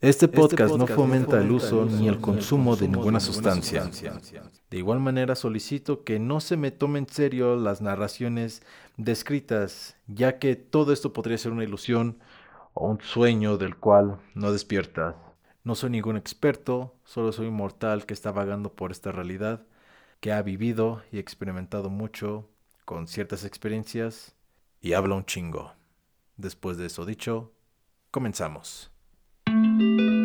Este 0.00 0.28
podcast 0.28 0.76
no 0.76 0.86
fomenta 0.86 1.40
el 1.40 1.50
uso 1.50 1.84
ni 1.84 2.06
el 2.06 2.20
consumo 2.20 2.76
de 2.76 2.86
ninguna 2.86 3.18
sustancia. 3.18 3.90
De 4.70 4.78
igual 4.78 5.00
manera 5.00 5.34
solicito 5.34 6.04
que 6.04 6.20
no 6.20 6.40
se 6.40 6.56
me 6.56 6.70
tomen 6.70 7.02
en 7.02 7.12
serio 7.12 7.56
las 7.56 7.80
narraciones 7.80 8.62
descritas, 8.96 9.96
ya 10.06 10.38
que 10.38 10.54
todo 10.54 10.92
esto 10.92 11.12
podría 11.12 11.36
ser 11.36 11.50
una 11.50 11.64
ilusión 11.64 12.20
o 12.74 12.86
un 12.86 13.00
sueño 13.00 13.58
del 13.58 13.74
cual 13.74 14.20
no 14.34 14.52
despiertas. 14.52 15.16
No 15.64 15.74
soy 15.74 15.90
ningún 15.90 16.16
experto, 16.16 16.94
solo 17.04 17.32
soy 17.32 17.48
un 17.48 17.54
mortal 17.54 18.06
que 18.06 18.14
está 18.14 18.30
vagando 18.30 18.74
por 18.74 18.92
esta 18.92 19.10
realidad, 19.10 19.66
que 20.20 20.30
ha 20.30 20.42
vivido 20.42 21.02
y 21.10 21.18
experimentado 21.18 21.90
mucho 21.90 22.48
con 22.84 23.08
ciertas 23.08 23.44
experiencias 23.44 24.36
y 24.80 24.92
habla 24.92 25.16
un 25.16 25.24
chingo. 25.24 25.72
Después 26.36 26.76
de 26.76 26.86
eso 26.86 27.04
dicho, 27.04 27.50
comenzamos. 28.12 28.92
Thank 29.78 30.00
you. 30.00 30.17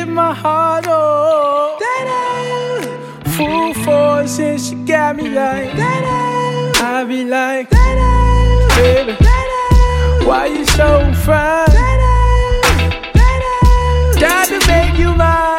lifted 0.00 0.14
my 0.14 0.34
heart 0.34 0.84
oh, 0.88 1.76
Da-da. 1.80 3.30
Full 3.36 3.74
force, 3.84 4.38
and 4.38 4.60
she 4.60 4.74
got 4.74 5.16
me 5.16 5.28
like. 5.28 5.76
Da-da. 5.76 6.72
I 6.82 7.04
be 7.04 7.24
like, 7.24 7.70
Da-da. 7.70 8.68
baby, 8.76 9.12
Da-da. 9.12 10.26
why 10.26 10.46
you 10.46 10.64
so 10.64 11.12
fine? 11.24 11.66
Da-da. 11.66 12.60
Da-da. 13.14 14.20
Got 14.20 14.48
to 14.48 14.66
make 14.66 14.98
you 14.98 15.14
mine. 15.14 15.49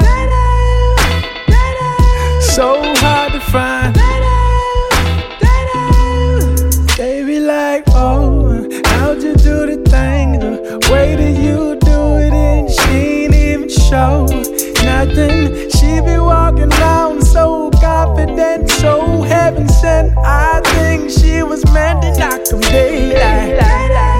everything. 15.11 15.69
She 15.69 16.01
be 16.01 16.17
walking 16.17 16.71
around 16.73 17.23
so 17.23 17.69
confident, 17.71 18.69
so 18.69 19.21
heaven 19.21 19.67
sent. 19.67 20.17
I 20.17 20.61
think 20.65 21.09
she 21.09 21.43
was 21.43 21.63
meant 21.73 22.01
to 22.03 22.17
knock 22.19 22.47
him 22.47 22.59
daylight. 22.61 24.10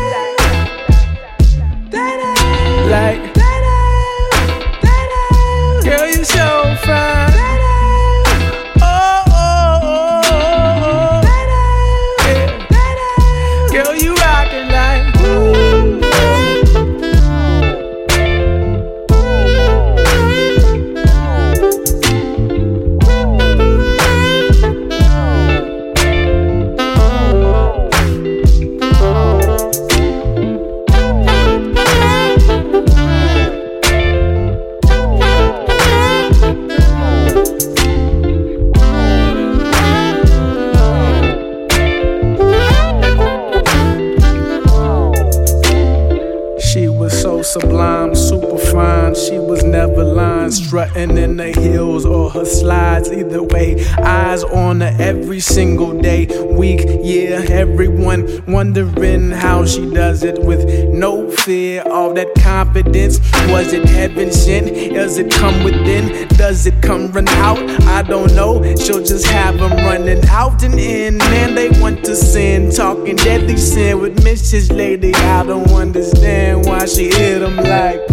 Single 55.41 55.99
day, 55.99 56.27
week, 56.51 56.81
year. 57.03 57.43
Everyone 57.49 58.45
wondering 58.45 59.31
how 59.31 59.65
she 59.65 59.89
does 59.89 60.23
it 60.23 60.39
with 60.43 60.89
no 60.89 61.29
fear. 61.31 61.83
All 61.89 62.13
that 62.13 62.33
confidence. 62.35 63.19
Was 63.49 63.73
it 63.73 63.85
heaven 63.85 64.31
sent? 64.31 64.67
Does 64.93 65.17
it 65.17 65.31
come 65.31 65.63
within? 65.63 66.27
Does 66.29 66.65
it 66.65 66.81
come 66.81 67.11
run 67.11 67.27
out? 67.29 67.59
I 67.83 68.03
don't 68.03 68.33
know. 68.35 68.61
She'll 68.75 69.03
just 69.03 69.25
have 69.27 69.57
them 69.57 69.71
running 69.85 70.23
out 70.27 70.63
and 70.63 70.79
in. 70.79 71.17
Man, 71.17 71.55
they 71.55 71.69
want 71.81 72.05
to 72.05 72.15
sin. 72.15 72.71
Talking 72.71 73.15
deadly 73.15 73.57
sin 73.57 73.99
with 73.99 74.23
Mrs. 74.23 74.75
Lady. 74.75 75.13
I 75.13 75.43
don't 75.43 75.69
understand 75.71 76.65
why 76.65 76.85
she 76.85 77.05
hit 77.05 77.39
them 77.39 77.57
like. 77.57 78.10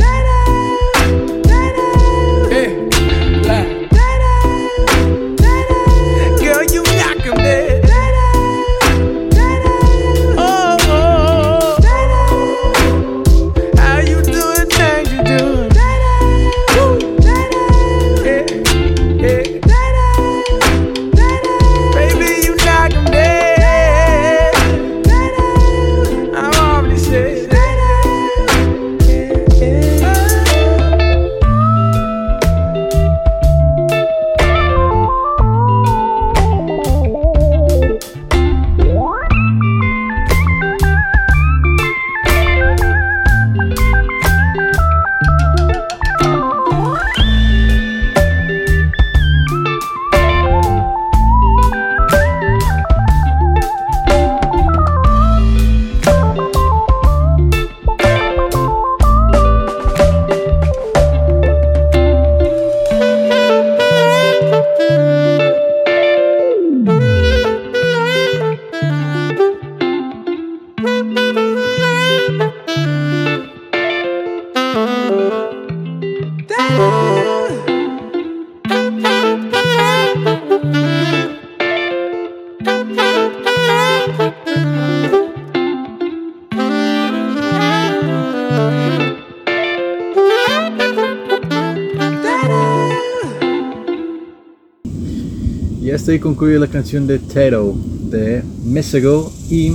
Estoy 96.09 96.21
concluye 96.21 96.59
la 96.59 96.69
canción 96.69 97.07
de 97.07 97.19
Tato 97.19 97.77
de 98.09 98.43
Mesago 98.65 99.31
y 99.51 99.75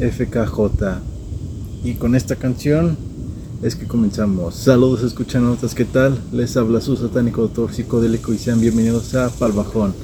FKJ. 0.00 0.58
Y 1.84 1.94
con 1.94 2.16
esta 2.16 2.34
canción 2.34 2.96
es 3.62 3.76
que 3.76 3.86
comenzamos. 3.86 4.56
Saludos, 4.56 5.04
escuchan 5.04 5.44
notas, 5.44 5.76
¿qué 5.76 5.84
tal? 5.84 6.18
Les 6.32 6.56
habla 6.56 6.80
su 6.80 6.96
satánico 6.96 7.42
doctor 7.42 7.72
psicodélico 7.72 8.32
y 8.32 8.38
sean 8.38 8.60
bienvenidos 8.60 9.14
a 9.14 9.30
Palbajón. 9.30 9.94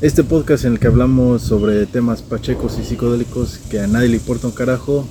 Este 0.00 0.24
podcast 0.24 0.64
en 0.64 0.72
el 0.72 0.78
que 0.80 0.88
hablamos 0.88 1.42
sobre 1.42 1.86
temas 1.86 2.20
pachecos 2.20 2.76
y 2.80 2.84
psicodélicos 2.84 3.58
que 3.70 3.78
a 3.78 3.86
nadie 3.86 4.08
le 4.08 4.16
importa 4.16 4.48
un 4.48 4.52
carajo, 4.52 5.06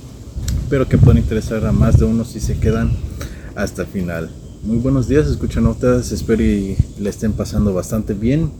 pero 0.68 0.86
que 0.86 0.98
pueden 0.98 1.22
interesar 1.22 1.64
a 1.64 1.72
más 1.72 1.98
de 1.98 2.04
uno 2.04 2.26
si 2.26 2.40
se 2.40 2.58
quedan 2.58 2.92
hasta 3.54 3.84
el 3.84 3.88
final. 3.88 4.30
Muy 4.64 4.76
buenos 4.76 5.08
días, 5.08 5.28
escuchan 5.28 5.64
notas, 5.64 6.12
espero 6.12 6.42
y 6.42 6.76
le 6.98 7.08
estén 7.08 7.32
pasando 7.32 7.72
bastante 7.72 8.12
bien. 8.12 8.50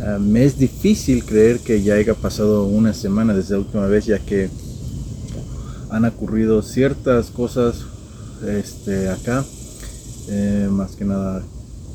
Ah, 0.00 0.18
me 0.20 0.44
es 0.44 0.58
difícil 0.58 1.24
creer 1.24 1.58
que 1.58 1.82
ya 1.82 1.94
haya 1.94 2.14
pasado 2.14 2.66
una 2.66 2.94
semana 2.94 3.34
desde 3.34 3.54
la 3.54 3.60
última 3.60 3.86
vez, 3.86 4.06
ya 4.06 4.20
que 4.20 4.48
han 5.90 6.04
ocurrido 6.04 6.62
ciertas 6.62 7.30
cosas 7.30 7.84
este, 8.46 9.08
acá, 9.08 9.44
eh, 10.28 10.68
más 10.70 10.94
que 10.94 11.04
nada 11.04 11.42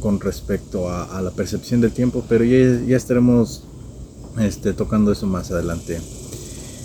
con 0.02 0.20
respecto 0.20 0.90
a, 0.90 1.22
la 1.22 1.32
percepción 1.32 1.80
del 1.80 1.94
tiempo, 1.94 2.26
pero 2.28 2.44
ya, 2.44 2.98
estaremos 2.98 3.64
este, 4.38 4.74
tocando 4.74 5.14
eso 5.14 5.26
más 5.28 5.50
adelante. 5.52 6.02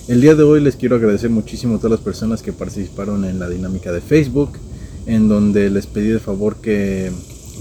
El 0.07 0.21
día 0.21 0.35
de 0.35 0.43
hoy 0.43 0.61
les 0.61 0.77
quiero 0.77 0.95
agradecer 0.95 1.29
muchísimo 1.29 1.75
a 1.75 1.77
todas 1.79 1.91
las 1.91 1.99
personas 1.99 2.41
que 2.41 2.53
participaron 2.53 3.25
en 3.25 3.39
la 3.39 3.49
dinámica 3.49 3.91
de 3.91 3.99
Facebook, 3.99 4.51
en 5.05 5.27
donde 5.27 5.69
les 5.69 5.85
pedí 5.85 6.07
de 6.07 6.19
favor 6.19 6.55
que 6.55 7.11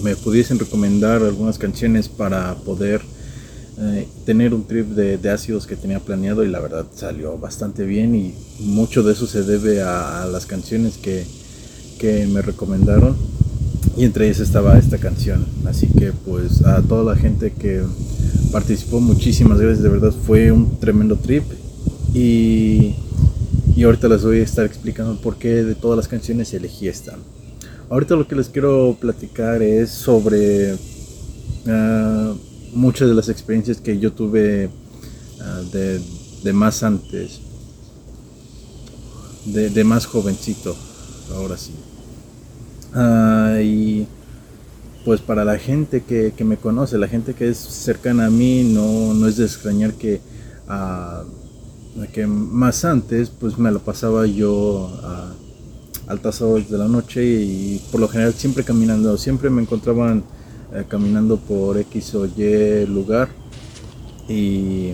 me 0.04 0.14
pudiesen 0.14 0.61
recomendar 0.61 1.25
algunas 1.25 1.58
canciones 1.58 2.08
para 2.08 2.54
poder 2.54 3.02
eh, 3.80 4.08
tener 4.26 4.54
un 4.54 4.64
trip 4.64 4.88
de, 4.88 5.30
ácidos 5.30 5.66
que 5.66 5.76
tenía 5.76 6.00
planeado 6.00 6.42
y 6.42 6.48
la 6.48 6.58
verdad 6.58 6.84
salió 6.92 7.38
bastante 7.38 7.84
bien 7.84 8.12
y 8.16 8.34
mucho 8.58 9.04
de 9.04 9.12
eso 9.12 9.28
se 9.28 9.44
debe 9.44 9.82
a, 9.82 10.26
las 10.26 10.46
canciones 10.46 10.96
que, 10.96 11.25
que, 11.98 12.26
me 12.26 12.42
recomendaron. 12.42 13.16
Y 13.96 14.04
entre 14.04 14.26
ellas 14.26 14.40
estaba 14.40 14.78
esta 14.78 14.98
canción. 14.98 15.46
Así 15.64 15.86
que 15.86 16.12
pues 16.12 16.64
a 16.64 16.82
toda 16.82 17.14
la 17.14 17.20
gente 17.20 17.52
que 17.52 17.82
participó 18.50 19.00
muchísimas 19.00 19.60
gracias 19.60 19.82
de 19.82 19.88
verdad 19.88 20.12
fue 20.26 20.50
un 20.50 20.80
tremendo 20.80 21.16
trip. 21.16 21.44
Y, 22.14 22.96
y 23.76 23.84
ahorita 23.84 24.08
les 24.08 24.25
voy 24.25 24.40
a 24.40 24.42
estar 24.42 24.66
explicando 24.66 25.20
por 25.20 25.36
qué 25.36 25.62
de 25.62 25.76
todas 25.76 25.96
las 25.96 26.08
canciones 26.08 26.52
elegí 26.52 26.88
esta. 26.88 27.16
Ahorita 27.90 28.16
lo 28.16 28.26
que 28.26 28.34
les 28.34 28.48
quiero 28.48 28.96
platicar 29.00 29.62
es 29.62 29.90
sobre 29.90 30.75
uh, 30.75 32.48
muchas 32.73 33.09
de 33.09 33.15
las 33.15 33.29
experiencias 33.29 33.79
que 33.79 33.99
yo 33.99 34.12
tuve 34.12 34.70
ah, 35.41 35.62
de, 35.73 36.53
más 36.53 36.82
antes, 36.82 37.41
de, 39.44 39.85
más 39.85 40.06
jovencito, 40.06 40.76
ahora 41.35 41.56
sí. 41.56 41.73
Ah, 42.94 43.59
y 43.62 44.06
pues 45.05 45.20
para 45.20 45.44
la 45.44 45.59
gente 45.59 46.03
que, 46.03 46.32
me 46.44 46.56
conoce, 46.56 46.99
la 46.99 47.09
gente 47.09 47.35
que 47.35 47.49
es 47.49 47.59
cercana 47.59 48.26
a 48.26 48.31
mí, 48.31 48.62
no, 48.65 49.14
no 49.14 49.26
es 49.26 49.37
de 49.37 49.44
extrañar 49.44 49.94
que, 49.94 50.21
uh, 50.69 52.05
que 52.12 52.26
más 52.26 52.85
antes 52.85 53.31
pues 53.31 53.59
me 53.59 53.71
lo 53.71 53.81
pasaba 53.81 54.26
yo 54.26 54.88
a 55.03 55.32
altas 56.09 56.41
horas 56.41 56.71
de 56.71 56.79
la 56.79 56.88
noche 56.88 57.25
y 57.25 57.82
por 57.91 58.00
lo 58.00 58.09
general 58.09 58.35
siempre 58.35 58.64
caminando, 58.64 59.17
siempre 59.19 59.50
me 59.50 59.62
encontraban 59.62 60.25
eh, 60.73 60.85
caminando 60.88 61.38
por 61.38 61.79
X 61.79 62.15
o 62.15 62.26
Y 62.26 62.87
lugar 62.87 63.29
y, 64.29 64.93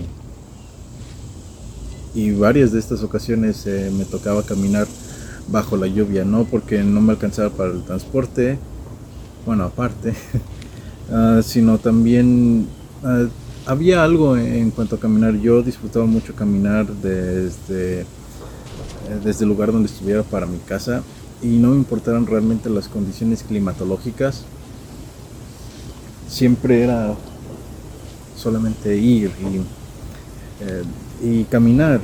y 2.13 2.31
varias 2.31 2.71
de 2.71 2.79
estas 2.79 3.03
ocasiones 3.03 3.65
eh, 3.67 3.91
me 3.95 4.05
tocaba 4.05 4.43
caminar 4.43 4.87
bajo 5.47 5.77
la 5.77 5.87
lluvia, 5.87 6.23
no 6.25 6.45
porque 6.45 6.83
no 6.83 7.01
me 7.01 7.11
alcanzaba 7.11 7.49
para 7.49 7.71
el 7.71 7.83
transporte, 7.83 8.57
bueno 9.45 9.65
aparte, 9.65 10.13
ah, 11.11 11.41
sino 11.43 11.77
también 11.77 12.67
ah, 13.03 13.25
había 13.65 14.03
algo 14.03 14.37
en 14.37 14.71
cuanto 14.71 14.95
a 14.95 14.99
caminar, 14.99 15.35
yo 15.35 15.61
disfrutaba 15.61 16.05
mucho 16.05 16.33
caminar 16.35 16.87
desde, 16.87 18.01
eh, 18.01 18.05
desde 19.23 19.43
el 19.43 19.49
lugar 19.49 19.71
donde 19.71 19.87
estuviera 19.87 20.23
para 20.23 20.45
mi 20.45 20.57
casa 20.59 21.03
y 21.41 21.57
no 21.57 21.71
me 21.71 21.75
importaran 21.77 22.25
realmente 22.25 22.69
las 22.69 22.87
condiciones 22.87 23.43
climatológicas 23.43 24.45
siempre 26.35 26.83
era 26.83 27.13
solamente 28.35 28.97
ir 28.97 29.31
eh, 30.59 30.83
y, 31.23 31.45
caminar 31.45 32.01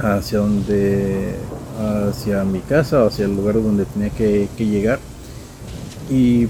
hacia 0.00 0.40
donde 0.40 1.36
hacia 1.78 2.42
mi 2.42 2.58
casa 2.58 3.06
hacia 3.06 3.26
el 3.26 3.36
lugar 3.36 3.54
donde 3.54 3.84
tenía 3.84 4.10
que, 4.10 4.48
llegar. 4.58 4.98
Y 6.10 6.48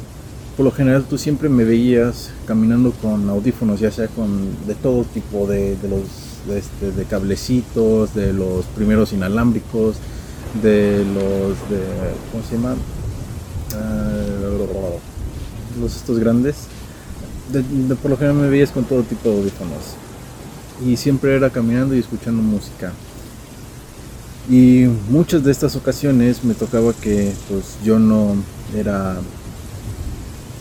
por 0.56 0.64
lo 0.64 0.70
general 0.70 1.04
tú 1.04 1.18
siempre 1.18 1.50
me 1.50 1.64
veías 1.64 2.30
caminando 2.46 2.92
con 2.92 3.28
audífonos 3.28 3.78
ya 3.78 3.90
sea 3.90 4.08
con 4.08 4.30
de 4.66 4.74
todo 4.74 5.04
tipo 5.04 5.46
de, 5.46 5.76
los 5.82 6.48
de, 6.48 6.58
este, 6.58 6.92
de 6.92 7.04
cablecitos 7.04 8.14
de 8.14 8.32
los 8.32 8.64
primeros 8.74 9.12
inalámbricos 9.12 9.96
de 10.62 11.04
los 11.04 11.50
de 11.70 11.80
cómo 12.32 12.42
se 12.48 12.56
llama 12.56 12.74
los 15.80 15.96
estos 15.96 16.18
grandes, 16.18 16.56
por 18.02 18.10
lo 18.10 18.16
general 18.16 18.36
me 18.36 18.48
veías 18.48 18.70
con 18.70 18.84
todo 18.84 19.02
tipo 19.02 19.28
de 19.28 19.38
audífonos. 19.38 19.96
Y 20.86 20.96
siempre 20.96 21.34
era 21.34 21.50
caminando 21.50 21.94
y 21.94 21.98
escuchando 21.98 22.42
música. 22.42 22.92
Y 24.48 24.86
muchas 25.08 25.44
de 25.44 25.52
estas 25.52 25.76
ocasiones 25.76 26.42
me 26.44 26.54
tocaba 26.54 26.92
que 26.92 27.32
pues 27.48 27.76
yo 27.84 27.98
no 27.98 28.34
era 28.74 29.16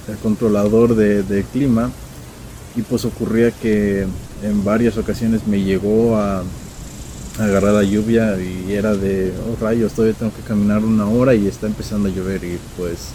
el 0.08 0.18
controlador 0.18 0.96
de, 0.96 1.46
clima 1.52 1.90
y 2.76 2.82
pues 2.82 3.06
ocurría 3.06 3.52
que 3.52 4.06
en 4.44 4.64
varias 4.64 4.98
ocasiones 4.98 5.48
me 5.48 5.62
llegó 5.62 6.18
a, 6.18 6.44
agarrar 7.40 7.74
la 7.74 7.84
lluvia 7.84 8.38
y 8.38 8.74
era 8.74 8.94
de, 8.96 9.32
oh 9.48 9.64
rayos, 9.64 9.94
todavía 9.94 10.18
tengo 10.18 10.34
que 10.34 10.42
caminar 10.42 10.84
una 10.84 11.08
hora 11.08 11.34
y 11.34 11.48
está 11.48 11.68
empezando 11.68 12.10
a 12.10 12.12
llover 12.12 12.44
y 12.44 12.60
pues 12.78 13.14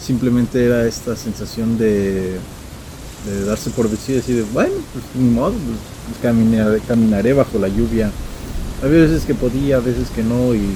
simplemente 0.00 0.64
era 0.64 0.86
esta 0.86 1.14
sensación 1.16 1.78
de, 1.78 2.38
darse 3.46 3.70
por 3.70 3.88
vencido 3.88 4.18
y 4.18 4.20
decir, 4.20 4.46
bueno, 4.52 4.74
pues 4.92 5.04
ni 5.14 5.28
modo, 5.28 5.52
pues, 5.52 6.34
caminaré, 6.86 7.32
bajo 7.32 7.58
la 7.58 7.68
lluvia. 7.68 8.10
Había 8.82 9.00
veces 9.00 9.24
que 9.24 9.34
podía, 9.34 9.78
veces 9.78 10.08
que 10.14 10.22
no, 10.22 10.54
y 10.54 10.66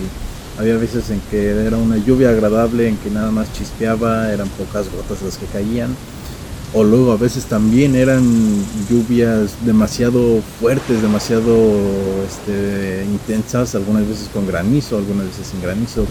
había 0.58 0.76
veces 0.76 1.08
en 1.10 1.20
que 1.30 1.48
era 1.48 1.78
una 1.78 1.96
lluvia 1.96 2.30
agradable, 2.30 2.88
en 2.88 2.96
que 2.98 3.10
nada 3.10 3.30
más 3.30 3.52
chispeaba, 3.54 4.30
eran 4.30 4.48
pocas 4.50 4.92
gotas 4.92 5.22
las 5.22 5.38
que 5.38 5.46
caían. 5.46 5.96
O 6.74 6.82
luego 6.82 7.12
a 7.12 7.16
veces 7.16 7.44
también 7.44 7.94
eran 7.94 8.24
lluvias 8.90 9.52
demasiado 9.64 10.42
fuertes, 10.60 11.00
demasiado 11.00 11.54
este, 12.28 13.06
intensas, 13.06 13.76
algunas 13.76 14.06
veces 14.06 14.28
con 14.34 14.46
granizo, 14.46 14.98
algunas 14.98 15.26
veces 15.26 15.46
sin 15.46 15.62
granizo 15.62 16.04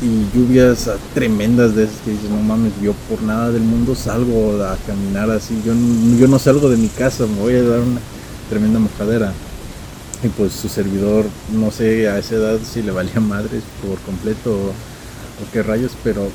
y 0.00 0.36
lluvias 0.36 0.88
tremendas 1.12 1.74
de 1.74 1.84
esas 1.84 1.96
que 2.04 2.12
dices, 2.12 2.30
no 2.30 2.40
mames, 2.40 2.72
yo 2.80 2.92
por 3.08 3.22
nada 3.22 3.50
del 3.50 3.62
mundo 3.62 3.94
salgo 3.94 4.62
a 4.62 4.76
caminar 4.86 5.30
así, 5.30 5.60
yo, 5.64 5.72
yo 6.18 6.28
no 6.28 6.38
salgo 6.38 6.68
de 6.68 6.76
mi 6.76 6.88
casa, 6.88 7.26
me 7.26 7.40
voy 7.40 7.54
a 7.54 7.62
dar 7.62 7.80
una 7.80 8.00
tremenda 8.48 8.78
mojadera. 8.78 9.32
Y 10.22 10.28
pues 10.28 10.52
su 10.52 10.68
servidor, 10.68 11.26
no 11.52 11.70
sé 11.70 12.08
a 12.08 12.18
esa 12.18 12.36
edad 12.36 12.58
si 12.64 12.82
le 12.82 12.90
valía 12.90 13.20
madres 13.20 13.62
por 13.86 13.98
completo 14.00 14.52
o, 14.52 14.72
qué 15.52 15.62
rayos, 15.62 15.92
pero 16.02 16.28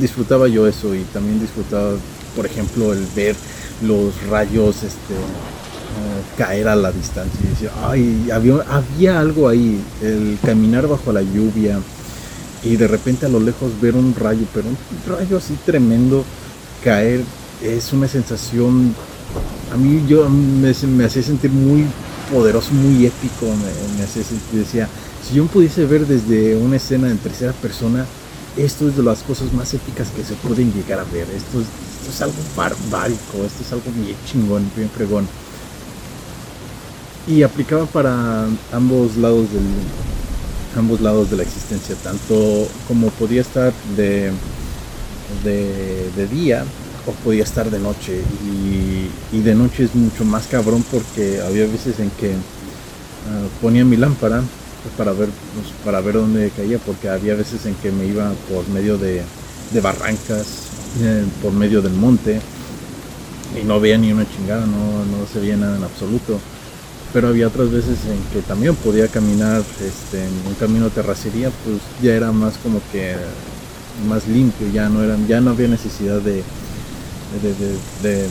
disfrutaba 0.00 0.48
yo 0.48 0.66
eso 0.66 0.94
y 0.94 1.02
también 1.12 1.40
disfrutaba, 1.40 1.92
por 2.34 2.46
ejemplo, 2.46 2.92
el 2.92 3.06
ver 3.14 3.36
los 3.82 4.20
rayos 4.28 4.76
este, 4.82 5.14
eh, 5.14 6.36
caer 6.36 6.66
a 6.66 6.74
la 6.74 6.90
distancia 6.90 7.40
y 7.44 7.48
decir, 7.50 7.70
ay, 7.84 8.28
había, 8.32 8.56
había 8.68 9.20
algo 9.20 9.48
ahí, 9.48 9.80
el 10.02 10.36
caminar 10.44 10.88
bajo 10.88 11.12
la 11.12 11.22
lluvia, 11.22 11.78
y 12.64 12.76
de 12.76 12.88
repente 12.88 13.26
a 13.26 13.28
lo 13.28 13.40
lejos 13.40 13.78
ver 13.80 13.94
un 13.94 14.14
rayo, 14.14 14.46
pero 14.54 14.68
un 14.68 14.76
rayo 15.06 15.36
así 15.36 15.56
tremendo 15.66 16.24
caer 16.82 17.20
es 17.62 17.92
una 17.92 18.08
sensación, 18.08 18.94
a 19.72 19.76
mí 19.76 20.02
yo 20.08 20.28
me, 20.28 20.70
hacía 20.70 21.22
sentir 21.22 21.50
muy 21.50 21.84
poderoso, 22.32 22.72
muy 22.72 23.06
épico, 23.06 23.46
me, 23.96 24.02
hacía 24.02 24.24
sentir, 24.24 24.60
decía, 24.60 24.88
si 25.26 25.34
yo 25.34 25.46
pudiese 25.46 25.84
ver 25.84 26.06
desde 26.06 26.56
una 26.56 26.76
escena 26.76 27.10
en 27.10 27.18
tercera 27.18 27.52
persona, 27.52 28.06
esto 28.56 28.88
es 28.88 28.96
de 28.96 29.02
las 29.02 29.22
cosas 29.22 29.52
más 29.52 29.74
épicas 29.74 30.08
que 30.08 30.24
se 30.24 30.34
pueden 30.34 30.72
llegar 30.72 31.00
a 31.00 31.04
ver, 31.04 31.26
esto 31.36 31.60
es, 31.60 31.66
esto 32.00 32.10
es 32.10 32.22
algo 32.22 32.36
barbárico, 32.56 33.44
esto 33.44 33.62
es 33.62 33.72
algo 33.72 33.90
bien 33.94 34.16
chingón, 34.26 34.70
bien 34.76 34.90
fregón. 34.90 35.26
Y 37.26 37.42
aplicaba 37.42 37.86
para 37.86 38.46
ambos 38.70 39.16
lados 39.16 39.50
del, 39.50 39.62
ambos 40.76 41.00
lados 41.00 41.30
de 41.30 41.36
la 41.36 41.42
existencia, 41.42 41.94
tanto 42.02 42.68
como 42.88 43.08
podía 43.08 43.40
estar 43.40 43.72
de, 43.96 44.30
de, 45.44 46.26
día 46.28 46.64
o 47.06 47.12
podía 47.12 47.44
estar 47.44 47.70
de 47.70 47.78
noche. 47.78 48.20
Y, 49.32 49.40
de 49.40 49.54
noche 49.54 49.84
es 49.84 49.94
mucho 49.94 50.24
más 50.24 50.46
cabrón 50.46 50.84
porque 50.90 51.40
había 51.42 51.66
veces 51.66 51.98
en 51.98 52.08
que 52.10 52.30
ah, 52.32 53.46
ponía 53.60 53.84
mi 53.84 53.96
lámpara 53.96 54.42
para 54.96 55.12
ver 55.12 55.28
pues, 55.54 55.66
para 55.84 56.00
ver 56.00 56.14
dónde 56.14 56.50
caía 56.50 56.78
porque 56.78 57.08
había 57.08 57.34
veces 57.34 57.66
en 57.66 57.74
que 57.74 57.90
me 57.90 58.06
iba 58.06 58.32
por 58.48 58.66
medio 58.68 58.96
de, 58.96 59.22
barrancas 59.82 60.46
eh, 61.02 61.24
por 61.42 61.52
medio 61.52 61.82
del 61.82 61.92
monte 61.92 62.40
y 63.60 63.64
no 63.64 63.80
veía 63.80 63.98
ni 63.98 64.12
una 64.12 64.26
chingada 64.30 64.66
no, 64.66 65.04
no 65.04 65.26
se 65.30 65.40
veía 65.40 65.56
nada 65.56 65.76
en 65.76 65.84
absoluto 65.84 66.38
pero 67.14 67.28
había 67.28 67.46
otras 67.46 67.70
veces 67.70 67.96
en 68.06 68.20
que 68.32 68.46
también 68.46 68.74
podía 68.74 69.08
caminar 69.08 69.62
este, 69.80 70.26
en 70.26 70.32
un 70.46 70.54
camino 70.58 70.86
de 70.86 70.90
terracería 70.90 71.50
pues 71.64 71.78
ya 72.02 72.12
era 72.12 72.32
más 72.32 72.58
como 72.58 72.80
que 72.92 73.14
más 74.06 74.26
limpio 74.26 74.66
ya 74.70 74.88
no 74.88 75.02
eran 75.02 75.26
ya 75.26 75.40
no 75.40 75.52
había 75.52 75.68
necesidad 75.68 76.20
de 76.20 76.42
de, 78.02 78.26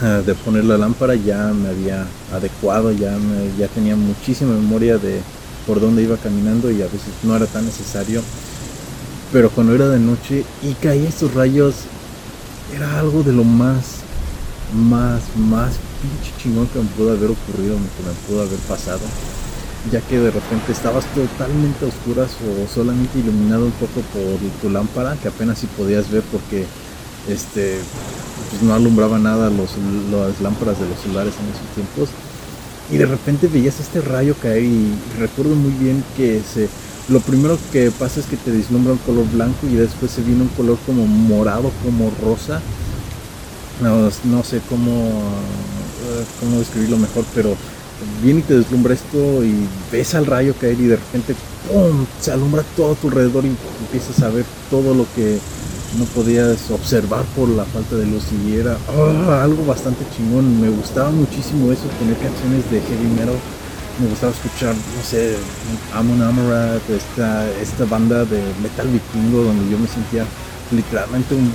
ah, 0.00 0.22
de, 0.24 0.34
poner 0.34 0.64
la 0.64 0.78
lámpara 0.78 1.14
ya 1.14 1.52
me 1.52 1.70
había 1.70 2.06
adecuado 2.32 2.92
ya 2.92 3.16
ya 3.58 3.66
tenía 3.68 3.96
muchísima 3.96 4.52
memoria 4.52 4.98
de 4.98 5.20
por 5.66 5.80
dónde 5.80 6.02
iba 6.02 6.16
caminando 6.16 6.70
y 6.70 6.82
a 6.82 6.86
veces 6.86 7.12
no 7.22 7.36
era 7.36 7.46
tan 7.46 7.64
necesario. 7.64 8.22
Pero 9.32 9.50
cuando 9.50 9.74
era 9.74 9.88
de 9.88 9.98
noche 9.98 10.44
y 10.62 10.74
caía 10.74 11.08
estos 11.08 11.34
rayos 11.34 11.74
era 12.74 12.98
algo 12.98 13.22
de 13.22 13.32
lo 13.32 13.44
más 13.44 14.02
más 14.72 15.22
más 15.36 15.72
pinche 16.04 16.32
chingón 16.38 16.66
que 16.68 16.78
me 16.78 16.86
pudo 16.86 17.12
haber 17.12 17.30
ocurrido, 17.30 17.76
que 17.76 18.02
me 18.02 18.12
pudo 18.28 18.42
haber 18.42 18.58
pasado, 18.68 19.00
ya 19.90 20.00
que 20.00 20.18
de 20.18 20.30
repente 20.30 20.72
estabas 20.72 21.04
totalmente 21.14 21.84
a 21.84 21.88
oscuras 21.88 22.30
o 22.44 22.68
solamente 22.72 23.18
iluminado 23.18 23.66
un 23.66 23.72
poco 23.72 24.00
por 24.12 24.38
tu 24.60 24.70
lámpara, 24.70 25.16
que 25.16 25.28
apenas 25.28 25.58
si 25.58 25.66
podías 25.66 26.10
ver 26.10 26.22
porque 26.30 26.66
este 27.28 27.78
pues 28.50 28.62
no 28.62 28.74
alumbraba 28.74 29.18
nada 29.18 29.48
los, 29.50 29.70
las 30.10 30.40
lámparas 30.40 30.78
de 30.78 30.88
los 30.88 30.98
celulares 31.00 31.34
en 31.40 31.48
esos 31.54 31.74
tiempos. 31.74 32.08
Y 32.90 32.98
de 32.98 33.06
repente 33.06 33.48
veías 33.48 33.80
este 33.80 34.00
rayo 34.02 34.34
caer 34.40 34.62
y, 34.62 34.92
recuerdo 35.18 35.54
muy 35.54 35.72
bien 35.72 36.04
que 36.16 36.42
se, 36.42 36.68
lo 37.08 37.20
primero 37.20 37.58
que 37.72 37.90
pasa 37.90 38.20
es 38.20 38.26
que 38.26 38.36
te 38.36 38.50
deslumbra 38.50 38.92
un 38.92 38.98
color 38.98 39.26
blanco 39.30 39.66
y 39.66 39.74
después 39.74 40.10
se 40.10 40.22
viene 40.22 40.42
un 40.42 40.48
color 40.48 40.78
como 40.84 41.06
morado, 41.06 41.70
como 41.82 42.12
rosa. 42.22 42.60
No, 43.80 44.10
no 44.24 44.44
sé 44.44 44.60
cómo 44.68 45.22
cómo 46.40 46.58
describirlo 46.58 46.98
mejor, 46.98 47.24
pero 47.34 47.56
viene 48.22 48.40
y 48.40 48.42
te 48.42 48.58
deslumbra 48.58 48.94
esto 48.94 49.44
y 49.44 49.54
ves 49.92 50.14
al 50.14 50.26
rayo 50.26 50.54
caer 50.60 50.78
y 50.80 50.86
de 50.86 50.96
repente 50.96 51.34
¡pum! 51.68 52.06
se 52.20 52.32
alumbra 52.32 52.62
todo 52.76 52.92
a 52.92 52.94
tu 52.96 53.08
alrededor 53.08 53.44
y 53.44 53.56
empiezas 53.80 54.22
a 54.22 54.30
ver 54.30 54.44
todo 54.70 54.94
lo 54.94 55.06
que 55.14 55.38
no 55.98 56.04
podías 56.06 56.70
observar 56.70 57.24
por 57.36 57.48
la 57.48 57.64
falta 57.64 57.96
de 57.96 58.06
luz 58.06 58.24
y 58.46 58.56
era 58.56 58.76
ah, 58.88 59.42
algo 59.42 59.64
bastante 59.64 60.04
chingón. 60.16 60.60
Me 60.60 60.68
gustaba 60.68 61.10
muchísimo 61.10 61.70
eso, 61.72 61.84
tener 61.98 62.16
canciones 62.18 62.68
de 62.70 62.80
heavy 62.80 63.06
metal. 63.14 63.36
Me 64.00 64.08
gustaba 64.08 64.32
escuchar, 64.32 64.74
no 64.74 65.02
sé, 65.08 65.36
Amon 65.94 66.20
Amarat, 66.20 66.82
esta, 66.90 67.48
esta 67.60 67.84
banda 67.84 68.24
de 68.24 68.42
metal 68.60 68.88
vikingo 68.88 69.44
donde 69.44 69.70
yo 69.70 69.78
me 69.78 69.86
sentía 69.86 70.24
literalmente 70.72 71.36
un, 71.36 71.52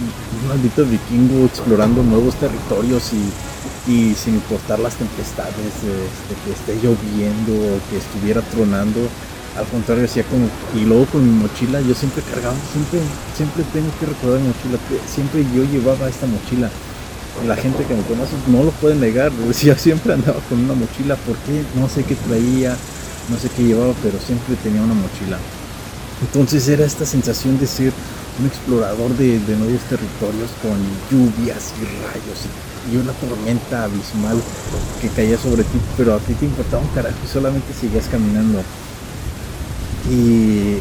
maldito 0.48 0.86
vikingo 0.86 1.46
explorando 1.46 2.02
nuevos 2.02 2.36
territorios 2.36 3.12
y, 3.12 3.49
y 3.90 4.14
sin 4.14 4.36
importar 4.36 4.78
las 4.80 4.96
tempestades, 4.96 5.56
este, 5.58 6.34
que 6.46 6.52
esté 6.54 6.76
lloviendo 6.76 7.54
o 7.58 7.82
que 7.90 7.98
estuviera 7.98 8.42
tronando. 8.42 9.02
Al 9.58 9.66
contrario, 9.66 10.06
hacía 10.06 10.24
como. 10.24 10.48
Y 10.80 10.86
luego 10.86 11.06
con 11.08 11.26
mi 11.26 11.32
mochila, 11.32 11.82
yo 11.82 11.96
siempre 11.96 12.22
cargaba, 12.22 12.56
siempre, 12.72 13.02
siempre 13.36 13.64
tengo 13.74 13.90
que 14.00 14.06
recordar 14.06 14.40
mi 14.40 14.48
mochila. 14.48 14.78
Siempre 15.12 15.44
yo 15.56 15.64
llevaba 15.66 16.08
esta 16.08 16.28
mochila. 16.28 16.70
La 17.48 17.56
gente 17.56 17.84
que 17.84 17.96
me 17.96 18.04
conoce 18.04 18.34
no 18.48 18.64
lo 18.64 18.72
puede 18.72 18.96
negar. 18.96 19.32
Yo 19.64 19.76
siempre 19.76 20.14
andaba 20.14 20.40
con 20.50 20.60
una 20.60 20.74
mochila. 20.74 21.16
porque 21.26 21.64
No 21.76 21.88
sé 21.88 22.04
qué 22.04 22.16
traía, 22.16 22.76
no 23.30 23.38
sé 23.38 23.50
qué 23.56 23.64
llevaba, 23.64 23.94
pero 24.04 24.20
siempre 24.20 24.56
tenía 24.62 24.82
una 24.82 24.94
mochila. 24.94 25.38
Entonces 26.22 26.68
era 26.68 26.86
esta 26.86 27.06
sensación 27.06 27.58
de 27.58 27.66
ser 27.66 27.94
un 28.40 28.48
explorador 28.48 29.16
de, 29.16 29.40
nuevos 29.56 29.82
territorios 29.88 30.52
con 30.62 30.76
lluvias 31.10 31.72
y 31.80 31.86
rayos 32.04 32.44
una 32.98 33.14
tormenta 33.14 33.84
abismal 33.84 34.38
que 35.02 35.10
caía 35.10 35.38
sobre 35.38 35.64
ti, 35.64 35.80
pero 35.98 36.16
a 36.16 36.20
ti 36.20 36.34
te 36.34 36.46
importaba 36.46 36.82
un 36.82 36.90
carajo 36.90 37.18
y 37.24 37.28
solamente 37.28 37.74
seguías 37.74 38.08
caminando. 38.08 38.60
Y 40.10 40.78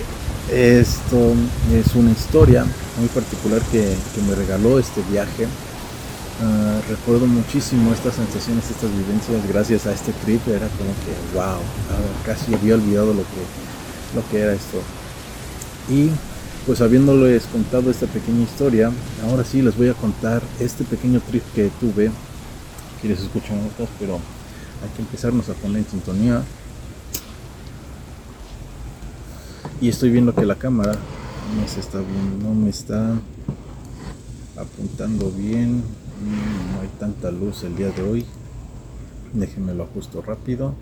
esto 0.50 1.34
es 1.74 1.94
una 1.94 2.10
historia 2.10 2.64
muy 2.98 3.08
particular 3.08 3.60
que, 3.70 3.94
me 4.26 4.34
regaló 4.34 4.78
este 4.78 5.02
viaje. 5.10 5.46
Ah, 6.42 6.80
recuerdo 6.88 7.26
muchísimo 7.26 7.92
estas 7.92 8.14
sensaciones, 8.14 8.70
estas 8.70 8.90
vivencias 8.90 9.46
gracias 9.48 9.86
a 9.86 9.92
este 9.92 10.12
trip. 10.24 10.46
Era 10.48 10.68
como 10.68 10.90
que, 11.04 11.34
wow, 11.34 11.60
casi 12.24 12.54
había 12.54 12.74
olvidado 12.74 13.08
lo 13.08 13.22
que, 13.22 14.14
lo 14.14 14.28
que 14.30 14.40
era 14.40 14.52
esto. 14.52 14.78
Y 15.90 16.10
pues 16.68 16.82
habiéndoles 16.82 17.46
contado 17.46 17.90
esta 17.90 18.06
pequeña 18.06 18.42
historia, 18.42 18.92
ahora 19.24 19.42
sí 19.42 19.62
les 19.62 19.74
voy 19.74 19.88
a 19.88 19.94
contar 19.94 20.42
este 20.60 20.84
pequeño 20.84 21.18
trip 21.20 21.42
que 21.54 21.70
tuve. 21.80 22.10
Que 23.00 23.08
les 23.08 23.20
escuchan 23.20 23.58
otras, 23.72 23.88
pero 23.98 24.16
hay 24.16 24.90
que 24.94 25.00
empezarnos 25.00 25.48
a 25.48 25.54
poner 25.54 25.78
en 25.78 25.88
sintonía. 25.88 26.42
Y 29.80 29.88
estoy 29.88 30.10
viendo 30.10 30.34
que 30.34 30.44
la 30.44 30.56
cámara 30.56 30.92
no 30.92 31.66
se 31.66 31.80
está 31.80 32.00
bien, 32.00 32.38
no 32.42 32.52
me 32.52 32.68
está 32.68 33.14
apuntando 34.54 35.30
bien. 35.30 35.76
No 35.78 36.82
hay 36.82 36.88
tanta 37.00 37.30
luz 37.30 37.62
el 37.62 37.76
día 37.76 37.88
de 37.92 38.02
hoy. 38.02 38.26
Déjenme 39.32 39.72
lo 39.72 39.84
ajusto 39.84 40.20
rápido. 40.20 40.74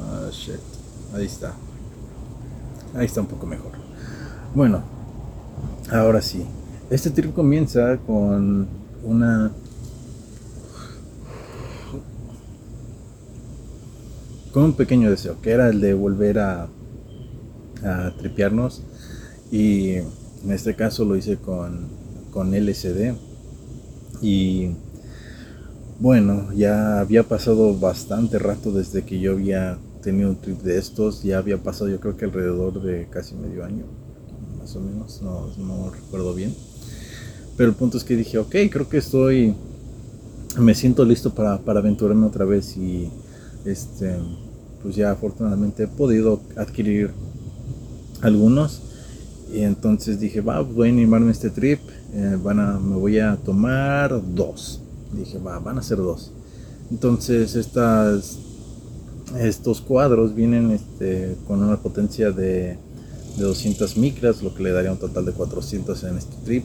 Ah, 0.00 0.28
shit. 0.30 0.60
Ahí 1.12 1.26
está. 1.26 1.56
Ahí 2.96 3.06
está 3.06 3.20
un 3.20 3.26
poco 3.26 3.46
mejor. 3.46 3.72
Bueno, 4.54 4.82
ahora 5.92 6.22
sí. 6.22 6.44
Este 6.88 7.10
trip 7.10 7.34
comienza 7.34 7.98
con 7.98 8.66
una... 9.04 9.52
Con 14.52 14.62
un 14.64 14.72
pequeño 14.72 15.10
deseo, 15.10 15.40
que 15.42 15.50
era 15.50 15.68
el 15.68 15.82
de 15.82 15.92
volver 15.92 16.38
a, 16.38 16.68
a 17.84 18.14
tripearnos. 18.16 18.82
Y 19.50 19.96
en 19.96 20.50
este 20.50 20.74
caso 20.74 21.04
lo 21.04 21.16
hice 21.16 21.36
con, 21.36 21.88
con 22.30 22.54
LCD. 22.54 23.14
Y 24.22 24.70
bueno, 25.98 26.52
ya 26.54 27.00
había 27.00 27.24
pasado 27.24 27.78
bastante 27.78 28.38
rato 28.38 28.72
desde 28.72 29.02
que 29.04 29.20
yo 29.20 29.32
había 29.32 29.76
tenido 30.06 30.30
un 30.30 30.36
trip 30.36 30.62
de 30.62 30.78
estos, 30.78 31.24
ya 31.24 31.38
había 31.38 31.58
pasado 31.58 31.90
yo 31.90 31.98
creo 31.98 32.16
que 32.16 32.26
alrededor 32.26 32.80
de 32.80 33.08
casi 33.10 33.34
medio 33.34 33.64
año, 33.64 33.86
más 34.56 34.76
o 34.76 34.80
menos, 34.80 35.20
no, 35.20 35.48
no 35.58 35.90
recuerdo 35.90 36.32
bien. 36.32 36.54
Pero 37.56 37.70
el 37.70 37.74
punto 37.74 37.98
es 37.98 38.04
que 38.04 38.14
dije, 38.14 38.38
ok, 38.38 38.54
creo 38.70 38.88
que 38.88 38.98
estoy, 38.98 39.56
me 40.60 40.76
siento 40.76 41.04
listo 41.04 41.34
para, 41.34 41.58
para 41.58 41.80
aventurarme 41.80 42.24
otra 42.24 42.44
vez 42.44 42.76
y 42.76 43.10
este, 43.64 44.14
pues 44.80 44.94
ya 44.94 45.10
afortunadamente 45.10 45.82
he 45.82 45.88
podido 45.88 46.40
adquirir 46.56 47.10
algunos. 48.22 48.82
Y 49.52 49.62
entonces 49.62 50.20
dije, 50.20 50.40
va, 50.40 50.60
voy 50.60 50.88
a 50.88 50.92
animarme 50.92 51.32
este 51.32 51.50
trip, 51.50 51.80
eh, 52.14 52.38
van 52.40 52.60
a, 52.60 52.78
me 52.78 52.94
voy 52.94 53.18
a 53.18 53.34
tomar 53.38 54.22
dos. 54.34 54.80
Dije, 55.12 55.38
va, 55.38 55.58
van 55.58 55.78
a 55.78 55.82
ser 55.82 55.98
dos. 55.98 56.30
Entonces 56.92 57.56
estas 57.56 58.45
estos 59.38 59.80
cuadros 59.80 60.34
vienen 60.34 60.70
este, 60.70 61.36
con 61.46 61.62
una 61.62 61.76
potencia 61.76 62.30
de, 62.30 62.78
200 63.38 63.96
micras, 63.96 64.42
lo 64.42 64.54
que 64.54 64.62
le 64.62 64.72
daría 64.72 64.92
un 64.92 64.98
total 64.98 65.24
de 65.24 65.32
400 65.32 66.04
en 66.04 66.16
este 66.18 66.36
trip. 66.44 66.64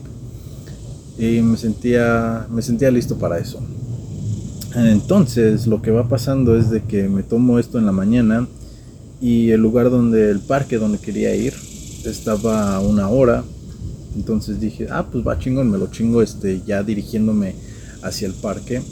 Y 1.18 1.40
me 1.42 1.56
sentía, 1.56 2.46
me 2.50 2.62
sentía 2.62 2.90
listo 2.90 3.18
para 3.18 3.38
eso. 3.38 3.60
Entonces 4.74 5.66
lo 5.66 5.82
que 5.82 5.90
va 5.90 6.08
pasando 6.08 6.56
es 6.56 6.70
de 6.70 6.82
que 6.82 7.08
me 7.08 7.22
tomo 7.22 7.58
esto 7.58 7.78
en 7.78 7.84
la 7.84 7.92
mañana 7.92 8.48
y 9.20 9.50
el 9.50 9.60
lugar 9.60 9.90
donde, 9.90 10.30
el 10.30 10.40
parque 10.40 10.78
donde 10.78 10.98
quería 10.98 11.34
ir, 11.34 11.52
estaba 12.04 12.74
a 12.74 12.80
una 12.80 13.08
hora. 13.08 13.44
Entonces 14.16 14.60
dije, 14.60 14.88
ah, 14.90 15.06
pues 15.10 15.26
va 15.26 15.38
chingón, 15.38 15.70
me 15.70 15.78
lo 15.78 15.88
chingo 15.88 16.22
este, 16.22 16.62
ya 16.66 16.82
dirigiéndome 16.82 17.54
hacia 18.02 18.26
el 18.26 18.34
parque 18.34 18.82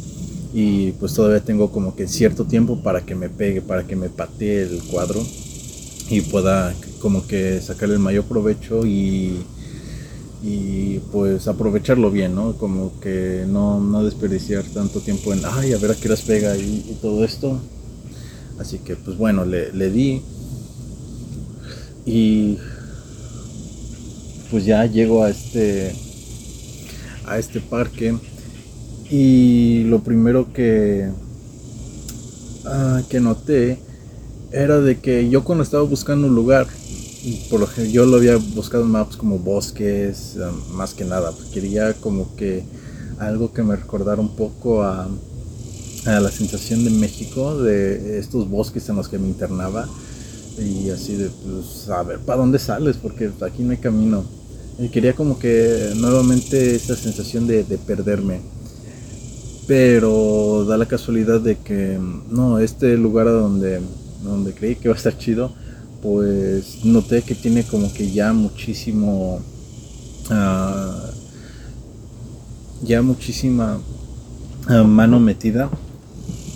y 0.53 0.93
pues 0.93 1.15
todavía 1.15 1.41
tengo 1.41 1.71
como 1.71 1.95
que 1.95 2.09
cierto 2.09 2.45
tiempo 2.45 2.83
para 2.83 3.03
que 3.03 3.15
me 3.15 3.29
pegue, 3.29 3.63
para 3.63 3.87
que 3.87 3.97
me 3.97 4.09
patee 4.09 4.63
el 4.63 4.83
cuadro 4.85 5.23
y 6.09 6.23
pueda 6.23 6.75
como 7.01 7.27
que 7.27 7.61
sacarle 7.61 7.95
el 7.95 8.01
mayor 8.01 8.25
provecho 8.25 8.85
y, 8.85 9.45
y 10.43 10.99
pues 11.13 11.47
aprovecharlo 11.47 12.11
bien, 12.11 12.35
¿no? 12.35 12.55
Como 12.57 12.99
que 13.01 13.45
no, 13.47 13.81
no 13.81 14.05
desperdiciar 14.05 14.65
tanto 14.65 15.01
tiempo 15.01 15.33
en, 15.33 15.43
ay, 15.45 15.73
a 15.73 15.79
ver 15.79 15.93
a 15.93 15.95
qué 15.95 16.09
las 16.09 16.23
pega 16.23 16.57
y, 16.57 16.99
todo 17.01 17.25
esto. 17.25 17.61
Así 18.59 18.79
que 18.79 18.97
pues 18.97 19.17
bueno, 19.17 19.45
le, 19.45 19.73
le 19.73 19.91
di 19.91 20.23
y 22.05 22.59
pues 24.51 24.65
ya 24.65 24.85
llego 24.85 25.23
a 25.23 25.31
este 25.31 25.95
a 27.27 27.39
este 27.39 27.61
parque 27.61 28.17
Y 29.11 29.85
lo 29.85 30.05
primero 30.05 30.53
que, 30.53 31.11
ah, 32.65 33.03
que 33.09 33.19
noté 33.19 33.79
era 34.53 34.81
de 34.81 35.01
que 35.01 35.29
yo 35.29 35.43
cuando 35.43 35.65
estaba 35.65 35.83
buscando 35.83 36.29
un 36.29 36.35
lugar, 36.37 36.69
por 37.51 37.59
lo 37.59 37.69
que 37.69 37.91
yo 37.91 38.07
lo 38.07 38.19
había 38.19 38.37
buscado 38.37 38.85
en 38.85 38.91
maps 38.91 39.17
como 39.17 39.39
bosques, 39.39 40.37
más 40.73 40.95
que 40.95 41.05
nada, 41.05 41.33
quería 41.53 41.93
como 41.95 42.37
que 42.37 42.65
algo 43.19 43.53
que 43.53 43.65
me 43.65 43.75
recordara 43.75 44.21
un 44.21 44.37
poco 44.37 44.83
a, 44.85 45.09
a, 46.07 46.21
la 46.21 46.31
sensación 46.31 46.85
de 46.85 46.91
México, 46.91 47.61
de 47.61 48.19
estos 48.21 48.49
bosques 48.49 48.89
en 48.89 48.97
los 48.97 49.09
que 49.09 49.19
me 49.19 49.27
internaba, 49.27 49.89
y 50.57 50.89
así 50.91 51.17
de, 51.17 51.31
pues, 51.31 51.89
a 51.89 52.03
ver, 52.05 52.21
¿para 52.21 52.39
dónde 52.39 52.61
sales? 52.61 52.97
Porque 52.97 53.31
aquí 53.41 53.63
no 53.63 53.73
hay 53.73 53.79
camino. 53.79 54.25
Y 54.79 54.89
quería 54.89 55.15
como 55.15 55.39
que 55.39 55.93
nuevamente 55.97 56.77
esa 56.77 56.95
sensación 56.97 57.47
de, 57.47 57.65
de 57.65 57.77
perderme. 57.77 58.41
Pero 59.71 60.65
da 60.65 60.77
la 60.77 60.87
casualidad 60.87 61.41
de 61.41 61.57
que, 61.57 61.97
no, 62.29 62.59
este 62.59 62.97
lugar 62.97 63.27
donde, 63.27 63.81
donde 64.25 64.53
creí 64.53 64.75
que 64.75 64.89
iba 64.89 64.95
a 64.95 64.97
estar 64.97 65.17
chido, 65.17 65.53
pues 66.03 66.85
noté 66.85 67.23
que 67.23 67.37
tiene 67.37 67.63
como 67.63 67.93
que 67.95 68.11
ya 68.11 68.33
muchísimo, 68.33 69.41
uh, 70.29 71.11
ya 72.83 73.01
muchísima 73.01 73.79
uh, 74.69 74.83
mano 74.83 75.21
metida. 75.21 75.71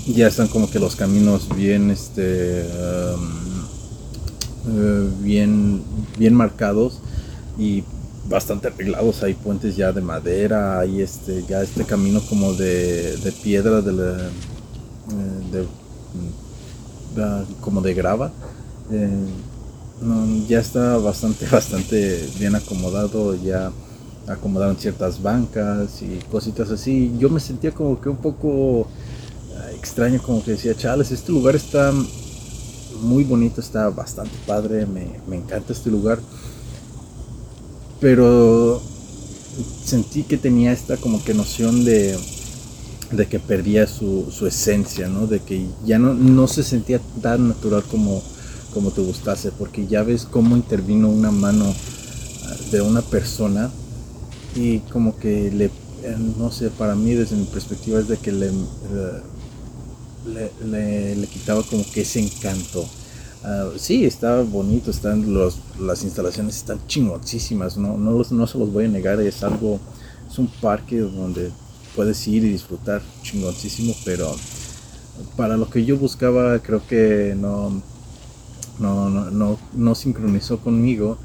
Ya 0.09 0.27
están 0.27 0.49
como 0.49 0.69
que 0.69 0.81
los 0.81 0.97
caminos 0.97 1.49
bien, 1.55 1.93
este, 1.93 2.67
um, 3.15 4.77
uh, 4.77 5.23
bien, 5.23 5.85
bien 6.19 6.35
marcados 6.35 6.99
y 7.57 7.85
bastante 8.29 8.69
arreglados. 8.69 9.23
Hay 9.23 9.35
puentes 9.35 9.77
ya 9.77 9.93
de 9.93 10.01
madera, 10.01 10.81
hay 10.81 11.03
este, 11.03 11.45
ya 11.49 11.63
este 11.63 11.85
camino 11.85 12.21
como 12.29 12.53
de, 12.55 13.17
de 13.17 13.33
piedra, 13.33 13.81
de, 13.81 13.93
la, 13.93 14.17
de, 15.53 15.67
como 17.61 17.81
de 17.81 17.95
grava 17.95 18.33
eh, 18.91 19.09
ya 20.49 20.61
está 20.61 20.97
bastante, 20.99 21.47
bastante 21.51 22.29
bien 22.39 22.55
acomodado, 22.55 23.35
ya 23.35 23.71
acomodaron 24.27 24.77
ciertas 24.77 25.23
bancas 25.23 26.03
y 26.03 26.19
cositas 26.31 26.71
así. 26.71 27.15
Yo 27.19 27.31
me 27.31 27.41
sentía 27.41 27.73
como 27.73 28.01
que 28.01 28.09
un 28.09 28.17
poco 28.17 28.87
ah, 29.57 29.71
extraño, 29.73 30.21
como 30.23 30.43
que 30.43 30.53
decía, 30.53 30.75
chales, 30.75 31.11
este 31.11 31.33
lugar 31.33 31.57
está 31.57 31.93
muy 33.01 33.25
bonito, 33.25 33.61
está 33.61 33.89
bastante 33.91 34.33
padre, 34.47 34.87
me, 34.87 35.21
me 35.27 35.37
encanta 35.37 35.73
este 35.73 35.91
lugar. 35.91 36.19
Pero 38.01 38.83
sentí 39.85 40.25
que 40.25 40.37
tenía 40.37 40.73
esta 40.73 40.97
como 40.97 41.23
que 41.25 41.35
noción 41.35 41.85
de, 41.85 42.17
de 43.13 43.27
que 43.27 43.39
perdía 43.39 43.87
su, 43.87 44.31
su 44.31 44.47
esencia, 44.47 45.09
¿no? 45.09 45.27
De 45.27 45.41
que 45.41 45.67
ya 45.85 45.99
no, 45.99 46.15
no 46.15 46.47
se 46.49 46.63
sentía 46.63 47.01
tan 47.23 47.49
natural 47.49 47.83
como 47.85 48.23
como 48.75 48.91
te 48.91 49.01
gustase, 49.01 49.53
porque 49.53 49.87
ya 49.87 50.03
ves 50.03 50.27
cómo 50.29 50.57
intervino 50.57 51.09
una 51.09 51.31
mano 51.31 51.73
ah, 52.45 52.57
de 52.73 52.83
una 52.83 53.01
persona 53.03 53.71
y 54.57 54.81
como 54.81 55.17
que 55.17 55.51
le, 55.53 55.67
eh, 55.67 56.17
no 56.37 56.51
sé, 56.51 56.71
para 56.71 56.97
mí 56.97 57.15
desde 57.15 57.37
mi 57.37 57.45
perspectiva 57.45 58.01
es 58.01 58.09
de 58.09 58.17
que 58.17 58.33
le, 58.33 58.51
le, 60.27 61.17
le, 61.17 61.27
quitaba 61.29 61.63
como 61.63 61.85
que 61.91 62.03
ese 62.03 62.21
encanto. 62.21 62.87
Uh, 63.45 63.79
sí, 63.79 64.07
está 64.07 64.41
bonito, 64.41 64.91
están 64.91 65.35
los, 65.35 65.59
las 65.79 66.03
instalaciones 66.03 66.57
están 66.57 66.81
chingoncísimas, 66.87 67.77
no, 67.77 67.99
no, 67.99 68.23
no 68.31 68.47
se 68.47 68.59
los 68.59 68.73
voy 68.73 68.87
a 68.87 68.89
negar, 68.89 69.21
es 69.21 69.43
algo, 69.43 69.79
es 70.31 70.39
un 70.39 70.47
parque 70.47 70.99
donde 71.01 71.51
puedes 71.95 72.27
ir 72.27 72.43
y 72.43 72.49
disfrutar 72.53 73.03
chingoncísimo, 73.23 73.95
pero 74.03 74.35
para 75.37 75.59
lo 75.59 75.69
que 75.69 75.85
yo 75.85 75.99
buscaba 75.99 76.59
creo 76.61 76.87
que 76.87 77.37
no, 77.39 77.83
no, 78.79 79.11
no, 79.11 79.31
no, 79.31 79.59
no 79.75 79.95
sincronizó 79.95 80.59
conmigo 80.61 81.19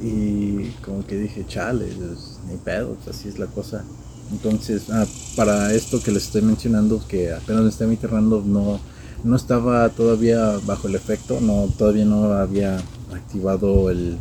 y 0.00 0.70
como 0.84 1.06
que 1.06 1.16
dije, 1.16 1.46
chale, 1.46 1.86
pues, 1.86 2.40
ni 2.48 2.56
pedo, 2.56 2.96
pues, 2.96 3.16
así 3.16 3.28
es 3.28 3.38
la 3.38 3.46
cosa. 3.46 3.84
Entonces, 4.32 4.90
ah, 4.90 5.06
para 5.36 5.72
esto 5.72 6.02
que 6.02 6.10
les 6.10 6.24
estoy 6.24 6.42
mencionando, 6.42 7.00
que 7.06 7.32
apenas 7.32 7.62
me 7.62 7.68
estaba 7.68 7.92
internando, 7.92 8.42
no, 8.44 8.80
no 9.24 9.36
estaba 9.36 9.88
todavía 9.88 10.58
bajo 10.66 10.86
el 10.86 10.94
efecto, 10.94 11.40
no, 11.40 11.68
todavía 11.78 12.04
no 12.04 12.24
había 12.32 12.76
activado 13.12 13.90
el, 13.90 14.18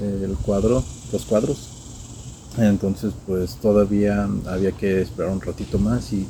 el 0.00 0.36
cuadro, 0.42 0.82
los 1.12 1.24
cuadros. 1.24 1.70
Entonces, 2.56 3.12
pues 3.26 3.56
todavía 3.56 4.28
había 4.46 4.70
que 4.72 5.02
esperar 5.02 5.32
un 5.32 5.40
ratito 5.40 5.78
más 5.78 6.12
y 6.12 6.26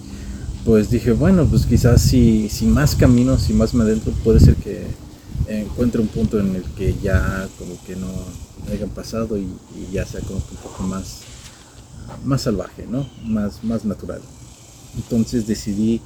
pues 0.64 0.88
dije, 0.88 1.12
bueno, 1.12 1.44
pues 1.44 1.66
quizás 1.66 2.00
si, 2.00 2.48
si 2.48 2.64
más 2.64 2.94
camino, 2.94 3.38
si 3.38 3.52
más 3.52 3.74
me 3.74 3.84
adentro, 3.84 4.12
puede 4.24 4.40
ser 4.40 4.56
que 4.56 4.86
encuentre 5.46 6.00
un 6.00 6.08
punto 6.08 6.40
en 6.40 6.56
el 6.56 6.62
que 6.62 6.94
ya 7.02 7.46
como 7.58 7.76
que 7.84 7.96
no 7.96 8.08
hayan 8.72 8.88
pasado 8.88 9.36
y, 9.36 9.46
ya 9.92 10.06
sea 10.06 10.20
como 10.22 10.36
un 10.38 10.56
poco 10.62 10.82
más, 10.84 11.18
más 12.24 12.40
salvaje, 12.40 12.86
¿no? 12.88 13.06
Más, 13.26 13.62
más 13.62 13.84
natural. 13.84 14.22
Entonces 14.96 15.46
decidí 15.46 16.00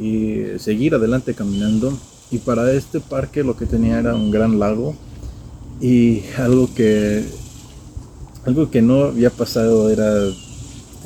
eh, 0.00 0.56
seguir 0.58 0.94
adelante 0.94 1.34
caminando. 1.34 1.92
Y 2.30 2.38
para 2.38 2.72
este 2.72 3.00
parque 3.00 3.44
lo 3.44 3.56
que 3.56 3.66
tenía 3.66 3.98
era 3.98 4.14
un 4.14 4.30
gran 4.30 4.58
lago 4.58 4.94
y 5.80 6.22
algo 6.38 6.72
que 6.74 7.24
algo 8.46 8.70
que 8.70 8.80
no 8.82 9.04
había 9.04 9.30
pasado 9.30 9.90
era 9.90 10.10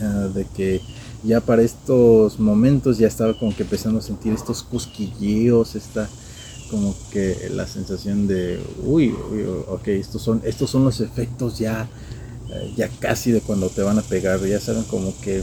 ah, 0.00 0.28
de 0.32 0.44
que 0.44 0.80
ya 1.24 1.40
para 1.40 1.62
estos 1.62 2.38
momentos 2.38 2.98
ya 2.98 3.08
estaba 3.08 3.36
como 3.36 3.54
que 3.56 3.64
empezando 3.64 3.98
a 3.98 4.02
sentir 4.02 4.32
estos 4.32 4.62
cosquilleos, 4.62 5.74
esta 5.74 6.08
como 6.70 6.94
que 7.12 7.48
la 7.54 7.66
sensación 7.66 8.26
de, 8.26 8.60
uy, 8.84 9.14
ok, 9.68 9.88
estos 9.88 10.22
son, 10.22 10.42
estos 10.44 10.70
son 10.70 10.84
los 10.84 11.00
efectos 11.00 11.58
ya, 11.58 11.88
eh, 12.50 12.72
ya 12.76 12.88
casi 12.88 13.30
de 13.30 13.40
cuando 13.40 13.68
te 13.68 13.82
van 13.82 13.98
a 13.98 14.02
pegar, 14.02 14.44
ya 14.44 14.60
saben 14.60 14.82
como 14.84 15.14
que 15.20 15.42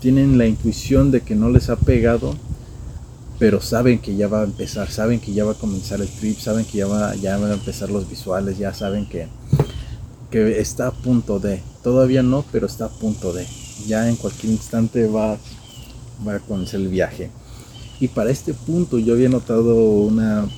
tienen 0.00 0.38
la 0.38 0.46
intuición 0.46 1.10
de 1.10 1.20
que 1.20 1.34
no 1.34 1.50
les 1.50 1.70
ha 1.70 1.76
pegado, 1.76 2.34
pero 3.38 3.60
saben 3.60 3.98
que 3.98 4.16
ya 4.16 4.28
va 4.28 4.40
a 4.40 4.44
empezar, 4.44 4.90
saben 4.90 5.20
que 5.20 5.32
ya 5.32 5.44
va 5.44 5.52
a 5.52 5.54
comenzar 5.54 6.00
el 6.00 6.08
trip, 6.08 6.38
saben 6.38 6.64
que 6.64 6.78
ya, 6.78 6.86
va, 6.86 7.14
ya 7.14 7.36
van 7.36 7.50
a 7.50 7.54
empezar 7.54 7.90
los 7.90 8.08
visuales, 8.08 8.58
ya 8.58 8.74
saben 8.74 9.06
que, 9.08 9.28
que 10.30 10.60
está 10.60 10.88
a 10.88 10.92
punto 10.92 11.38
de, 11.38 11.62
todavía 11.82 12.22
no, 12.22 12.44
pero 12.50 12.66
está 12.66 12.86
a 12.86 12.90
punto 12.90 13.32
de, 13.32 13.46
ya 13.86 14.08
en 14.08 14.16
cualquier 14.16 14.52
instante 14.52 15.06
va, 15.06 15.36
va 16.26 16.34
a 16.34 16.40
comenzar 16.40 16.80
el 16.80 16.88
viaje. 16.88 17.30
Y 18.00 18.08
para 18.08 18.30
este 18.30 18.54
punto 18.54 18.98
yo 18.98 19.14
había 19.14 19.28
notado 19.28 19.74
una, 19.74 20.48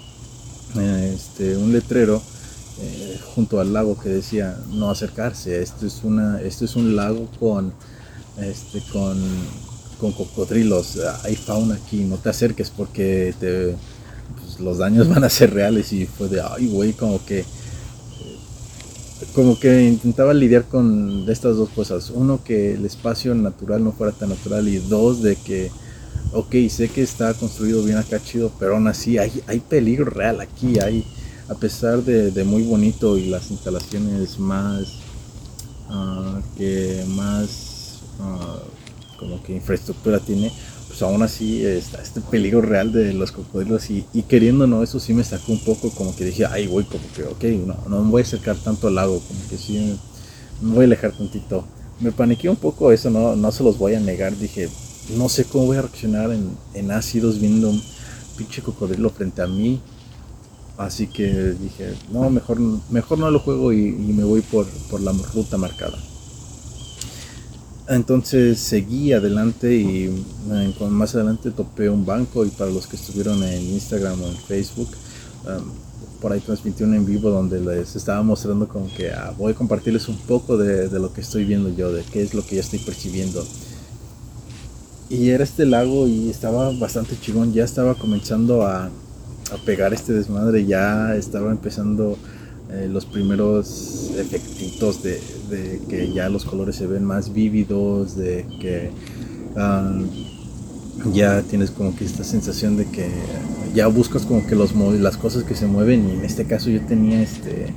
este, 0.77 1.57
un 1.57 1.73
letrero 1.73 2.23
eh, 2.81 3.19
junto 3.35 3.61
al 3.61 3.73
lago 3.73 3.99
que 3.99 4.09
decía 4.09 4.59
no 4.73 4.91
acercarse. 4.91 5.63
Esto 5.63 5.87
es, 5.87 6.01
una, 6.05 6.41
esto 6.41 6.65
es 6.65 6.77
un 6.77 6.97
lago 6.97 7.29
con, 7.39 7.73
este, 8.39 8.81
con, 8.93 9.19
con 9.99 10.13
cocodrilos. 10.13 10.99
Hay 11.25 11.37
fauna 11.37 11.75
aquí, 11.75 12.05
no 12.05 12.17
te 12.17 12.31
acerques 12.31 12.71
porque 12.71 13.35
te, 13.39 13.77
pues, 14.37 14.61
los 14.61 14.79
daños 14.79 15.09
van 15.09 15.25
a 15.25 15.31
ser 15.31 15.53
reales. 15.55 15.93
Y 15.93 16.07
fue 16.07 16.29
de, 16.29 16.41
ay, 16.41 16.67
güey, 16.69 16.93
como 16.93 17.25
que 17.25 17.45
como 19.35 19.61
que 19.61 19.85
intentaba 19.87 20.33
lidiar 20.33 20.65
con 20.65 21.27
estas 21.29 21.57
dos 21.57 21.69
cosas. 21.71 22.11
Uno, 22.11 22.43
que 22.43 22.75
el 22.75 22.85
espacio 22.85 23.35
natural 23.35 23.85
no 23.85 23.93
fuera 23.93 24.13
tan 24.13 24.31
natural. 24.31 24.67
Y 24.69 24.79
dos, 24.79 25.23
de 25.23 25.37
que 25.37 25.71
ok, 26.33 26.55
sé 26.69 26.89
que 26.89 27.03
está 27.03 27.35
construido 27.35 27.83
bien 27.83 27.99
acá 27.99 28.23
chido, 28.23 28.53
pero 28.59 28.75
aún 28.75 28.87
así 28.87 29.19
hay, 29.19 29.43
hay 29.47 29.61
peligro 29.61 30.05
real 30.05 30.41
aquí, 30.41 30.79
hay, 30.79 31.05
a 31.49 31.55
pesar 31.55 32.03
de, 32.03 32.45
muy 32.45 32.63
bonito 32.63 33.19
y 33.19 33.27
las 33.27 33.51
instalaciones 33.51 34.39
más, 34.39 35.01
uh, 35.89 36.41
que 36.57 37.05
más, 37.09 37.70
como 39.19 39.43
que 39.43 39.55
infraestructura 39.55 40.19
tiene, 40.19 40.53
pues 40.89 41.03
aún 41.03 41.23
así 41.23 41.65
está 41.65 42.03
este 42.03 42.21
peligro 42.21 42.63
real 42.63 42.93
de 42.93 43.13
los 43.13 43.33
cocodrilos 43.33 43.91
y, 43.91 44.07
y 44.13 44.23
queriendo 44.23 44.67
no, 44.67 44.83
eso 44.83 44.99
sí 44.99 45.13
me 45.13 45.25
sacó 45.25 45.53
un 45.53 45.61
poco, 45.61 45.91
como 45.91 46.17
que 46.17 46.25
dije, 46.25 46.47
ay, 46.47 46.67
güey, 46.67 46.87
como 46.87 47.05
que, 47.15 47.25
ok, 47.25 47.45
no, 47.67 47.77
no 47.89 48.05
me 48.05 48.11
voy 48.11 48.23
a 48.23 48.25
acercar 48.25 48.57
tanto 48.57 48.89
al 48.89 48.95
lago, 48.95 49.21
como 49.21 49.41
que 49.49 49.57
sí, 49.57 49.99
me 50.61 50.75
voy 50.75 50.83
a 50.83 50.87
alejar 50.87 51.13
tantito. 51.13 51.65
Me 52.01 52.13
paniqué 52.13 52.49
un 52.49 52.57
poco 52.57 52.93
eso, 52.93 53.11
no, 53.11 53.37
no 53.37 53.53
se 53.53 53.63
los 53.63 53.77
voy 53.79 53.95
a 53.95 54.01
negar, 54.01 54.37
dije, 54.37 54.71
no 55.17 55.29
sé 55.29 55.45
cómo 55.45 55.67
voy 55.67 55.77
a 55.77 55.83
reaccionar 55.83 56.31
en, 56.75 56.91
ácidos 56.91 57.41
viendo 57.41 57.71
un 57.71 57.83
pinche 58.37 58.63
cocodrilo 58.63 59.11
frente 59.11 59.43
a 59.43 59.47
mí. 59.47 59.81
Así 60.79 61.09
que 61.09 61.27
dije, 61.61 61.95
no, 62.11 62.31
mejor, 62.31 62.59
mejor 62.91 63.19
no 63.19 63.31
lo 63.31 63.41
juego 63.41 63.73
y, 63.73 63.93
me 63.93 64.25
voy 64.25 64.41
por, 64.41 64.67
la 65.01 65.13
ruta 65.35 65.59
marcada. 65.59 65.99
Entonces 67.91 68.61
seguí 68.61 69.13
adelante 69.13 69.75
y 69.75 70.05
eh, 70.53 70.75
más 70.91 71.17
adelante 71.17 71.51
topé 71.51 71.91
un 71.91 72.07
banco 72.07 72.45
y 72.45 72.51
para 72.51 72.71
los 72.71 72.87
que 72.87 72.95
estuvieron 72.95 73.43
en 73.43 73.61
Instagram 73.63 74.23
o 74.23 74.29
en 74.29 74.37
Facebook, 74.37 74.89
um, 75.45 75.65
por 76.21 76.31
ahí 76.31 76.39
transmití 76.39 76.85
un 76.85 76.95
en 76.95 77.05
vivo 77.05 77.31
donde 77.31 77.61
les 77.61 77.97
estaba 77.97 78.23
mostrando 78.23 78.69
como 78.69 78.87
que 78.95 79.11
ah, 79.11 79.35
voy 79.37 79.53
a 79.53 79.57
compartirles 79.57 80.07
un 80.09 80.19
poco 80.19 80.57
de, 80.57 80.89
lo 81.01 81.13
que 81.13 81.21
estoy 81.21 81.45
viendo 81.45 81.69
yo, 81.69 81.93
de 81.93 82.05
qué 82.05 82.23
es 82.23 82.33
lo 82.33 82.47
que 82.47 82.55
yo 82.55 82.61
estoy 82.61 82.79
percibiendo 82.79 83.45
y 85.09 85.31
era 85.31 85.43
este 85.43 85.67
lago 85.67 86.07
y 86.07 86.31
estaba 86.31 86.71
bastante 86.71 87.19
chingón. 87.21 87.53
Ya 87.53 87.65
estaba 87.65 87.97
comenzando 87.97 88.63
a, 88.63 88.85
a 88.85 89.57
pegar 89.67 89.93
este 89.93 90.13
desmadre. 90.13 90.65
Ya 90.65 91.17
estaba 91.17 91.51
empezando 91.51 92.17
eh, 92.71 92.89
los 92.89 93.07
primeros 93.07 94.13
efectitos 94.17 95.03
de, 95.03 95.21
de, 95.51 95.81
que 95.89 96.13
ya 96.13 96.29
los 96.29 96.45
colores 96.45 96.77
se 96.77 96.87
ven 96.87 97.05
más 97.05 97.33
vívidos. 97.33 98.17
De 98.17 98.47
que 98.61 98.91
uh, 99.57 101.13
ya 101.13 101.43
tienes 101.43 101.71
como 101.71 101.95
que 101.97 102.05
esta 102.05 102.25
sensación 102.25 102.77
de 102.77 102.87
que 102.87 103.09
ya 103.75 103.87
buscas 103.87 104.23
como 104.23 104.47
que 104.47 104.55
los 104.55 104.75
las 104.75 105.17
cosas 105.17 105.45
que 105.45 105.55
se 105.55 105.67
mueven. 105.67 106.09
Y 106.09 106.13
en 106.13 106.25
este 106.25 106.47
caso 106.47 106.71
yo 106.71 106.81
tenía 106.83 107.23
este. 107.23 107.75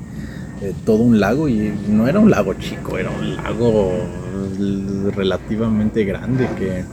Eh, 0.62 0.74
todo 0.86 1.04
un 1.04 1.20
lago 1.20 1.50
y 1.50 1.74
no 1.90 2.08
era 2.08 2.20
un 2.20 2.30
lago 2.30 2.54
chico, 2.54 2.98
era 2.98 3.10
un 3.10 3.36
lago 3.36 3.92
relativamente 5.16 6.06
grande 6.06 6.48
que 6.58 6.86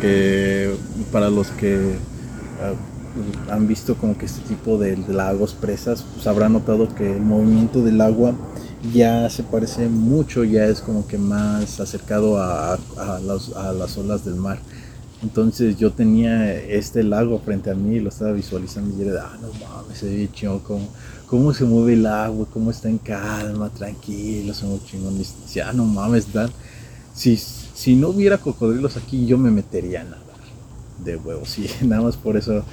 que 0.00 0.74
para 1.12 1.30
los 1.30 1.48
que 1.48 1.76
uh, 1.76 3.52
han 3.52 3.66
visto 3.66 3.96
como 3.96 4.16
que 4.16 4.26
este 4.26 4.40
tipo 4.48 4.78
de, 4.78 4.96
lagos 5.08 5.54
presas, 5.54 6.04
pues 6.14 6.26
habrán 6.26 6.52
notado 6.52 6.94
que 6.94 7.16
el 7.16 7.22
movimiento 7.22 7.82
del 7.82 8.00
agua 8.00 8.34
ya 8.92 9.28
se 9.28 9.42
parece 9.42 9.88
mucho, 9.88 10.44
ya 10.44 10.66
es 10.66 10.80
como 10.80 11.06
que 11.06 11.18
más 11.18 11.80
acercado 11.80 12.38
a, 12.38 12.74
a, 12.74 13.20
las 13.20 13.98
olas 13.98 14.24
del 14.24 14.36
mar. 14.36 14.58
Entonces 15.22 15.76
yo 15.76 15.92
tenía 15.92 16.54
este 16.54 17.02
lago 17.02 17.38
frente 17.40 17.70
a 17.70 17.74
mí, 17.74 18.00
lo 18.00 18.08
estaba 18.08 18.32
visualizando 18.32 18.96
y 18.96 19.06
era, 19.06 19.26
ah, 19.26 19.38
no 19.40 19.48
mames, 19.52 19.98
se 19.98 20.06
ve 20.06 20.30
chingón, 20.32 20.60
cómo, 20.60 20.88
cómo 21.26 21.52
se 21.52 21.64
mueve 21.64 21.92
el 21.92 22.06
agua, 22.06 22.46
cómo 22.50 22.70
está 22.70 22.88
en 22.88 22.96
calma, 22.96 23.68
tranquilo, 23.68 24.54
se 24.54 24.64
mueve 24.64 24.84
chingón. 24.86 25.20
Y 25.20 25.60
ah, 25.60 25.72
no 25.74 25.84
mames, 25.84 26.32
Dan, 26.32 26.50
si, 27.14 27.36
si 27.36 27.96
no 27.96 28.08
hubiera 28.08 28.38
cocodrilos 28.38 28.96
aquí, 28.96 29.26
yo 29.26 29.36
me 29.36 29.50
metería 29.50 30.00
a 30.00 30.04
nadar 30.04 30.20
de 31.04 31.16
huevos. 31.16 31.50
Sí, 31.50 31.66
nada 31.82 32.02
más 32.02 32.16
por 32.16 32.38
eso 32.38 32.64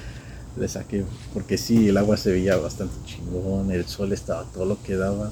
le 0.58 0.68
saqué. 0.70 1.04
Porque 1.34 1.58
sí, 1.58 1.90
el 1.90 1.98
agua 1.98 2.16
se 2.16 2.32
veía 2.32 2.56
bastante 2.56 2.96
chingón, 3.06 3.72
el 3.72 3.86
sol 3.86 4.14
estaba 4.14 4.44
todo 4.46 4.66
lo 4.66 4.82
que 4.82 4.96
daba. 4.96 5.32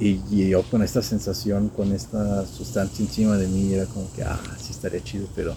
Y, 0.00 0.48
yo 0.48 0.62
con 0.62 0.82
esta 0.82 1.02
sensación, 1.02 1.70
con 1.70 1.92
esta 1.92 2.46
sustancia 2.46 3.04
encima 3.04 3.36
de 3.36 3.48
mí, 3.48 3.72
era 3.72 3.86
como 3.86 4.10
que, 4.12 4.22
ah, 4.22 4.38
sí 4.60 4.70
estaría 4.70 5.02
chido, 5.02 5.26
pero, 5.34 5.54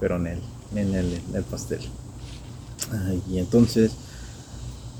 pero 0.00 0.16
en 0.16 0.26
el, 0.26 0.38
en 0.74 0.94
el, 0.94 1.12
en 1.14 1.36
el 1.36 1.44
pastel. 1.44 1.80
y 3.30 3.38
entonces, 3.38 3.92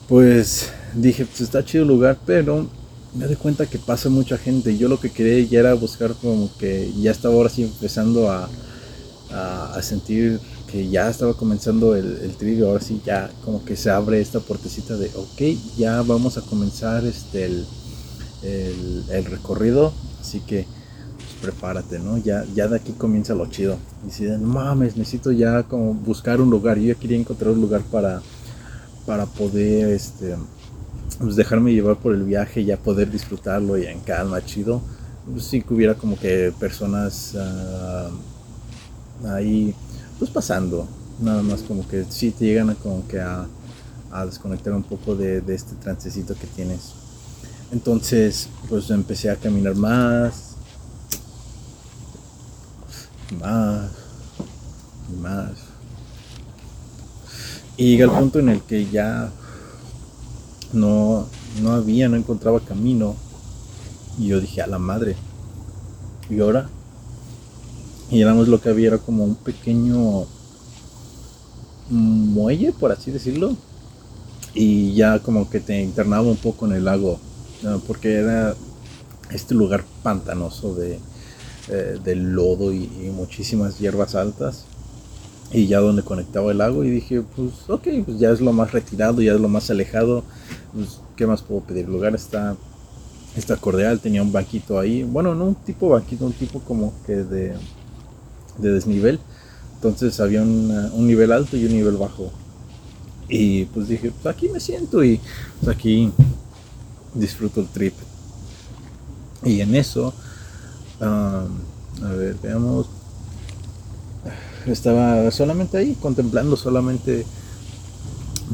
pues 0.08 0.70
dije, 0.94 1.24
pues 1.24 1.40
está 1.40 1.64
chido 1.64 1.82
el 1.82 1.88
lugar, 1.88 2.18
pero 2.24 2.68
me 3.14 3.26
doy 3.26 3.36
cuenta 3.36 3.66
que 3.66 3.78
pasa 3.78 4.08
mucha 4.08 4.38
gente. 4.38 4.76
Yo 4.76 4.88
lo 4.88 5.00
que 5.00 5.10
quería 5.10 5.46
ya 5.48 5.60
era 5.60 5.74
buscar 5.74 6.14
como 6.14 6.50
que 6.58 6.92
ya 7.00 7.10
estaba 7.10 7.34
ahora 7.34 7.48
sí 7.48 7.62
empezando 7.64 8.30
a, 8.30 8.48
a, 9.30 9.82
sentir 9.82 10.40
que 10.70 10.88
ya 10.88 11.10
estaba 11.10 11.34
comenzando 11.34 11.94
el, 11.96 12.34
el 12.40 12.64
ahora 12.64 12.80
sí 12.80 13.00
ya 13.04 13.30
como 13.44 13.64
que 13.64 13.76
se 13.76 13.90
abre 13.90 14.20
esta 14.20 14.40
puertecita 14.40 14.96
de, 14.96 15.10
ok, 15.14 15.58
ya 15.76 16.02
vamos 16.02 16.38
a 16.38 16.42
comenzar 16.42 17.04
este, 17.04 17.46
el, 18.42 19.24
recorrido, 19.24 19.92
así 20.20 20.40
que 20.40 20.66
pues, 21.16 21.28
prepárate, 21.40 21.98
¿no? 21.98 22.18
Ya, 22.18 22.44
ya 22.54 22.68
de 22.68 22.76
aquí 22.76 22.92
comienza 22.92 23.34
lo 23.34 23.46
chido. 23.46 23.78
Y 24.06 24.10
si 24.10 24.24
no 24.24 24.38
mames, 24.38 24.96
necesito 24.96 25.32
ya 25.32 25.62
como 25.64 25.94
buscar 25.94 26.40
un 26.40 26.50
lugar. 26.50 26.78
Yo 26.78 26.92
ya 26.92 26.98
quería 26.98 27.18
encontrar 27.18 27.52
un 27.52 27.60
lugar 27.60 27.82
para, 27.82 28.22
para 29.06 29.26
poder, 29.26 29.88
este, 29.90 30.36
pues 31.18 31.36
dejarme 31.36 31.72
llevar 31.72 31.96
por 31.96 32.14
el 32.14 32.24
viaje, 32.24 32.64
ya 32.64 32.76
poder 32.76 33.10
disfrutarlo 33.10 33.76
ya 33.76 33.90
en 33.90 34.00
calma, 34.00 34.44
chido. 34.44 34.82
Pues 35.30 35.44
sí 35.44 35.62
que 35.62 35.74
hubiera 35.74 35.94
como 35.94 36.18
que 36.18 36.52
personas 36.58 37.34
uh, 37.34 39.28
ahí, 39.28 39.74
pues 40.18 40.30
pasando, 40.30 40.88
nada 41.20 41.42
más 41.42 41.62
como 41.62 41.86
que 41.86 42.04
sí 42.08 42.32
te 42.32 42.46
llegan 42.46 42.70
a 42.70 42.74
como 42.74 43.06
que 43.06 43.20
a, 43.20 43.46
a 44.10 44.26
desconectar 44.26 44.72
un 44.72 44.82
poco 44.82 45.14
de, 45.14 45.40
de, 45.40 45.54
este 45.54 45.74
transecito 45.76 46.34
que 46.34 46.46
tienes. 46.48 46.92
Entonces, 47.72 48.50
pues 48.68 48.90
empecé 48.90 49.30
a 49.30 49.36
caminar 49.36 49.74
más, 49.74 50.56
más, 53.40 53.90
y 55.10 55.16
más. 55.16 55.52
Y 57.78 57.92
llega 57.92 58.04
el 58.04 58.10
punto 58.10 58.40
en 58.40 58.50
el 58.50 58.60
que 58.60 58.86
ya 58.90 59.32
no, 60.74 61.26
no 61.62 61.72
había, 61.72 62.10
no 62.10 62.16
encontraba 62.16 62.60
camino. 62.60 63.16
Y 64.18 64.26
yo 64.26 64.40
dije, 64.40 64.60
a 64.60 64.66
la 64.66 64.78
madre. 64.78 65.16
¿Y 66.28 66.40
ahora? 66.40 66.68
Y 68.10 68.20
éramos 68.20 68.48
lo 68.48 68.60
que 68.60 68.68
había, 68.68 68.88
era 68.88 68.98
como 68.98 69.24
un 69.24 69.34
pequeño 69.34 70.26
muelle, 71.88 72.72
por 72.72 72.92
así 72.92 73.10
decirlo. 73.10 73.56
Y 74.52 74.92
ya 74.92 75.20
como 75.20 75.48
que 75.48 75.60
te 75.60 75.82
internaba 75.82 76.28
un 76.28 76.36
poco 76.36 76.66
en 76.66 76.72
el 76.72 76.84
lago. 76.84 77.18
Porque 77.86 78.14
era 78.14 78.54
este 79.30 79.54
lugar 79.54 79.84
pantanoso 80.02 80.74
de, 80.74 80.98
eh, 81.68 82.14
lodo 82.16 82.72
y, 82.72 82.84
y, 82.84 83.10
muchísimas 83.14 83.78
hierbas 83.78 84.14
altas. 84.14 84.64
Y 85.52 85.66
ya 85.66 85.80
donde 85.80 86.02
conectaba 86.02 86.50
el 86.50 86.58
lago 86.58 86.82
y 86.82 86.88
dije 86.88 87.22
pues 87.36 87.50
ok 87.68 87.86
pues 88.06 88.18
ya 88.18 88.30
es 88.30 88.40
lo 88.40 88.54
más 88.54 88.72
retirado 88.72 89.20
ya 89.20 89.34
es 89.34 89.40
lo 89.40 89.48
más 89.48 89.70
alejado. 89.70 90.24
Pues 90.72 91.00
qué 91.16 91.26
más 91.26 91.42
puedo 91.42 91.60
pedir 91.60 91.84
el 91.84 91.92
lugar 91.92 92.14
está 92.14 92.56
está 93.36 93.56
cordial 93.56 94.00
tenía 94.00 94.22
un 94.22 94.32
banquito 94.32 94.78
ahí. 94.78 95.02
Bueno 95.02 95.34
no 95.34 95.44
un 95.44 95.54
tipo 95.54 95.90
banquito 95.90 96.24
un 96.24 96.32
tipo 96.32 96.60
como 96.60 96.94
que 97.06 97.16
de, 97.16 97.52
de 98.58 98.72
desnivel. 98.72 99.20
Entonces 99.74 100.20
había 100.20 100.42
un 100.42 101.06
nivel 101.06 101.32
alto 101.32 101.56
y 101.56 101.66
un 101.66 101.72
nivel 101.72 101.96
bajo. 101.96 102.30
Y 103.28 103.66
pues 103.66 103.88
dije 103.88 104.10
pues 104.10 104.34
aquí 104.34 104.48
me 104.48 104.58
siento 104.58 105.04
y 105.04 105.20
pues 105.60 105.76
aquí 105.76 106.10
disfruto 107.14 107.60
el 107.60 107.68
trip. 107.68 107.94
Y 109.44 109.60
en 109.60 109.74
eso 109.74 110.14
a 111.02 112.12
ver 112.16 112.36
veamos. 112.42 112.86
Estaba 114.66 115.30
solamente 115.32 115.76
ahí, 115.76 115.96
contemplando, 116.00 116.56
solamente 116.56 117.26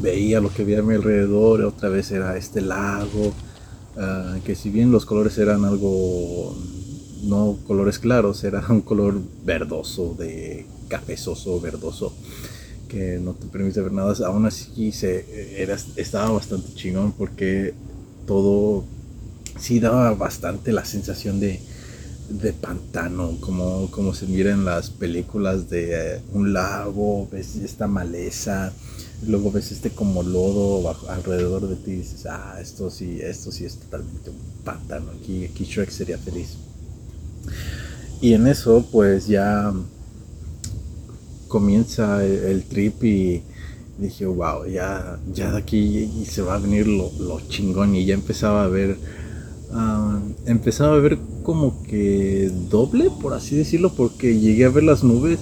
veía 0.01 0.41
lo 0.41 0.51
que 0.51 0.63
había 0.63 0.79
a 0.79 0.81
mi 0.81 0.95
alrededor, 0.95 1.61
otra 1.61 1.89
vez 1.89 2.09
era 2.11 2.35
este 2.35 2.61
lago, 2.61 3.27
uh, 3.95 4.41
que 4.43 4.55
si 4.55 4.71
bien 4.71 4.91
los 4.91 5.05
colores 5.05 5.37
eran 5.37 5.65
algo, 5.65 6.57
no 7.23 7.57
colores 7.67 7.99
claros, 7.99 8.43
era 8.43 8.65
un 8.69 8.81
color 8.81 9.21
verdoso, 9.45 10.15
de 10.17 10.65
cafezoso, 10.87 11.61
verdoso, 11.61 12.11
que 12.87 13.19
no 13.21 13.33
te 13.33 13.45
permite 13.45 13.81
ver 13.81 13.91
nada, 13.91 14.15
aún 14.25 14.47
así 14.47 14.91
se, 14.91 15.61
era, 15.61 15.77
estaba 15.95 16.31
bastante 16.31 16.73
chingón 16.73 17.11
porque 17.11 17.75
todo 18.29 18.83
sí 19.59 19.79
daba 19.79 20.13
bastante 20.13 20.71
la 20.71 20.85
sensación 20.85 21.39
de, 21.39 21.59
de 22.29 22.53
pantano, 22.53 23.37
como, 23.39 23.89
como 23.89 24.13
se 24.13 24.27
mira 24.27 24.51
en 24.51 24.65
las 24.65 24.91
películas 24.91 25.67
de 25.71 26.17
eh, 26.17 26.21
un 26.31 26.53
lago, 26.53 27.27
ves 27.31 27.55
esta 27.55 27.87
maleza, 27.87 28.71
luego 29.25 29.51
ves 29.51 29.71
este 29.71 29.89
como 29.89 30.21
lodo 30.21 30.95
alrededor 31.09 31.67
de 31.67 31.75
ti 31.75 31.89
y 31.89 31.95
dices, 31.95 32.27
ah, 32.27 32.59
esto 32.61 32.91
sí, 32.91 33.19
esto 33.19 33.51
sí 33.51 33.65
es 33.65 33.77
totalmente 33.77 34.29
un 34.29 34.37
pantano, 34.63 35.07
aquí, 35.19 35.45
aquí 35.45 35.65
Shrek 35.65 35.89
sería 35.89 36.19
feliz. 36.19 36.49
Y 38.21 38.33
en 38.33 38.45
eso 38.45 38.85
pues 38.91 39.25
ya 39.25 39.73
comienza 41.47 42.23
el, 42.23 42.61
trip 42.65 43.03
y 43.03 43.41
dije, 43.99 44.25
wow, 44.25 44.65
ya, 44.65 45.19
ya 45.33 45.51
de 45.51 45.57
aquí 45.57 46.25
se 46.25 46.41
va 46.41 46.55
a 46.55 46.59
venir 46.59 46.87
lo, 46.87 47.11
lo 47.19 47.39
chingón 47.47 47.95
y 47.95 48.05
ya 48.05 48.13
empezaba 48.13 48.63
a 48.63 48.67
ver 48.67 48.97
Ah, 49.71 50.19
empezaba 50.45 50.95
a 50.95 50.99
ver 50.99 51.19
como 51.43 51.83
que 51.83 52.51
doble, 52.69 53.11
por 53.21 53.33
así 53.33 53.55
decirlo, 53.55 53.93
porque 53.95 54.39
llegué 54.39 54.65
a 54.65 54.69
ver 54.69 54.83
las 54.83 55.03
nubes 55.03 55.39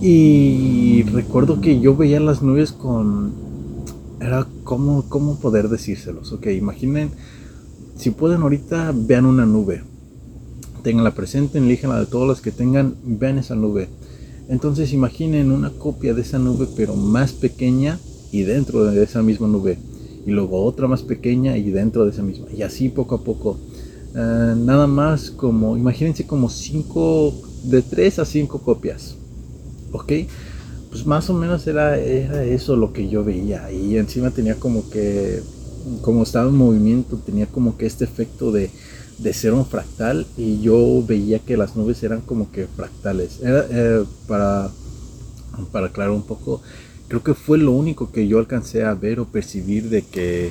y 0.00 1.04
recuerdo 1.04 1.60
que 1.60 1.80
yo 1.80 1.96
veía 1.96 2.18
las 2.20 2.42
nubes 2.42 2.72
con... 2.72 3.32
Era 4.20 4.46
como, 4.64 5.08
¿cómo 5.08 5.38
poder 5.38 5.68
decírselos? 5.68 6.32
Ok, 6.32 6.46
imaginen, 6.48 7.10
si 7.96 8.10
pueden 8.10 8.42
ahorita, 8.42 8.92
vean 8.94 9.26
una 9.26 9.46
nube. 9.46 9.82
Tenganla 10.82 11.12
presente, 11.12 11.60
la 11.60 12.00
de 12.00 12.06
todas 12.06 12.28
las 12.28 12.40
que 12.40 12.50
tengan, 12.50 12.96
vean 13.04 13.38
esa 13.38 13.54
nube. 13.54 13.88
Entonces 14.48 14.92
imaginen 14.92 15.50
una 15.50 15.70
copia 15.70 16.14
de 16.14 16.22
esa 16.22 16.38
nube, 16.38 16.68
pero 16.76 16.94
más 16.94 17.32
pequeña 17.32 17.98
y 18.30 18.42
dentro 18.42 18.84
de 18.84 19.02
esa 19.02 19.22
misma 19.22 19.48
nube 19.48 19.78
y 20.26 20.30
luego 20.30 20.64
otra 20.64 20.86
más 20.88 21.02
pequeña 21.02 21.56
y 21.56 21.70
dentro 21.70 22.04
de 22.04 22.10
esa 22.10 22.22
misma. 22.22 22.46
Y 22.56 22.62
así 22.62 22.88
poco 22.88 23.16
a 23.16 23.24
poco. 23.24 23.58
Eh, 24.14 24.54
nada 24.56 24.86
más 24.86 25.30
como, 25.30 25.76
imagínense 25.76 26.26
como 26.26 26.48
5, 26.48 27.34
de 27.64 27.82
3 27.82 28.20
a 28.20 28.24
5 28.24 28.58
copias. 28.60 29.16
¿Ok? 29.92 30.12
Pues 30.90 31.06
más 31.06 31.28
o 31.30 31.34
menos 31.34 31.66
era, 31.66 31.98
era 31.98 32.44
eso 32.44 32.76
lo 32.76 32.92
que 32.92 33.08
yo 33.08 33.24
veía. 33.24 33.72
Y 33.72 33.96
encima 33.96 34.30
tenía 34.30 34.56
como 34.56 34.88
que, 34.90 35.42
como 36.02 36.22
estaba 36.22 36.48
en 36.48 36.56
movimiento, 36.56 37.16
tenía 37.16 37.46
como 37.46 37.76
que 37.76 37.86
este 37.86 38.04
efecto 38.04 38.52
de, 38.52 38.70
de 39.18 39.32
ser 39.32 39.52
un 39.52 39.66
fractal 39.66 40.26
y 40.36 40.60
yo 40.60 41.04
veía 41.06 41.38
que 41.38 41.56
las 41.56 41.76
nubes 41.76 42.02
eran 42.02 42.20
como 42.20 42.50
que 42.50 42.66
fractales. 42.66 43.38
Eh, 43.42 44.04
para, 44.26 44.70
para 45.70 45.86
aclarar 45.86 46.12
un 46.12 46.22
poco, 46.22 46.62
creo 47.08 47.22
que 47.22 47.34
fue 47.34 47.58
lo 47.58 47.72
único 47.72 48.10
que 48.10 48.26
yo 48.26 48.38
alcancé 48.38 48.84
a 48.84 48.94
ver 48.94 49.20
o 49.20 49.26
percibir 49.26 49.88
de 49.88 50.02
que 50.02 50.50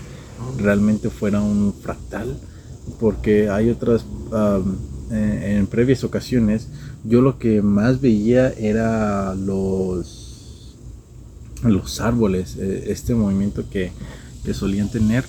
realmente 0.58 1.10
fuera 1.10 1.41
un 1.41 1.74
fractal, 1.74 2.38
porque 3.00 3.50
hay 3.50 3.69
otras, 3.69 4.06
eh, 5.12 5.58
en 5.58 5.67
previas 5.67 6.04
ocasiones, 6.04 6.67
yo 7.04 7.21
lo 7.21 7.39
que 7.39 7.62
más 7.62 8.02
veía 8.02 8.50
era 8.50 9.36
los, 9.36 10.76
los 11.63 12.00
árboles, 12.00 12.58
eh, 12.58 12.86
este 12.88 13.15
movimiento 13.15 13.63
que, 13.69 13.91
que 14.43 14.54
solían 14.54 14.89
tener, 14.89 15.26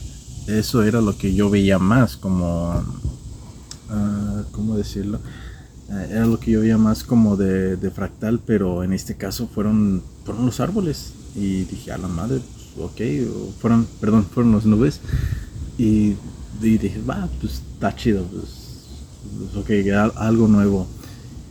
eso 0.49 0.83
era 0.83 1.01
lo 1.01 1.17
que 1.17 1.35
yo 1.35 1.51
veía 1.51 1.79
más 1.79 2.17
como 2.17 2.83
Ah, 3.93 4.43
¿cómo 4.53 4.77
decirlo? 4.77 5.21
Ah, 5.91 6.05
era 6.05 6.27
lo 6.27 6.41
que 6.41 6.53
yo 6.53 6.61
veía 6.61 6.79
más 6.79 7.05
como 7.05 7.37
de, 7.37 7.77
fractal, 7.95 8.41
pero 8.45 8.83
en 8.83 8.93
este 8.95 9.17
caso 9.17 9.49
fueron, 9.49 10.03
fueron 10.25 10.47
los 10.47 10.61
árboles. 10.61 11.13
Y 11.35 11.65
dije, 11.65 11.93
a 11.93 11.99
la 11.99 12.09
madre, 12.09 12.41
pues, 12.75 12.91
ok, 12.91 13.55
fueron, 13.61 13.87
perdón, 14.01 14.25
fueron 14.25 14.53
las 14.53 14.65
nubes. 14.65 15.01
Y, 15.77 16.17
dije, 16.61 17.01
va, 17.09 17.29
pues 17.41 17.63
está 17.75 17.95
chido, 17.95 18.25
pues, 18.25 18.45
pues 19.39 19.57
ok, 19.57 20.17
algo 20.17 20.49
nuevo. 20.49 20.87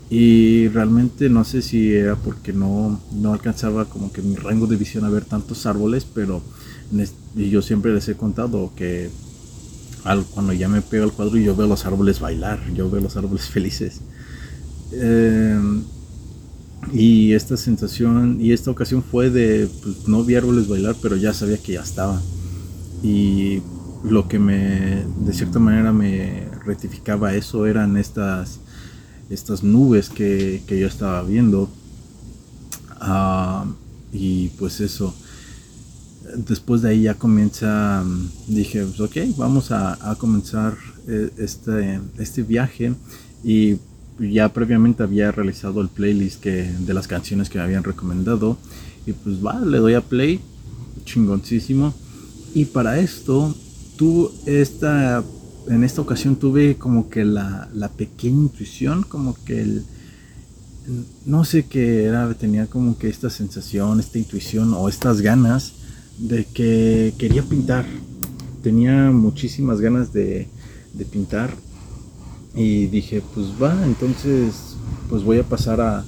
Y 0.09 0.67
realmente 0.69 1.29
no 1.29 1.43
sé 1.45 1.61
si 1.61 1.93
era 1.93 2.15
porque 2.15 2.51
no, 2.51 2.99
no 3.13 3.33
alcanzaba 3.33 3.85
como 3.85 4.11
que 4.11 4.21
mi 4.21 4.35
rango 4.35 4.67
de 4.67 4.75
visión 4.75 5.05
a 5.05 5.09
ver 5.09 5.25
tantos 5.25 5.65
árboles, 5.65 6.05
pero 6.13 6.41
yo 7.35 7.61
siempre 7.61 7.93
les 7.93 8.09
he 8.09 8.15
contado 8.15 8.73
que 8.75 9.09
cuando 10.33 10.53
ya 10.53 10.67
me 10.67 10.81
pego 10.81 11.03
al 11.03 11.11
cuadro 11.11 11.37
y 11.37 11.43
yo 11.43 11.55
veo 11.55 11.67
los 11.67 11.85
árboles 11.85 12.19
bailar, 12.19 12.59
yo 12.73 12.89
veo 12.89 13.01
los 13.01 13.17
árboles 13.17 13.45
felices. 13.49 14.01
Em, 14.91 15.83
y 16.91 17.33
esta 17.33 17.57
sensación 17.57 18.41
y 18.41 18.51
esta 18.51 18.71
ocasión 18.71 19.03
fue 19.03 19.29
de, 19.29 19.69
pues, 19.83 20.07
no 20.07 20.23
vi 20.23 20.35
árboles 20.35 20.67
bailar, 20.67 20.95
pero 21.01 21.15
ya 21.15 21.33
sabía 21.33 21.57
que 21.57 21.73
ya 21.73 21.81
estaban. 21.81 22.21
Y 23.03 23.61
lo 24.03 24.27
que 24.27 24.39
me, 24.39 25.05
de 25.25 25.33
cierta 25.33 25.59
manera, 25.59 25.91
me 25.93 26.47
rectificaba 26.65 27.35
eso 27.35 27.65
eran 27.65 27.97
estas, 27.97 28.59
estas 29.29 29.63
nubes 29.63 30.09
que, 30.09 30.63
que 30.67 30.79
yo 30.79 30.87
estaba 30.87 31.23
viendo. 31.23 31.69
Ah, 32.99 33.65
y 34.11 34.49
pues 34.49 34.81
eso 34.81 35.15
después 36.35 36.81
de 36.81 36.89
ahí 36.89 37.03
ya 37.03 37.13
comienza, 37.13 38.03
mm, 38.03 38.29
dije, 38.47 38.85
pues 38.85 38.99
ok, 38.99 39.37
vamos 39.37 39.71
a, 39.71 40.15
comenzar 40.17 40.75
eh, 41.07 41.29
este, 41.37 41.99
este 42.17 42.43
viaje. 42.43 42.93
Y 43.43 43.77
ya 44.19 44.53
previamente 44.53 45.03
había 45.03 45.31
realizado 45.31 45.81
el 45.81 45.89
playlist 45.89 46.41
que, 46.41 46.63
de 46.63 46.93
las 46.93 47.07
canciones 47.07 47.49
que 47.49 47.57
me 47.57 47.63
habían 47.63 47.83
recomendado. 47.83 48.57
Y 49.05 49.13
pues 49.13 49.43
va, 49.43 49.59
le 49.59 49.77
doy 49.79 49.95
a 49.95 50.01
play, 50.01 50.39
chingoncísimo. 51.05 51.93
Y 52.53 52.65
para 52.65 52.99
esto 52.99 53.55
tú 53.97 54.31
esta, 54.45 55.23
en 55.67 55.83
esta 55.83 56.01
ocasión 56.01 56.35
tuve 56.35 56.75
como 56.75 57.09
que 57.09 57.23
la, 57.25 57.69
la 57.73 57.87
pequeña 57.89 58.41
intuición, 58.41 59.03
como 59.03 59.35
que 59.45 59.61
el, 59.61 59.85
no 61.25 61.45
sé 61.45 61.65
qué 61.65 62.05
era, 62.05 62.33
tenía 62.33 62.67
como 62.67 62.97
que 62.97 63.09
esta 63.09 63.29
sensación, 63.29 63.99
esta 63.99 64.17
intuición 64.17 64.73
o 64.73 64.89
estas 64.89 65.21
ganas 65.21 65.73
de 66.21 66.45
que 66.45 67.13
quería 67.17 67.43
pintar. 67.43 67.85
Tenía 68.63 69.11
muchísimas 69.11 69.81
ganas 69.81 70.13
de, 70.13 70.47
pintar. 71.11 71.51
Y 72.55 72.85
dije, 72.87 73.23
pues 73.33 73.47
va, 73.61 73.85
entonces 73.85 74.75
pues 75.09 75.23
voy 75.23 75.39
a 75.39 75.43
pasar 75.43 75.81
a, 75.81 76.05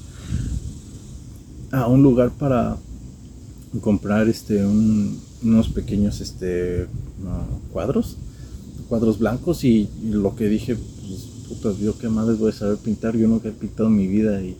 a 1.71 1.88
un 1.88 2.04
lugar 2.04 2.32
para 2.32 2.78
comprar 3.82 4.30
este 4.30 4.63
unos 4.65 5.69
pequeños 5.69 6.21
este 6.21 6.88
cuadros 7.71 8.17
cuadros 8.88 9.17
blancos. 9.17 9.63
Y, 9.63 9.89
lo 10.04 10.36
que 10.36 10.47
dije 10.47 10.76
pues 10.76 11.21
puta 11.47 11.73
yo 11.80 11.97
qué 11.97 12.10
madres 12.10 12.39
voy 12.39 12.52
a 12.52 12.56
saber 12.56 12.78
pintar. 12.78 13.17
Yo 13.17 13.28
nunca 13.28 13.49
he 13.49 13.52
pintado 13.52 13.89
mi 13.89 14.08
vida 14.08 14.41
y 14.43 14.56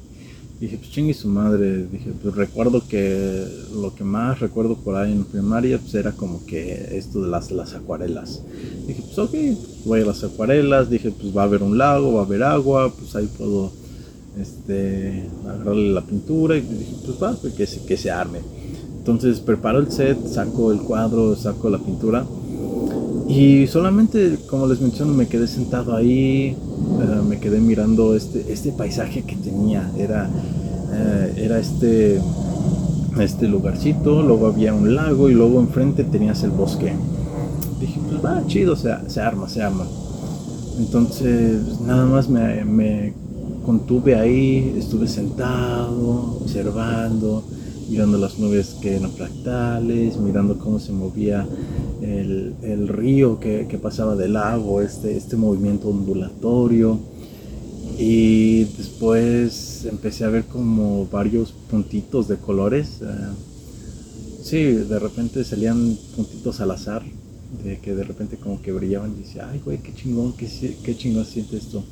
dije, 0.60 0.78
pues 0.78 0.92
chingue 0.92 1.14
su 1.14 1.28
madre. 1.28 1.88
Dije, 1.88 2.12
pues 2.22 2.36
recuerdo 2.36 2.82
que 2.88 3.46
lo 3.74 3.94
que 3.96 4.04
más 4.04 4.40
recuerdo 4.40 4.76
por 4.76 4.96
ahí 4.96 5.12
en 5.12 5.26
primaria 5.26 5.78
pues 5.80 5.94
era 5.96 6.12
como 6.12 6.46
que 6.46 6.98
esto 6.98 7.22
de 7.22 7.30
las, 7.30 7.52
las 7.52 7.74
acuarelas. 7.74 8.42
Dije, 8.88 9.04
pues 9.06 9.18
ok, 9.20 9.34
voy 9.86 10.02
a 10.02 10.06
las 10.06 10.24
acuarelas. 10.24 10.90
Dije, 10.90 11.12
pues 11.12 11.36
va 11.36 11.42
a 11.42 11.46
haber 11.46 11.64
un 11.64 11.78
lago, 11.78 12.14
va 12.14 12.22
a 12.22 12.26
haber 12.26 12.44
agua, 12.44 12.94
pues 12.94 13.16
ahí 13.16 13.30
puedo 13.38 13.72
este, 14.40 15.30
agarrarle 15.46 15.94
la 15.94 16.02
pintura. 16.02 16.58
Y 16.58 16.62
dije, 16.62 16.96
pues 17.06 17.22
va, 17.22 17.34
pues 17.34 17.54
que 17.54 17.66
se, 17.66 17.86
que 17.86 17.98
se 17.98 18.12
arme. 18.12 18.40
Entonces 18.98 19.42
preparo 19.42 19.80
el 19.80 19.92
set, 19.92 20.18
saco 20.28 20.72
el 20.72 20.80
cuadro, 20.80 21.36
saco 21.36 21.70
la 21.70 21.80
pintura. 21.80 22.26
Y 23.36 23.66
solamente, 23.66 24.38
como 24.48 24.68
les 24.68 24.80
menciono, 24.80 25.12
me 25.12 25.28
quedé 25.28 25.48
sentado 25.48 25.96
ahí, 25.96 26.56
eh, 26.56 27.22
me 27.28 27.40
quedé 27.40 27.60
mirando 27.60 28.16
este, 28.16 28.54
este 28.54 28.72
paisaje 28.72 29.24
que 29.24 29.36
tenía. 29.36 29.90
Era, 29.98 30.30
eh, 30.94 31.34
era 31.38 31.58
este, 31.58 32.22
este 33.20 33.48
lugarcito, 33.48 34.22
luego 34.22 34.46
había 34.46 34.76
un 34.76 34.94
lago 34.94 35.30
y 35.30 35.34
luego 35.34 35.60
enfrente 35.60 36.04
tenías 36.04 36.44
el 36.44 36.52
bosque. 36.52 36.94
Dije, 37.80 38.00
pues 38.08 38.24
va, 38.24 38.46
chido, 38.46 38.76
se, 38.76 38.94
se 39.08 39.20
arma, 39.20 39.50
se 39.50 39.64
arma. 39.64 39.88
Entonces, 40.78 41.82
nada 41.82 42.06
más 42.06 42.30
me, 42.30 42.64
me 42.66 43.14
contuve 43.66 44.14
ahí, 44.14 44.76
estuve 44.78 45.08
sentado, 45.08 46.38
observando 46.40 47.44
mirando 47.90 48.18
las 48.18 48.40
nubes 48.40 48.76
que 48.82 48.96
eran 48.96 49.12
fractales, 49.12 50.18
mirando 50.18 50.58
cómo 50.58 50.80
se 50.80 50.92
movía 50.92 51.46
el, 52.04 52.56
el 52.62 52.88
río 52.88 53.40
que, 53.40 53.68
que, 53.70 53.78
pasaba 53.78 54.16
del 54.16 54.34
lago, 54.34 54.82
este, 54.82 55.16
este 55.16 55.38
movimiento 55.38 55.88
ondulatorio. 55.88 57.00
Y 57.98 58.66
después 58.78 59.86
empecé 59.86 60.26
a 60.26 60.30
ver 60.30 60.46
como 60.46 61.08
varios 61.08 61.52
puntitos 61.52 62.28
de 62.28 62.38
colores. 62.38 63.00
Eh, 63.02 63.06
sí, 64.44 64.64
de 64.64 65.00
repente 65.00 65.44
salían 65.44 65.98
puntitos 66.16 66.60
al 66.60 66.72
azar, 66.72 67.04
de 67.64 67.80
que 67.80 67.96
de 67.96 68.04
repente 68.04 68.38
como 68.38 68.62
que 68.62 68.72
brillaban 68.72 69.14
y 69.16 69.22
decía, 69.22 69.48
ay 69.50 69.62
güey, 69.64 69.78
qué 69.78 69.94
chingón, 69.94 70.34
qué, 70.34 70.48
qué 70.84 70.98
chingón 70.98 71.26
siente 71.26 71.58
esto. 71.58 71.84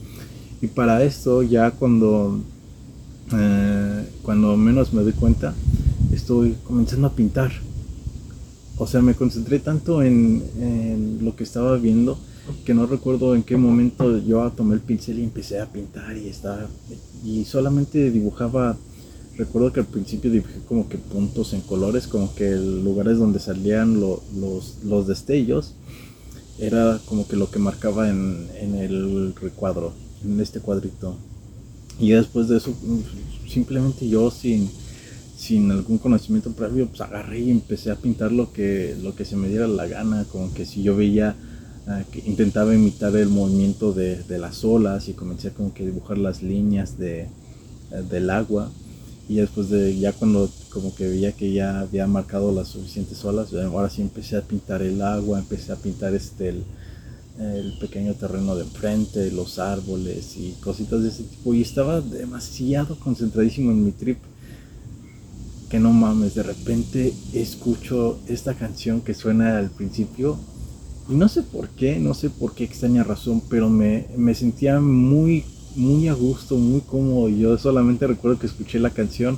Y 0.62 0.68
para 0.68 1.04
esto 1.04 1.44
ya 1.44 1.72
cuando, 1.72 2.40
eh, 3.34 4.06
cuando 4.24 4.58
menos 4.58 4.94
me 4.94 5.04
doy 5.04 5.14
cuenta, 5.14 5.54
estoy 6.12 6.56
comenzando 6.66 7.08
a 7.08 7.14
pintar. 7.14 7.52
O 8.82 8.88
sea, 8.88 9.00
me 9.04 9.14
concentré 9.14 9.60
tanto 9.60 10.02
en, 10.02 11.20
lo 11.22 11.36
que 11.36 11.44
estaba 11.44 11.78
viendo 11.78 12.18
que 12.66 12.74
no 12.74 12.88
recuerdo 12.88 13.36
en 13.36 13.44
qué 13.44 13.56
momento 13.56 14.18
yo 14.18 14.50
tomé 14.58 14.74
el 14.74 14.82
pincel 14.82 15.20
y 15.20 15.24
empecé 15.24 15.60
a 15.60 15.68
pintar 15.68 16.18
y 16.18 16.30
estaba 16.30 16.68
y 17.24 17.46
solamente 17.46 18.10
dibujaba. 18.10 18.76
Recuerdo 19.38 19.72
que 19.72 19.82
al 19.82 19.86
principio 19.86 20.32
dibujé 20.32 20.62
como 20.68 20.90
que 20.90 20.98
puntos 20.98 21.54
en 21.54 21.62
colores 21.62 22.08
como 22.08 22.34
que 22.34 22.56
lugares 22.56 23.20
donde 23.20 23.40
salían 23.40 24.00
los, 24.00 24.22
los, 24.84 25.08
destellos 25.08 25.76
era 26.58 27.00
como 27.06 27.28
que 27.28 27.36
lo 27.36 27.52
que 27.52 27.60
marcaba 27.60 28.10
en, 28.10 28.48
en 28.60 28.74
el 28.74 29.36
recuadro 29.36 29.94
en 30.26 30.40
este 30.42 30.60
cuadrito. 30.60 31.18
Y 32.00 32.10
después 32.10 32.48
de 32.48 32.58
eso 32.58 32.74
simplemente 33.48 34.10
yo 34.10 34.32
sin 34.32 34.72
sin 35.42 35.72
algún 35.72 35.98
conocimiento 35.98 36.52
previo, 36.52 36.88
pues 36.88 37.02
agarré 37.02 37.40
y 37.40 37.50
empecé 37.50 37.90
a 37.90 37.96
pintar 37.96 38.32
lo 38.32 38.54
que, 38.54 38.96
lo 39.02 39.16
que 39.16 39.26
se 39.26 39.36
me 39.36 39.50
diera 39.50 39.68
la 39.68 39.88
gana, 39.88 40.24
como 40.32 40.54
que 40.54 40.68
si 40.68 40.84
yo 40.84 40.96
veía 40.96 41.36
ah, 41.88 42.04
intentaba 42.28 42.76
imitar 42.76 43.16
el 43.16 43.30
movimiento 43.30 43.92
de, 43.92 44.24
las 44.38 44.64
olas 44.64 45.10
y 45.10 45.14
comencé 45.14 45.48
a 45.48 45.52
como 45.52 45.74
que 45.74 45.84
dibujar 45.84 46.20
las 46.20 46.44
líneas 46.44 47.00
de, 47.00 47.22
eh, 47.22 47.28
del 48.08 48.30
agua. 48.30 48.70
Y 49.28 49.38
después 49.38 49.72
de 49.72 49.98
ya 49.98 50.14
cuando 50.14 50.48
como 50.70 50.94
que 50.94 51.08
veía 51.08 51.32
que 51.32 51.52
ya 51.52 51.80
había 51.80 52.06
marcado 52.06 52.52
las 52.52 52.68
suficientes 52.68 53.26
olas, 53.26 53.52
ahora 53.52 53.90
sí 53.90 54.04
empecé 54.04 54.38
a 54.38 54.42
pintar 54.42 54.84
el 54.84 55.02
agua, 55.02 55.40
empecé 55.40 55.72
a 55.72 55.76
pintar 55.76 56.14
este 56.14 56.50
el, 56.50 56.64
el 57.40 57.80
pequeño 57.80 58.14
terreno 58.14 58.56
de 58.56 58.64
enfrente, 58.64 59.32
los 59.32 59.58
árboles 59.58 60.38
y 60.38 60.52
cositas 60.62 61.02
de 61.02 61.10
ese 61.10 61.24
tipo. 61.24 61.56
Y 61.56 61.64
estaba 61.64 62.00
demasiado 62.00 62.96
concentradísimo 63.00 63.72
en 63.72 63.86
mi 63.86 63.92
trip 63.92 64.20
que 65.72 65.80
no 65.80 65.94
mames, 65.94 66.36
de 66.36 66.44
repente 66.44 67.14
escucho 67.32 68.20
esta 68.28 68.54
canción 68.56 69.00
que 69.00 69.14
suena 69.14 69.58
al 69.58 69.70
principio 69.70 70.38
y 71.10 71.14
no 71.14 71.30
sé 71.30 71.44
por 71.44 71.70
qué, 71.70 71.98
no 71.98 72.14
sé 72.14 72.30
por 72.30 72.54
qué 72.54 72.66
extraña 72.66 73.06
razón, 73.06 73.42
pero 73.50 73.70
me, 73.70 74.08
me 74.18 74.36
sentía 74.36 74.82
muy, 74.82 75.46
muy 75.78 76.10
a 76.10 76.14
gusto, 76.14 76.58
muy 76.58 76.82
cómodo. 76.82 77.30
Yo 77.30 77.58
solamente 77.58 78.06
recuerdo 78.06 78.38
que 78.38 78.48
escuché 78.48 78.80
la 78.80 78.90
canción, 78.90 79.38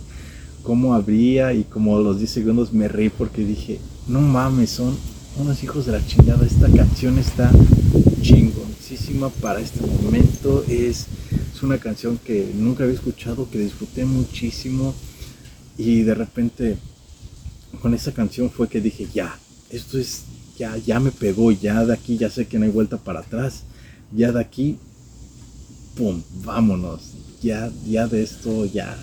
cómo 0.64 0.96
abría 0.96 1.54
y 1.54 1.66
como 1.66 1.98
a 1.98 2.02
los 2.02 2.18
10 2.18 2.30
segundos 2.32 2.74
me 2.74 2.88
reí 2.88 3.10
porque 3.10 3.46
dije, 3.46 3.80
no 4.08 4.20
mames, 4.20 4.72
son 4.72 4.98
unos 5.40 5.64
hijos 5.64 5.86
de 5.86 5.92
la 5.92 6.04
chingada, 6.04 6.48
esta 6.48 6.68
canción 6.68 7.20
está 7.20 7.52
chingoncísima 8.22 9.30
para 9.30 9.60
este 9.60 9.82
momento. 9.86 10.64
Es, 10.68 11.06
es 11.54 11.62
una 11.62 11.78
canción 11.78 12.18
que 12.18 12.52
nunca 12.56 12.86
había 12.86 12.96
escuchado, 12.96 13.48
que 13.52 13.60
disfruté 13.60 14.04
muchísimo. 14.04 14.96
Y 15.78 16.04
de 16.04 16.14
repente 16.14 16.78
con 17.82 17.94
esa 17.94 18.12
canción 18.12 18.50
fue 18.50 18.68
que 18.68 18.82
dije, 18.82 19.08
ya, 19.14 19.38
esto 19.70 19.98
es, 19.98 20.24
ya, 20.58 20.78
ya 20.78 21.00
me 21.00 21.12
pegó, 21.12 21.52
ya 21.52 21.84
de 21.86 21.94
aquí 21.94 22.18
ya 22.18 22.30
sé 22.30 22.48
que 22.48 22.60
no 22.60 22.66
hay 22.66 22.72
vuelta 22.72 22.98
para 22.98 23.22
atrás. 23.22 23.64
Ya 24.12 24.32
de 24.32 24.40
aquí, 24.40 24.78
¡pum! 25.96 26.22
Vámonos. 26.44 27.14
Ya, 27.42 27.72
ya 27.86 28.08
de 28.08 28.24
esto, 28.24 28.66
ya, 28.66 28.96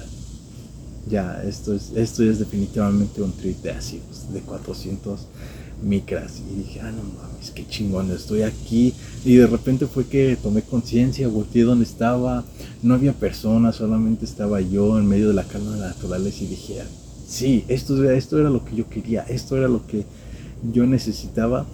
ya, 1.08 1.42
esto 1.42 1.74
es, 1.74 1.90
esto 1.94 2.22
es 2.22 2.38
definitivamente 2.38 3.20
un 3.20 3.32
trip 3.32 3.58
de 3.62 3.72
ácidos, 3.72 4.32
de 4.32 4.40
400 4.40 5.26
micras. 5.82 6.40
Y 6.50 6.58
dije, 6.58 6.80
ah, 6.80 6.90
no 6.90 7.02
mames, 7.02 7.50
qué 7.50 7.66
chingón, 7.66 8.10
estoy 8.10 8.42
aquí. 8.42 8.94
Y 9.24 9.36
de 9.36 9.46
repente 9.46 9.86
fue 9.86 10.06
que 10.06 10.36
tomé 10.42 10.62
conciencia, 10.62 11.28
volteé 11.28 11.62
donde 11.62 11.84
estaba, 11.84 12.44
no 12.82 12.94
había 12.94 13.12
personas, 13.12 13.76
solamente 13.76 14.24
estaba 14.24 14.60
yo 14.60 14.98
en 14.98 15.06
medio 15.06 15.28
de 15.28 15.34
la 15.34 15.44
calma 15.44 15.72
de 15.72 15.80
la 15.80 15.88
naturaleza 15.88 16.44
y 16.44 16.48
dije, 16.48 16.82
sí, 17.26 17.64
esto, 17.68 18.02
esto 18.10 18.38
era 18.38 18.50
lo 18.50 18.64
que 18.64 18.76
yo 18.76 18.88
quería, 18.88 19.22
esto 19.22 19.56
era 19.56 19.68
lo 19.68 19.86
que 19.86 20.04
yo 20.72 20.86
necesitaba. 20.86 21.66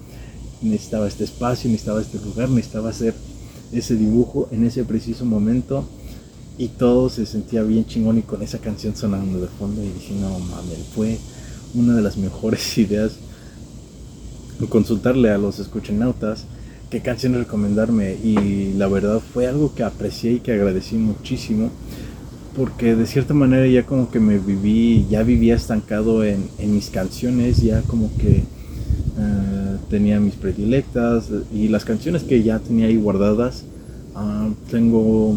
Necesitaba 0.62 1.06
este 1.06 1.24
espacio, 1.24 1.70
necesitaba 1.70 2.00
este 2.00 2.18
lugar, 2.18 2.48
necesitaba 2.48 2.88
hacer 2.90 3.14
ese 3.72 3.96
dibujo 3.96 4.48
en 4.52 4.64
ese 4.64 4.84
preciso 4.84 5.24
momento 5.24 5.84
y 6.58 6.68
todo 6.68 7.10
se 7.10 7.26
sentía 7.26 7.62
bien 7.62 7.84
chingón 7.84 8.18
y 8.18 8.22
con 8.22 8.42
esa 8.42 8.58
canción 8.58 8.96
sonando 8.96 9.40
de 9.40 9.48
fondo 9.48 9.82
y 9.82 9.88
dije, 9.88 10.14
no 10.14 10.38
mames, 10.38 10.78
fue 10.94 11.18
una 11.74 11.94
de 11.94 12.02
las 12.02 12.16
mejores 12.16 12.78
ideas 12.78 13.12
consultarle 14.68 15.30
a 15.30 15.38
los 15.38 15.58
escuchenautas 15.58 16.46
qué 16.90 17.00
canción 17.00 17.34
recomendarme 17.34 18.14
y 18.14 18.72
la 18.74 18.88
verdad 18.88 19.20
fue 19.20 19.46
algo 19.46 19.74
que 19.74 19.82
aprecié 19.82 20.34
y 20.34 20.40
que 20.40 20.52
agradecí 20.52 20.96
muchísimo 20.96 21.70
porque 22.56 22.96
de 22.96 23.06
cierta 23.06 23.34
manera 23.34 23.66
ya 23.66 23.84
como 23.84 24.10
que 24.10 24.18
me 24.18 24.38
viví, 24.38 25.06
ya 25.10 25.22
vivía 25.22 25.54
estancado 25.54 26.24
en, 26.24 26.48
en 26.58 26.74
mis 26.74 26.88
canciones, 26.88 27.58
ya 27.58 27.82
como 27.82 28.10
que 28.16 28.44
uh, 29.18 29.76
tenía 29.90 30.18
mis 30.20 30.34
predilectas 30.34 31.28
y 31.52 31.68
las 31.68 31.84
canciones 31.84 32.22
que 32.22 32.42
ya 32.42 32.58
tenía 32.58 32.86
ahí 32.86 32.96
guardadas, 32.96 33.64
uh, 34.14 34.52
tengo 34.70 35.36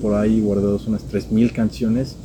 por 0.00 0.14
ahí 0.14 0.40
guardados 0.40 0.86
unas 0.86 1.02
3.000 1.12 1.52
canciones 1.52 2.16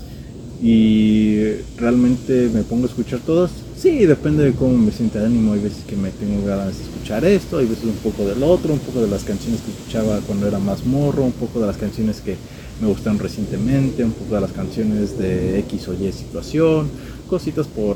y 0.63 1.55
realmente 1.77 2.49
me 2.53 2.61
pongo 2.63 2.85
a 2.85 2.89
escuchar 2.89 3.19
todas. 3.19 3.51
Sí, 3.81 4.05
depende 4.05 4.43
de 4.43 4.51
cómo 4.51 4.77
me 4.77 4.91
sienta 4.91 5.25
ánimo. 5.25 5.53
Hay 5.53 5.59
veces 5.59 5.83
que 5.85 5.95
me 5.95 6.11
tengo 6.11 6.45
ganas 6.45 6.77
de 6.77 6.83
escuchar 6.83 7.25
esto, 7.25 7.57
hay 7.57 7.65
veces 7.65 7.85
un 7.85 7.95
poco 7.95 8.23
del 8.29 8.43
otro, 8.43 8.73
un 8.73 8.79
poco 8.79 9.01
de 9.01 9.07
las 9.07 9.23
canciones 9.23 9.59
que 9.61 9.71
escuchaba 9.71 10.19
cuando 10.27 10.47
era 10.47 10.59
más 10.59 10.85
morro, 10.85 11.23
un 11.23 11.31
poco 11.31 11.59
de 11.59 11.65
las 11.65 11.77
canciones 11.77 12.21
que 12.21 12.35
me 12.79 12.87
gustan 12.87 13.17
recientemente, 13.17 14.03
un 14.03 14.11
poco 14.11 14.35
de 14.35 14.41
las 14.41 14.51
canciones 14.51 15.17
de 15.17 15.57
X 15.61 15.87
o 15.87 15.95
Y 15.95 16.11
situación, 16.11 16.89
cositas 17.27 17.65
por, 17.65 17.95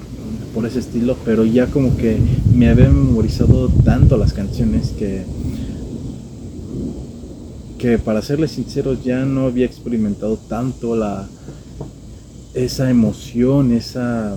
por 0.56 0.65
ese 0.65 0.80
estilo, 0.80 1.17
pero 1.24 1.45
ya 1.45 1.67
como 1.67 1.95
que 1.98 2.17
me 2.52 2.67
había 2.67 2.89
memorizado 2.89 3.69
tanto 3.69 4.17
las 4.17 4.34
canciones 4.34 4.89
que 4.98 5.24
que 7.78 8.00
para 8.00 8.24
serles 8.24 8.52
sinceros 8.52 9.04
ya 9.04 9.24
no 9.26 9.45
había 9.45 9.67
experimentado 9.67 10.39
tanto 10.50 10.95
la 10.95 11.28
esa 12.56 12.89
emoción, 12.89 13.71
esa 13.71 14.36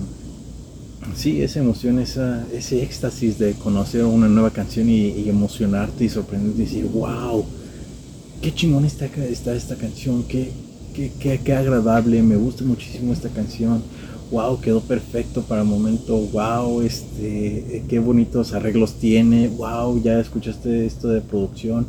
sí, 1.15 1.41
esa 1.41 1.59
emoción, 1.59 1.99
esa, 1.99 2.45
ese 2.53 2.83
éxtasis 2.83 3.37
de 3.39 3.53
conocer 3.53 4.03
una 4.05 4.27
nueva 4.27 4.51
canción 4.51 4.89
y, 4.89 5.27
emocionarte 5.29 6.05
y 6.05 6.09
sorprenderte 6.09 6.61
y 6.61 6.65
decir, 6.65 6.85
wow, 6.85 7.45
qué 8.41 8.53
chingón 8.53 8.85
está, 8.85 9.05
esta 9.05 9.75
canción, 9.75 10.23
qué, 10.23 10.51
qué, 10.93 11.11
qué, 11.19 11.39
qué 11.43 11.53
agradable, 11.53 12.21
me 12.21 12.35
gusta 12.35 12.63
muchísimo 12.63 13.13
esta 13.13 13.29
canción 13.29 13.81
wow, 14.31 14.59
quedó 14.59 14.81
perfecto 14.81 15.41
para 15.41 15.61
el 15.61 15.67
momento, 15.67 16.15
wow, 16.31 16.81
este, 16.81 17.83
qué 17.87 17.99
bonitos 17.99 18.53
arreglos 18.53 18.93
tiene, 18.95 19.47
wow, 19.47 20.01
ya 20.01 20.19
escuchaste 20.19 20.85
esto 20.85 21.07
de 21.07 21.21
producción, 21.21 21.87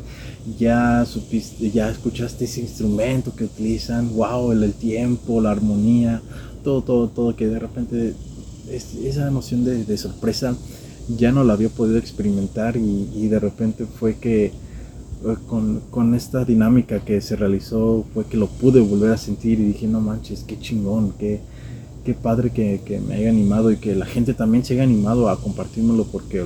ya 0.57 1.05
supiste, 1.05 1.69
ya 1.69 1.89
escuchaste 1.89 2.45
ese 2.45 2.61
instrumento 2.61 3.33
que 3.35 3.43
utilizan, 3.43 4.15
wow, 4.15 4.51
el, 4.51 4.73
tiempo, 4.73 5.39
la 5.39 5.51
armonía, 5.51 6.21
todo, 6.63 6.81
todo, 6.81 7.07
todo, 7.09 7.35
que 7.35 7.47
de 7.47 7.59
repente 7.59 8.13
esa 8.75 9.27
emoción 9.27 9.63
de, 9.63 9.97
sorpresa 9.97 10.55
ya 11.17 11.31
no 11.31 11.43
la 11.43 11.53
había 11.53 11.69
podido 11.69 11.97
experimentar 11.97 12.77
y, 12.77 13.27
de 13.27 13.39
repente 13.39 13.85
fue 13.85 14.15
que 14.15 14.45
eh, 14.45 14.51
con, 15.47 16.15
esta 16.15 16.45
dinámica 16.45 16.99
que 16.99 17.21
se 17.21 17.35
realizó 17.35 18.05
fue 18.13 18.25
que 18.25 18.37
lo 18.37 18.47
pude 18.47 18.79
volver 18.79 19.11
a 19.11 19.17
sentir 19.17 19.59
y 19.59 19.65
dije, 19.65 19.87
no 19.87 20.01
manches, 20.01 20.43
qué 20.47 20.59
chingón, 20.59 21.13
qué 21.19 21.41
qué 22.03 22.13
padre 22.13 22.49
que, 22.49 22.81
que, 22.83 22.99
me 22.99 23.15
haya 23.15 23.29
animado 23.29 23.71
y 23.71 23.77
que 23.77 23.95
la 23.95 24.05
gente 24.05 24.33
también 24.33 24.65
se 24.65 24.73
haya 24.73 24.83
animado 24.83 25.29
a 25.29 25.39
compartírmelo 25.39 26.05
porque 26.05 26.45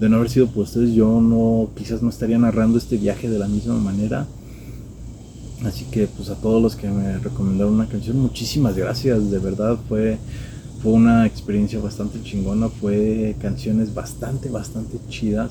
de 0.00 0.08
no 0.08 0.16
haber 0.16 0.30
sido 0.30 0.48
por 0.48 0.64
ustedes 0.64 0.92
yo 0.92 1.20
no 1.20 1.68
quizás 1.76 2.02
no 2.02 2.08
estaría 2.08 2.38
narrando 2.38 2.78
este 2.78 2.96
viaje 2.96 3.28
de 3.28 3.38
la 3.38 3.46
misma 3.46 3.74
manera 3.74 4.26
así 5.64 5.84
que 5.84 6.06
pues 6.06 6.30
a 6.30 6.34
todos 6.36 6.60
los 6.60 6.74
que 6.74 6.88
me 6.88 7.18
recomendaron 7.18 7.74
una 7.74 7.88
canción 7.88 8.18
muchísimas 8.18 8.76
gracias 8.76 9.30
de 9.30 9.38
verdad 9.38 9.78
fue 9.88 10.18
fue 10.84 10.92
una 10.92 11.26
experiencia 11.26 11.80
bastante 11.80 12.22
chingona 12.22 12.68
fue 12.68 13.34
canciones 13.40 13.92
bastante 13.92 14.50
bastante 14.50 14.98
chidas 15.08 15.50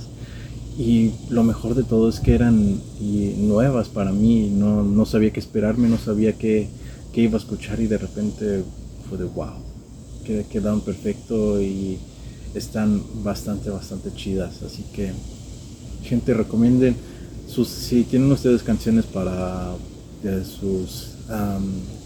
y 0.77 1.11
lo 1.29 1.43
mejor 1.43 1.75
de 1.75 1.83
todo 1.83 2.07
es 2.07 2.21
que 2.21 2.33
eran 2.35 2.79
nuevas 3.01 3.89
para 3.89 4.13
mí 4.13 4.49
no, 4.49 4.83
no 4.83 5.05
sabía 5.05 5.33
qué 5.33 5.41
esperarme 5.41 5.89
no 5.89 5.97
sabía 5.97 6.33
qué, 6.37 6.69
qué 7.11 7.21
iba 7.21 7.35
a 7.37 7.41
escuchar 7.41 7.81
y 7.81 7.87
de 7.87 7.97
repente 7.97 8.63
de 9.17 9.25
wow, 9.25 9.53
que 10.25 10.45
quedan 10.45 10.81
perfecto 10.81 11.61
y 11.61 11.97
están 12.53 13.01
bastante, 13.23 13.69
bastante 13.69 14.13
chidas. 14.13 14.61
Así 14.63 14.83
que, 14.93 15.11
gente, 16.03 16.33
recomienden 16.33 16.95
sus, 17.47 17.67
si 17.67 18.03
tienen 18.03 18.31
ustedes 18.31 18.63
canciones 18.63 19.05
para 19.05 19.75
sus 20.45 21.09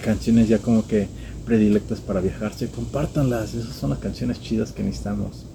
canciones 0.04 0.48
ya 0.48 0.58
como 0.58 0.88
que 0.88 1.08
predilectas 1.48 2.00
para 2.02 2.20
viajarse, 2.20 2.68
compártanlas. 2.68 3.54
Esas 3.56 3.76
son 3.76 3.90
las 3.92 4.00
canciones 4.00 4.42
chidas 4.42 4.74
que 4.74 4.84
necesitamos. 4.84 5.46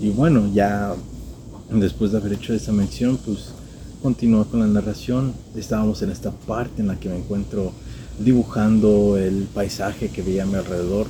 Y 0.00 0.10
bueno, 0.10 0.50
ya 0.52 0.94
después 1.70 2.10
de 2.10 2.18
haber 2.18 2.32
hecho 2.34 2.52
esa 2.52 2.72
mención, 2.72 3.18
pues 3.24 3.50
continúa 4.02 4.44
con 4.44 4.60
la 4.60 4.66
narración. 4.66 5.32
Estábamos 5.54 6.02
en 6.02 6.10
esta 6.10 6.32
parte 6.32 6.82
en 6.82 6.88
la 6.88 6.98
que 6.98 7.08
me 7.08 7.16
encuentro 7.16 7.72
dibujando 8.18 9.16
el 9.16 9.46
paisaje 9.54 10.08
que 10.08 10.22
veía 10.22 10.42
a 10.42 10.46
mi 10.46 10.56
alrededor. 10.56 11.06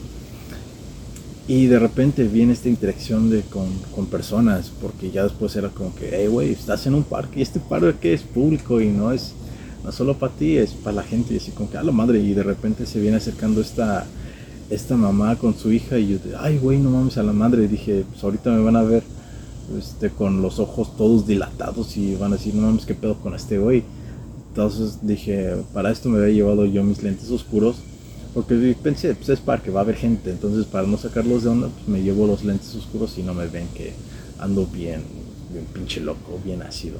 Y 1.49 1.67
de 1.67 1.79
repente 1.79 2.25
viene 2.25 2.53
esta 2.53 2.69
interacción 2.69 3.31
de, 3.31 3.43
con, 3.43 3.67
con 3.95 4.07
personas, 4.07 4.71
porque 4.81 5.11
ya 5.11 5.25
después 5.25 5.57
era 5.57 5.71
como 5.71 5.95
que, 5.95 6.11
hey, 6.13 6.27
güey, 6.27 6.53
estás 6.53 6.87
en 6.87 6.95
un 6.95 7.03
parque 7.03 7.41
y 7.41 7.43
este 7.43 7.61
parque 7.61 8.15
es 8.15 8.23
público 8.23 8.81
y 8.81 8.89
no 8.89 9.13
es 9.13 9.35
no 9.85 9.93
solo 9.93 10.19
para 10.19 10.33
ti, 10.33 10.57
es 10.57 10.73
para 10.73 10.97
la 10.97 11.03
gente. 11.03 11.35
Y 11.35 11.37
así 11.37 11.51
como 11.53 11.71
que, 11.71 11.77
a 11.77 11.83
la 11.83 11.93
madre, 11.93 12.19
y 12.21 12.35
de 12.35 12.43
repente 12.43 12.87
se 12.87 13.01
viene 13.01 13.19
acercando 13.19 13.61
esta, 13.61 14.07
esta 14.71 14.97
mamá 14.97 15.37
con 15.37 15.55
su 15.55 15.71
hija 15.73 15.99
y 15.99 16.09
yo, 16.09 16.19
ay, 16.39 16.59
güey, 16.59 16.79
no 16.79 16.91
mames 16.91 17.19
a 17.19 17.23
la 17.23 17.33
madre. 17.33 17.69
Dije, 17.69 18.05
pues 18.11 18.25
ahorita 18.25 18.51
me 18.51 18.63
van 18.63 18.77
a 18.77 18.83
ver 18.83 19.03
este, 19.79 20.11
con 20.11 20.43
los 20.43 20.59
ojos 20.59 20.97
todos 20.97 21.27
dilatados 21.27 21.97
y 21.97 22.17
van 22.17 22.33
a 22.33 22.37
decir, 22.37 22.55
no 22.55 22.63
mames, 22.63 22.87
qué 22.87 22.95
pedo 22.95 23.17
con 23.17 23.35
este 23.35 23.59
güey. 23.59 23.85
Entonces 24.49 24.99
dije, 25.03 25.57
para 25.73 25.91
esto 25.91 26.09
me 26.09 26.19
había 26.19 26.35
llevado 26.35 26.65
yo 26.65 26.83
mis 26.83 27.03
lentes 27.03 27.31
oscuros. 27.31 27.77
Porque 28.33 28.77
pensé, 28.83 29.15
pues 29.15 29.29
es 29.29 29.39
parque, 29.39 29.71
va 29.71 29.81
a 29.81 29.83
haber 29.85 29.97
gente. 29.97 30.31
Entonces 30.31 30.65
para 30.67 30.87
no 30.87 30.97
sacarlos 30.97 31.45
de 31.45 31.51
onda, 31.51 31.69
pues 31.69 31.89
me 31.89 32.03
llevo 32.03 32.27
los 32.27 32.43
lentes 32.43 32.75
oscuros 32.75 33.17
y 33.19 33.23
no 33.23 33.35
me 33.35 33.47
ven 33.47 33.69
que 33.75 33.93
ando 34.39 34.67
bien, 34.67 35.03
bien 35.53 35.67
pinche 35.73 36.01
loco, 36.01 36.41
bien 36.45 36.63
ácido. 36.63 36.99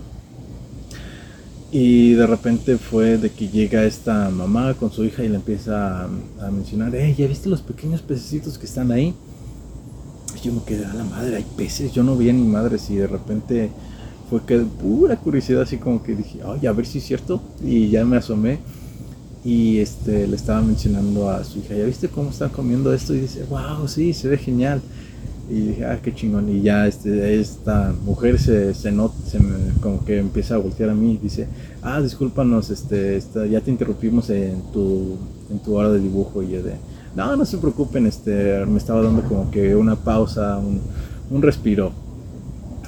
Y 1.71 2.13
de 2.13 2.27
repente 2.27 2.79
fue 2.79 3.19
de 3.19 3.31
que 3.31 3.49
llega 3.49 3.85
esta 3.85 4.31
mamá 4.31 4.75
con 4.75 4.93
su 4.93 5.05
hija 5.05 5.25
y 5.25 5.29
le 5.29 5.37
empieza 5.37 6.05
a, 6.05 6.51
mencionar, 6.51 6.95
eh, 6.95 7.15
¿ya 7.17 7.27
viste 7.27 7.49
los 7.49 7.63
pequeños 7.63 8.01
pececitos 8.01 8.59
que 8.59 8.67
están 8.67 8.93
ahí? 8.93 9.13
Y 10.37 10.47
yo 10.47 10.53
me 10.53 10.63
quedé 10.63 10.85
a 10.85 10.95
la 10.95 11.05
madre, 11.05 11.37
hay 11.37 11.47
peces, 11.57 11.93
yo 11.93 12.05
no 12.05 12.17
vi 12.17 12.33
ni 12.33 12.45
madres 12.45 12.89
y 12.91 12.97
de 12.97 13.07
repente 13.09 13.71
fue 14.31 14.43
que 14.45 14.59
pura 14.59 15.17
curiosidad, 15.17 15.63
así 15.63 15.79
como 15.79 16.03
que 16.03 16.15
dije, 16.15 16.41
ay, 16.45 16.67
a 16.67 16.73
ver 16.73 16.87
si 16.87 16.99
es 16.99 17.05
cierto. 17.05 17.43
Y 17.63 17.89
ya 17.89 18.05
me 18.05 18.17
asomé 18.17 18.59
y 19.45 19.79
este, 19.79 20.27
le 20.27 20.37
estaba 20.37 20.63
mencionando 20.63 21.29
a 21.29 21.45
su 21.45 21.59
hija, 21.59 21.75
¿ya 21.75 21.85
viste 21.85 22.09
cómo 22.09 22.31
están 22.31 22.49
comiendo 22.51 22.95
esto? 22.95 23.15
Y 23.15 23.21
dice, 23.21 23.45
wow, 23.51 23.87
sí, 23.87 24.15
se 24.15 24.29
ve 24.29 24.39
genial. 24.39 24.81
Y 25.51 25.61
dije, 25.61 25.85
ah, 25.85 25.99
qué 26.03 26.15
chingón. 26.15 26.49
Y 26.49 26.63
ya 26.63 26.87
este, 26.87 27.39
esta 27.39 27.95
mujer 28.05 28.39
se, 28.39 28.75
se 28.75 28.91
nota, 28.91 29.15
se 29.27 29.39
como 29.81 30.05
que 30.05 30.19
empieza 30.19 30.55
a 30.55 30.59
voltear 30.59 30.91
a 30.91 30.95
mí 30.95 31.13
y 31.13 31.19
dice, 31.19 31.49
ah, 31.83 32.01
discúlpanos, 32.01 32.71
este, 32.71 33.21
ya 33.51 33.61
te 33.61 33.71
interrumpimos 33.71 34.31
en 34.31 34.63
tu, 34.73 35.17
en 35.51 35.59
tu 35.59 35.75
hora 35.75 35.91
de 35.91 36.01
dibujo. 36.01 36.43
Y 36.43 36.53
yo 36.53 36.63
de, 36.63 36.75
no, 37.15 37.37
no 37.37 37.45
se 37.45 37.59
preocupen, 37.59 38.07
este, 38.07 38.65
me 38.67 38.79
estaba 38.79 39.03
dando 39.03 39.23
como 39.23 39.51
que 39.51 39.77
una 39.77 39.97
pausa, 39.97 40.57
un, 40.59 40.81
un 41.31 41.43
respiro 41.43 41.93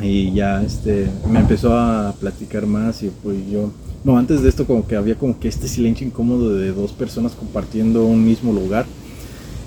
y 0.01 0.33
ya 0.33 0.63
este, 0.63 1.09
me 1.31 1.41
empezó 1.41 1.77
a 1.77 2.15
platicar 2.21 2.67
más 2.67 3.03
y 3.03 3.11
pues 3.23 3.39
yo, 3.51 3.71
no, 4.05 4.19
antes 4.19 4.43
de 4.43 4.49
esto 4.49 4.67
como 4.67 4.87
que 4.87 4.97
había 4.97 5.17
como 5.17 5.39
que 5.39 5.49
este 5.49 5.69
silencio 5.69 6.07
incómodo 6.07 6.55
de 6.55 6.73
dos 6.73 6.93
personas 6.93 7.33
compartiendo 7.33 8.05
un 8.05 8.25
mismo 8.25 8.53
lugar 8.53 8.87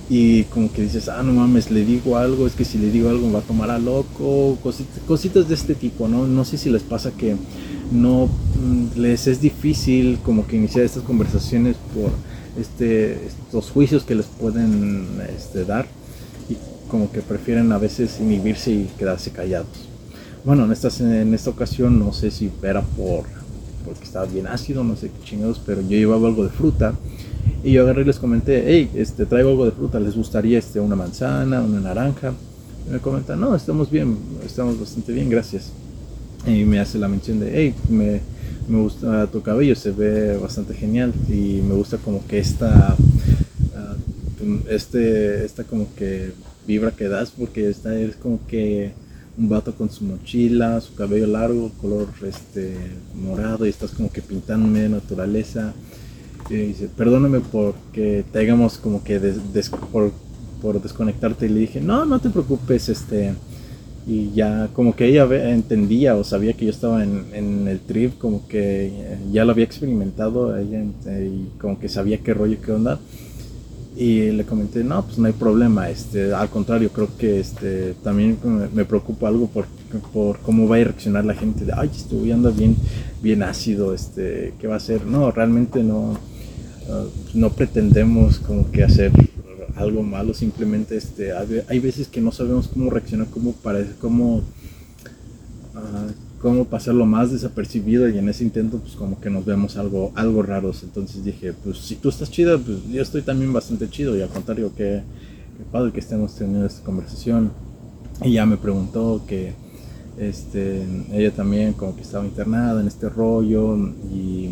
y 0.10 0.46
como 0.46 0.72
que 0.74 0.82
dices, 0.82 1.08
ah, 1.08 1.22
no 1.22 1.34
mames, 1.34 1.70
le 1.70 1.86
digo 1.86 2.18
algo, 2.18 2.48
es 2.48 2.54
que 2.54 2.66
si 2.66 2.80
le 2.80 2.90
digo 2.90 3.10
algo 3.10 3.28
me 3.28 3.34
va 3.34 3.40
a 3.40 3.44
tomar 3.44 3.70
a 3.70 3.78
loco, 3.78 4.58
cositas, 4.64 5.00
cositas 5.06 5.48
de 5.48 5.54
este 5.54 5.76
tipo, 5.76 6.08
¿no? 6.08 6.26
No 6.26 6.44
sé 6.46 6.58
si 6.58 6.72
les 6.72 6.82
pasa 6.82 7.12
que 7.12 7.36
no 7.92 8.26
mm, 8.26 9.00
les 9.00 9.28
es 9.28 9.40
difícil 9.40 10.18
como 10.24 10.48
que 10.48 10.56
iniciar 10.56 10.84
estas 10.84 11.04
conversaciones 11.04 11.76
por 11.94 12.10
este, 12.60 13.28
estos 13.28 13.70
juicios 13.70 14.04
que 14.04 14.16
les 14.16 14.26
pueden 14.26 15.06
este, 15.36 15.64
dar 15.64 15.86
y 16.50 16.58
como 16.90 17.12
que 17.12 17.22
prefieren 17.22 17.72
a 17.72 17.78
veces 17.78 18.20
inhibirse 18.20 18.72
y 18.72 18.90
quedarse 18.98 19.30
callados. 19.30 19.90
Bueno, 20.44 20.66
en 20.66 20.72
esta, 20.72 20.90
en 21.04 21.36
esta 21.36 21.52
ocasión 21.52 22.00
no 22.00 22.14
sé 22.14 22.32
si 22.32 22.50
era 22.64 22.82
por 22.82 23.26
porque 23.86 24.04
estaba 24.04 24.26
bien 24.26 24.48
ácido, 24.48 24.84
no 24.84 24.96
sé 24.96 25.10
qué 25.10 25.24
chingados, 25.24 25.62
pero 25.66 25.82
yo 25.82 25.90
llevaba 25.90 26.28
algo 26.28 26.44
de 26.44 26.50
fruta 26.50 26.94
y 27.64 27.74
yo 27.74 27.84
agarré 27.84 28.02
y 28.02 28.06
les 28.06 28.20
comenté, 28.20 28.64
hey, 28.68 28.90
este, 28.96 29.26
traigo 29.26 29.50
algo 29.50 29.66
de 29.66 29.72
fruta, 29.72 30.00
¿les 30.00 30.16
gustaría 30.16 30.60
este, 30.60 30.80
una 30.80 30.96
manzana, 30.96 31.62
una 31.62 31.80
naranja? 31.80 32.34
Y 32.88 32.94
me 32.94 33.00
comentan, 33.00 33.40
no, 33.40 33.56
estamos 33.56 33.90
bien, 33.92 34.18
estamos 34.46 34.80
bastante 34.80 35.12
bien, 35.14 35.30
gracias. 35.30 35.72
Y 36.48 36.64
me 36.64 36.80
hace 36.80 36.98
la 36.98 37.08
mención 37.08 37.40
de, 37.40 37.52
hey, 37.54 37.76
me, 37.90 38.22
me 38.68 38.82
gusta 38.82 39.28
tu 39.28 39.42
cabello, 39.42 39.76
se 39.76 39.92
ve 39.92 40.38
bastante 40.38 40.74
genial 40.74 41.14
y 41.28 41.62
me 41.62 41.74
gusta 41.74 41.98
como 41.98 42.26
que 42.28 42.40
esta, 42.40 42.96
ah, 43.76 43.96
este, 44.70 45.46
esta 45.46 45.64
como 45.64 45.88
que 45.96 46.32
vibra 46.68 46.92
que 46.92 47.08
das 47.08 47.32
porque 47.32 47.70
esta 47.70 47.98
es 48.00 48.16
como 48.16 48.40
que 48.48 48.92
un 49.40 49.50
vato 49.50 49.74
con 49.74 49.90
su 49.90 50.04
mochila, 50.04 50.80
su 50.82 50.94
cabello 50.96 51.26
largo, 51.26 51.72
color 51.82 52.08
este, 52.28 52.76
morado 53.16 53.66
y 53.66 53.70
estás 53.70 53.92
como 53.92 54.12
que 54.12 54.22
pintándome 54.22 54.90
naturaleza. 54.90 55.74
Y 56.50 56.56
dice, 56.56 56.90
perdóname 56.96 57.40
porque 57.40 58.24
te 58.32 58.40
hagamos 58.40 58.78
como 58.78 59.04
que 59.04 59.20
por, 59.92 60.12
por, 60.62 60.82
desconectarte. 60.82 61.46
Y 61.46 61.50
le 61.50 61.60
dije, 61.62 61.82
no, 61.82 62.06
no 62.06 62.20
te 62.20 62.30
preocupes, 62.30 62.90
este. 62.90 63.34
Y 64.08 64.32
ya 64.32 64.70
como 64.74 64.96
que 64.96 65.06
ella 65.06 65.28
entendía 65.52 66.16
o 66.16 66.24
sabía 66.24 66.54
que 66.54 66.66
yo 66.66 66.72
estaba 66.72 67.04
en, 67.04 67.26
en 67.34 67.68
el 67.68 67.80
trip, 67.80 68.18
como 68.18 68.48
que 68.48 68.92
ya 69.32 69.46
lo 69.46 69.52
había 69.52 69.66
experimentado 69.66 70.58
ella 70.58 70.82
y 70.82 71.50
como 71.60 71.80
que 71.80 71.90
sabía 71.90 72.18
qué 72.18 72.34
rollo, 72.34 72.58
qué 72.60 72.72
onda 72.72 73.00
y 74.00 74.32
le 74.32 74.46
comenté, 74.46 74.82
no, 74.82 75.04
pues 75.04 75.18
no 75.18 75.28
hay 75.28 75.34
problema, 75.34 75.90
este, 75.90 76.34
al 76.34 76.50
contrario, 76.50 76.90
creo 76.90 77.10
que 77.18 77.42
este, 77.42 77.96
también 78.02 78.38
me 78.74 78.86
preocupa 78.86 79.28
algo 79.28 79.48
por, 79.48 79.66
por 80.14 80.40
cómo 80.40 80.70
va 80.70 80.78
a 80.78 80.84
reaccionar 80.86 81.26
la 81.26 81.34
gente, 81.34 81.66
de, 81.66 81.74
ay, 81.76 81.90
estoy 81.94 82.32
anda 82.32 82.50
bien, 82.50 82.78
bien 83.22 83.44
ácido, 83.44 83.94
este, 83.94 84.54
¿qué 84.58 84.68
va 84.68 84.76
a 84.76 84.78
hacer? 84.78 85.06
No, 85.06 85.32
realmente 85.32 85.84
no, 85.84 86.18
no 87.34 87.52
pretendemos 87.52 88.40
como 88.40 88.70
que 88.72 88.84
hacer 88.84 89.12
algo 89.76 90.04
malo, 90.04 90.34
simplemente 90.34 90.98
este, 90.98 91.32
hay, 91.34 91.80
veces 91.80 92.08
que 92.08 92.22
no 92.22 92.32
sabemos 92.32 92.68
cómo 92.68 92.90
reaccionar, 92.90 93.28
cómo, 93.28 93.54
para, 93.54 93.86
cómo 94.00 94.38
uh, 94.38 96.12
cómo 96.40 96.66
pasarlo 96.66 97.06
más 97.06 97.32
desapercibido 97.32 98.10
y 98.10 98.18
en 98.18 98.30
ese 98.30 98.44
intento 98.44 98.78
pues 98.80 98.94
como 98.94 99.20
que 99.20 99.30
nos 99.30 99.46
vemos 99.46 99.78
algo, 99.78 100.12
algo 100.16 100.42
raros. 100.42 100.84
Entonces 100.84 101.24
dije, 101.24 101.54
pues 101.54 101.78
si 101.80 101.96
tú 101.96 102.10
estás 102.10 102.32
chida, 102.32 102.58
pues 102.58 102.78
yo 102.90 103.02
estoy 103.02 103.22
también 103.22 103.52
bastante 103.54 103.90
chido 103.90 104.18
y 104.18 104.22
al 104.22 104.30
contrario, 104.30 104.72
que, 104.76 105.02
padre 105.72 105.92
que 105.92 106.00
estemos 106.00 106.36
teniendo 106.36 106.66
esta 106.66 106.84
conversación. 106.84 107.52
Y 108.24 108.34
ya 108.34 108.46
me 108.46 108.58
preguntó 108.58 109.22
que 109.28 109.54
este, 110.18 110.84
ella 111.12 111.32
también 111.32 111.74
como 111.74 111.96
que 111.96 112.02
estaba 112.02 112.26
internada 112.26 112.82
en 112.82 112.88
este 112.88 113.10
rollo 113.10 113.78
y 114.12 114.50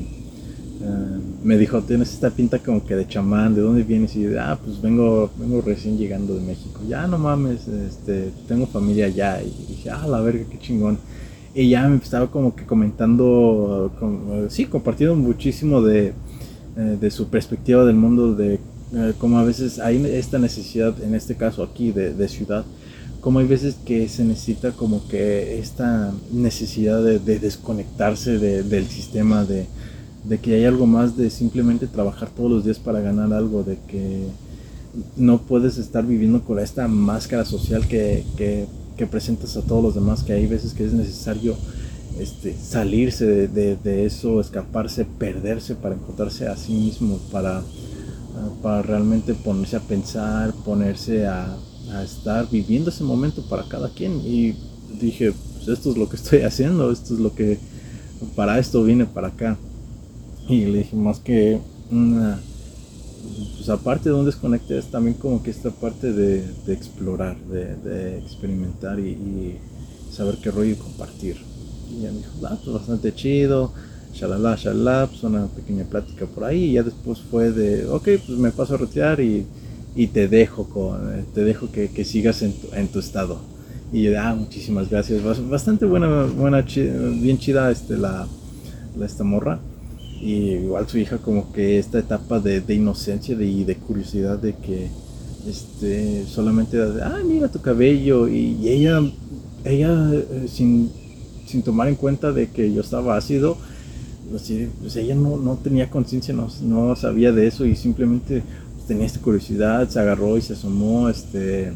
me 1.44 1.58
dijo, 1.58 1.82
tienes 1.82 2.14
esta 2.14 2.30
pinta 2.30 2.60
como 2.60 2.86
que 2.86 2.96
de 2.96 3.08
chamán, 3.08 3.56
¿de 3.56 3.62
dónde 3.62 3.84
vienes? 3.84 4.16
Y 4.16 4.24
yo, 4.24 4.42
ah, 4.42 4.60
pues 4.64 4.82
vengo, 4.82 5.30
vengo 5.38 5.62
recién 5.62 5.98
llegando 5.98 6.36
de 6.36 6.42
México. 6.42 6.82
Ya 6.88 7.08
no 7.08 7.18
mames, 7.18 7.68
este, 7.68 8.32
tengo 8.48 8.68
familia 8.68 9.06
allá. 9.06 9.42
Y 9.42 9.54
dije, 9.68 9.90
ah, 9.90 10.06
la 10.08 10.22
verga, 10.22 10.46
qué 10.50 10.60
chingón 10.60 10.98
y 11.58 11.70
ya 11.70 11.88
me 11.88 11.98
estaba 11.98 12.30
como 12.30 12.56
que 12.56 12.66
comentando, 12.66 13.92
sí, 14.48 14.66
compartiendo 14.66 15.16
muchísimo 15.16 15.82
de, 15.82 16.14
eh, 16.78 16.98
de, 17.02 17.10
su 17.10 17.30
perspectiva 17.30 17.84
del 17.84 17.96
mundo, 17.96 18.36
de 18.36 18.60
eh, 18.94 19.14
cómo 19.18 19.40
a 19.40 19.44
veces 19.44 19.80
hay 19.80 20.06
esta 20.06 20.38
necesidad, 20.38 21.02
en 21.02 21.16
este 21.16 21.34
caso 21.36 21.64
aquí, 21.64 21.92
de, 21.92 22.14
de, 22.14 22.28
ciudad, 22.28 22.64
como 23.22 23.40
hay 23.40 23.48
veces 23.48 23.76
que 23.84 24.08
se 24.08 24.24
necesita 24.24 24.72
como 24.74 25.08
que 25.08 25.58
esta 25.58 26.14
necesidad 26.32 27.04
de, 27.04 27.18
desconectarse 27.40 28.38
del 28.38 28.86
sistema, 28.86 29.44
de, 29.44 29.66
de 30.28 30.40
que 30.40 30.56
hay 30.56 30.66
algo 30.66 30.86
más 30.86 31.16
de 31.16 31.30
simplemente 31.30 31.88
trabajar 31.88 32.30
todos 32.30 32.52
los 32.52 32.66
días 32.66 32.80
para 32.80 33.00
ganar 33.00 33.32
algo, 33.34 33.64
de 33.64 33.78
que 33.88 34.26
no 35.16 35.40
puedes 35.40 35.78
estar 35.78 36.06
viviendo 36.06 36.42
con 36.42 36.60
esta 36.60 36.88
máscara 36.88 37.46
social 37.46 37.88
que, 37.88 38.24
que 38.98 39.08
presentas 39.08 39.56
a 39.56 39.62
todos 39.62 39.84
los 39.84 39.96
demás, 39.96 40.24
que 40.24 40.34
hay 40.34 40.48
veces 40.48 40.74
que 40.74 40.86
es 40.86 40.94
necesario 40.94 41.56
este, 42.20 42.56
salirse 42.58 43.48
de, 43.48 44.06
eso, 44.06 44.42
escaparse, 44.42 45.06
perderse 45.06 45.76
para 45.76 45.96
encontrarse 45.96 46.48
a 46.48 46.58
sí 46.58 46.74
mismo, 46.74 47.20
para, 47.32 47.62
para 48.64 48.82
realmente 48.82 49.36
ponerse 49.36 49.76
a 49.76 49.82
pensar, 49.82 50.52
ponerse 50.66 51.28
a, 51.28 51.56
estar 52.04 52.50
viviendo 52.50 52.90
ese 52.90 53.04
momento 53.04 53.42
para 53.44 53.64
cada 53.64 53.90
quien. 53.90 54.20
Y 54.26 54.56
dije, 55.00 55.32
pues 55.56 55.68
esto 55.68 55.92
es 55.92 55.98
lo 55.98 56.10
que 56.10 56.16
estoy 56.16 56.42
haciendo, 56.42 56.92
esto 56.92 57.14
es 57.14 57.20
lo 57.20 57.34
que, 57.34 57.60
para 58.36 58.58
esto 58.58 58.84
vine 58.84 59.06
para 59.06 59.28
acá. 59.28 59.58
Y 60.48 60.66
le 60.66 60.80
dije, 60.80 60.96
más 60.96 61.20
que 61.20 61.60
pues 63.58 63.70
aparte 63.70 64.10
de 64.10 64.16
un 64.16 64.26
desconecte 64.26 64.78
es 64.78 64.88
también 64.88 65.16
como 65.18 65.44
que 65.44 65.52
esta 65.52 65.70
parte 65.70 66.14
de, 66.14 66.44
explorar, 66.68 67.38
de, 67.38 68.18
experimentar 68.20 69.00
y, 69.00 69.58
saber 70.12 70.38
qué 70.42 70.50
rollo 70.50 70.72
y 70.72 70.76
compartir. 70.76 71.38
Y 71.92 72.00
ella 72.00 72.12
me 72.12 72.18
dijo, 72.20 72.32
ah, 72.46 72.58
pues 72.64 72.74
bastante 72.74 73.14
chido, 73.14 73.74
shalala, 74.14 74.56
shalala, 74.56 75.08
pues 75.08 75.22
una 75.24 75.46
pequeña 75.48 75.84
plática 75.84 76.26
por 76.26 76.46
ahí 76.46 76.64
y 76.64 76.74
ya 76.74 76.84
después 76.84 77.20
fue 77.20 77.52
de, 77.52 77.86
ok, 77.88 78.08
pues 78.26 78.40
me 78.40 78.52
paso 78.52 78.76
a 78.76 78.78
retirar 78.78 79.20
y, 79.20 79.46
te 80.14 80.28
dejo, 80.28 80.70
con, 80.70 81.26
te 81.34 81.44
dejo 81.44 81.70
que, 81.72 82.06
sigas 82.06 82.42
en 82.42 82.54
tu, 82.54 82.68
en 82.74 82.88
tu, 82.88 83.00
estado. 83.00 83.38
Y 83.92 84.04
yo, 84.04 84.20
ah, 84.20 84.34
muchísimas 84.34 84.90
gracias, 84.90 85.22
bastante 85.50 85.86
buena, 85.86 86.24
buena 86.24 86.62
bien 86.62 87.38
chida 87.38 87.70
este, 87.70 87.98
la, 87.98 88.28
la 88.98 89.06
esta 89.06 89.24
morra 89.24 89.60
y 90.22 90.54
igual 90.54 90.88
su 90.88 90.98
hija 90.98 91.18
como 91.18 91.52
que 91.52 91.78
esta 91.78 92.00
etapa 92.00 92.40
de, 92.40 92.64
inocencia 92.74 93.36
y 93.40 93.64
de 93.64 93.76
curiosidad 93.76 94.38
de 94.38 94.54
que 94.54 94.90
este 95.48 96.26
solamente 96.26 96.78
ah 97.04 97.20
mira 97.26 97.48
tu 97.48 97.62
cabello 97.62 98.28
y, 98.28 98.68
ella 98.68 99.02
ella 99.64 100.12
eh, 100.14 100.48
sin, 100.48 100.92
tomar 101.64 101.88
en 101.88 101.96
cuenta 101.96 102.32
de 102.32 102.50
que 102.50 102.74
yo 102.74 102.82
estaba 102.82 103.16
ácido 103.16 103.58
pues 104.30 104.96
ella 104.98 105.16
no, 105.16 105.38
no 105.38 105.56
tenía 105.56 105.90
conciencia 105.90 106.34
no, 106.34 106.50
no, 106.64 106.96
sabía 106.96 107.32
de 107.32 107.48
eso 107.48 107.66
y 107.66 107.76
simplemente 107.76 108.44
tenía 108.88 109.06
esta 109.06 109.22
curiosidad 109.22 109.88
se 109.88 110.00
agarró 110.00 110.38
y 110.38 110.42
se 110.42 110.54
asomó 110.54 111.10
este 111.10 111.74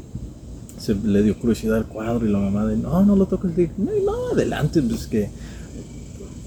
se 0.78 0.96
le 0.96 1.22
dio 1.22 1.38
curiosidad 1.38 1.78
al 1.78 1.86
cuadro 1.86 2.26
y 2.26 2.32
la 2.32 2.40
mamá 2.40 2.66
de 2.66 2.76
no 2.76 3.06
no 3.06 3.16
lo 3.16 3.28
toques 3.28 3.52
no, 3.78 3.92
no 4.04 4.32
adelante 4.34 4.82
pues 4.82 5.08
que 5.08 5.30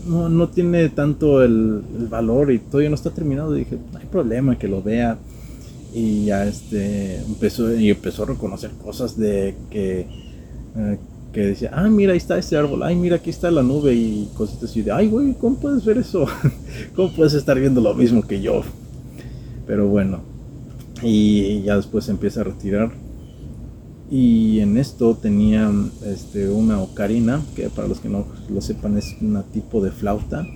no, 0.06 0.28
no 0.28 0.48
tiene 0.48 0.88
tanto 0.88 1.42
el, 1.42 1.82
valor 2.10 2.52
y 2.52 2.58
todavía 2.58 2.90
no 2.90 2.94
está 2.94 3.10
terminado. 3.10 3.52
Dije, 3.52 3.78
no 3.92 3.98
hay 3.98 4.06
problema 4.06 4.58
que 4.58 4.68
lo 4.68 4.82
vea. 4.82 5.18
Y 5.92 6.26
ya 6.26 6.46
este, 6.46 7.16
empezó, 7.18 7.74
y 7.74 7.90
empezó 7.90 8.24
a 8.24 8.26
reconocer 8.26 8.70
cosas 8.82 9.16
de 9.16 9.54
que, 9.70 10.06
eh, 10.76 10.98
que 11.32 11.40
decía, 11.40 11.70
ah, 11.72 11.88
mira, 11.88 12.12
ahí 12.12 12.18
está 12.18 12.36
este 12.36 12.56
árbol, 12.56 12.82
ay, 12.82 12.96
mira, 12.96 13.16
aquí 13.16 13.30
está 13.30 13.48
la 13.50 13.62
nube 13.62 13.94
y 13.94 14.28
cositas 14.34 14.70
así 14.70 14.82
de, 14.82 14.90
ay, 14.90 15.08
güey, 15.08 15.34
¿cómo 15.34 15.56
puedes 15.56 15.84
ver 15.84 15.98
eso? 15.98 16.26
¿Cómo 16.96 17.12
puedes 17.12 17.34
estar 17.34 17.60
viendo 17.60 17.80
lo 17.80 17.94
mismo 17.94 18.22
que 18.22 18.40
yo? 18.40 18.62
Pero 19.68 19.86
bueno, 19.86 20.22
y 21.00 21.62
ya 21.62 21.76
después 21.76 22.06
se 22.06 22.10
empieza 22.10 22.40
a 22.40 22.44
retirar 22.44 23.03
y 24.14 24.60
en 24.60 24.78
esto 24.78 25.16
tenía 25.16 25.68
este, 26.06 26.48
una 26.48 26.80
ocarina, 26.80 27.42
que 27.56 27.68
para 27.68 27.88
los 27.88 27.98
que 27.98 28.08
no 28.08 28.24
lo 28.48 28.60
sepan 28.60 28.96
es 28.96 29.16
un 29.20 29.42
tipo 29.52 29.80
de 29.80 29.90
flauta, 29.90 30.46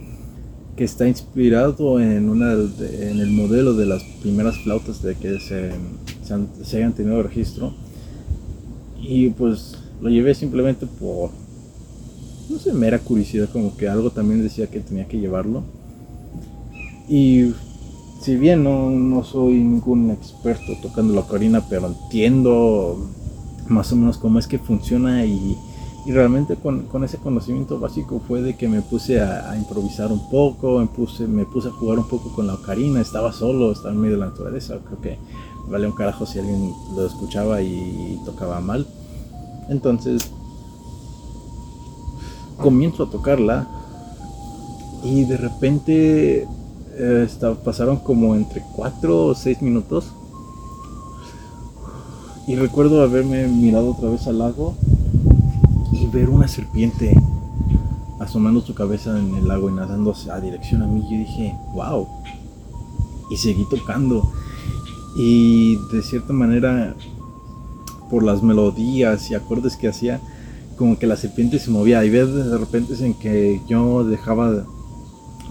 que 0.76 0.84
está 0.84 1.09
inspirado 1.09 1.98
en, 1.98 2.28
una, 2.28 2.52
en 2.52 3.18
el 3.18 3.32
modelo 3.32 3.74
de 3.74 3.86
las 3.86 4.04
primeras 4.22 4.59
flautas 4.59 5.02
de 5.02 5.16
que 5.16 5.40
se, 5.40 5.72
se, 6.62 6.76
hayan 6.76 6.92
tenido 6.92 7.20
registro. 7.20 7.72
Y 9.02 9.30
pues 9.30 9.76
lo 10.00 10.09
llevé 10.09 10.36
simplemente 10.36 10.86
por, 10.86 11.30
no 12.48 12.61
sé, 12.61 12.72
mera 12.72 13.00
curiosidad, 13.00 13.48
como 13.52 13.76
que 13.76 13.88
algo 13.88 14.12
también 14.12 14.40
decía 14.40 14.68
que 14.68 14.78
tenía 14.78 15.09
que 15.09 15.18
llevarlo. 15.18 15.64
Y 17.09 17.54
si 18.22 18.36
bien 18.36 18.62
no, 18.62 18.88
no 18.88 19.24
soy 19.24 19.54
ningún 19.54 20.12
experto 20.12 20.74
tocando 20.80 21.12
la 21.12 21.22
ocarina, 21.22 21.68
pero 21.68 21.88
entiendo 21.88 23.18
más 23.69 23.93
o 23.93 23.97
menos 23.97 24.19
cómo 24.19 24.39
es 24.39 24.47
que 24.47 24.59
funciona 24.59 25.25
y, 25.25 25.57
Y 26.07 26.12
realmente 26.12 26.57
con, 26.57 26.83
con, 26.85 27.05
ese 27.05 27.19
conocimiento 27.19 27.79
básico 27.79 28.21
fue 28.27 28.41
de 28.41 28.57
que 28.57 28.66
me 28.66 28.81
puse 28.81 29.21
a, 29.21 29.55
improvisar 29.57 30.11
un 30.11 30.31
poco, 30.31 30.79
me 30.79 30.87
puse, 30.87 31.27
me 31.27 31.45
puse 31.45 31.69
a 31.69 31.73
jugar 31.73 31.99
un 31.99 32.09
poco 32.09 32.31
con 32.31 32.47
la 32.47 32.55
ocarina, 32.55 33.01
estaba 33.01 33.33
solo, 33.33 33.73
estaba 33.73 33.93
en 33.93 34.01
medio 34.01 34.14
de 34.14 34.21
la 34.21 34.27
naturaleza, 34.27 34.79
creo 34.87 35.01
que 35.01 35.19
vale 35.69 35.87
un 35.87 35.93
carajo 35.93 36.25
si 36.25 36.39
alguien 36.39 36.73
lo 36.95 37.07
escuchaba 37.07 37.61
y, 37.62 38.21
tocaba 38.25 38.61
mal. 38.61 38.87
Entonces 39.69 40.31
comienzo 42.57 43.05
a 43.05 43.11
tocarla 43.11 43.69
y 45.05 45.25
de 45.25 45.37
repente 45.37 46.49
eh, 46.95 47.29
pasaron 47.64 47.99
como 47.99 48.35
entre 48.35 48.62
4 48.75 49.27
o 49.27 49.35
6 49.35 49.62
minutos 49.62 50.12
y 52.49 52.57
recuerdo 52.57 53.03
haberme 53.03 53.46
mirado 53.46 53.90
otra 53.90 54.09
vez 54.09 54.26
al 54.26 54.38
lago 54.38 54.74
y 55.92 56.07
ver 56.07 56.30
una 56.30 56.49
serpiente 56.49 57.14
asomando 58.18 58.62
su 58.62 58.74
cabeza 58.74 59.18
en 59.18 59.34
el 59.34 59.46
lago 59.46 59.68
y 59.68 59.74
nadando 59.74 60.14
a 60.32 60.40
dirección 60.40 60.82
a 60.82 60.86
mí. 60.86 61.03
Yo 61.03 61.18
dije, 61.18 61.55
wow. 61.74 62.09
Y 63.30 63.36
seguí 63.36 63.66
tocando. 63.68 64.32
Y 65.14 65.76
de 65.92 66.03
cierta 66.03 66.32
manera, 66.32 66.96
por 68.09 68.22
las 68.22 68.42
melodías 68.42 69.30
y 69.30 69.34
acordes 69.34 69.76
que 69.76 69.88
hacía, 69.88 70.18
como 70.78 70.99
que 70.99 71.07
la 71.07 71.16
serpiente 71.16 71.59
se 71.59 71.70
movía. 71.70 72.03
Y 72.03 72.09
ver 72.09 72.28
de 72.28 72.57
repente 72.57 72.94
en 73.05 73.12
que 73.12 73.61
yo 73.68 74.05
dejaba. 74.05 74.64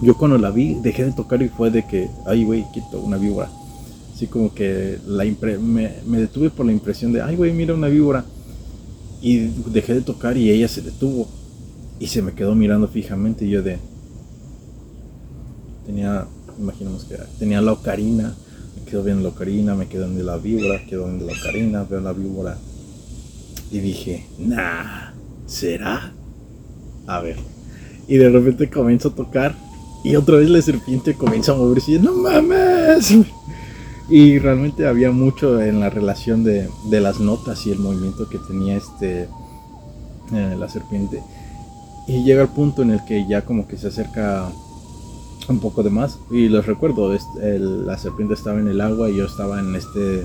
Yo 0.02 0.16
cuando 0.16 0.36
la 0.36 0.50
vi, 0.50 0.74
dejé 0.74 1.04
de 1.04 1.12
tocar 1.12 1.42
y 1.42 1.48
fue 1.48 1.70
de 1.70 1.86
que, 1.86 2.10
ay, 2.26 2.44
güey, 2.44 2.66
quito 2.72 2.98
una 2.98 3.18
víbora. 3.18 3.50
Así 4.18 4.26
como 4.26 4.52
que 4.52 4.98
la 5.06 5.22
me, 5.60 5.92
me 6.04 6.18
detuve 6.18 6.50
por 6.50 6.66
la 6.66 6.72
impresión 6.72 7.12
de, 7.12 7.22
ay, 7.22 7.36
güey, 7.36 7.52
mira 7.52 7.72
una 7.72 7.86
víbora 7.86 8.24
y 9.22 9.46
dejé 9.70 9.94
de 9.94 10.00
tocar 10.00 10.36
y 10.36 10.50
ella 10.50 10.66
se 10.66 10.82
detuvo. 10.82 11.28
Y 12.00 12.08
se 12.08 12.20
me 12.20 12.32
quedó 12.32 12.56
mirando 12.56 12.88
fijamente 12.88 13.44
y 13.44 13.50
yo 13.50 13.62
de... 13.62 13.78
Tenía, 15.86 16.26
imaginemos 16.58 17.04
que 17.04 17.16
tenía 17.38 17.60
la 17.60 17.70
ocarina. 17.70 18.34
Me 18.76 18.90
quedo 18.90 19.04
viendo 19.04 19.22
la 19.22 19.28
ocarina, 19.28 19.76
me 19.76 19.86
quedo 19.86 20.06
viendo 20.06 20.24
la 20.24 20.36
víbora, 20.36 20.84
quedo 20.84 21.04
viendo 21.04 21.24
la 21.24 21.34
ocarina, 21.34 21.84
veo 21.84 22.00
la 22.00 22.12
víbora. 22.12 22.58
Y 23.70 23.78
dije, 23.78 24.26
nah, 24.36 25.12
¿será? 25.46 26.12
A 27.06 27.20
ver. 27.20 27.36
Y 28.08 28.16
de 28.16 28.30
repente 28.30 28.68
comienzo 28.68 29.10
a 29.10 29.14
tocar 29.14 29.54
y 30.02 30.16
otra 30.16 30.38
vez 30.38 30.50
la 30.50 30.60
serpiente 30.60 31.14
comienza 31.14 31.52
a 31.52 31.54
moverse 31.54 31.92
y 31.92 31.98
no 32.00 32.14
mames. 32.14 33.14
Y 34.08 34.38
realmente 34.38 34.86
había 34.86 35.10
mucho 35.10 35.60
en 35.60 35.80
la 35.80 35.90
relación 35.90 36.42
de, 36.42 36.68
las 36.90 37.20
notas 37.20 37.66
y 37.66 37.72
el 37.72 37.78
movimiento 37.78 38.28
que 38.28 38.38
tenía 38.38 38.76
este 38.76 39.28
eh, 40.32 40.56
la 40.58 40.68
serpiente. 40.68 41.22
Y 42.06 42.24
llega 42.24 42.42
el 42.42 42.48
punto 42.48 42.82
en 42.82 42.90
el 42.90 43.04
que 43.04 43.26
ya 43.26 43.44
como 43.44 43.68
que 43.68 43.76
se 43.76 43.88
acerca 43.88 44.50
un 45.48 45.58
poco 45.58 45.82
de 45.82 45.90
más. 45.90 46.18
Y 46.30 46.48
los 46.48 46.64
recuerdo, 46.66 47.14
la 47.38 47.98
serpiente 47.98 48.34
estaba 48.34 48.58
en 48.58 48.68
el 48.68 48.80
agua 48.80 49.10
y 49.10 49.16
yo 49.16 49.26
estaba 49.26 49.60
en 49.60 49.74
este 49.74 50.20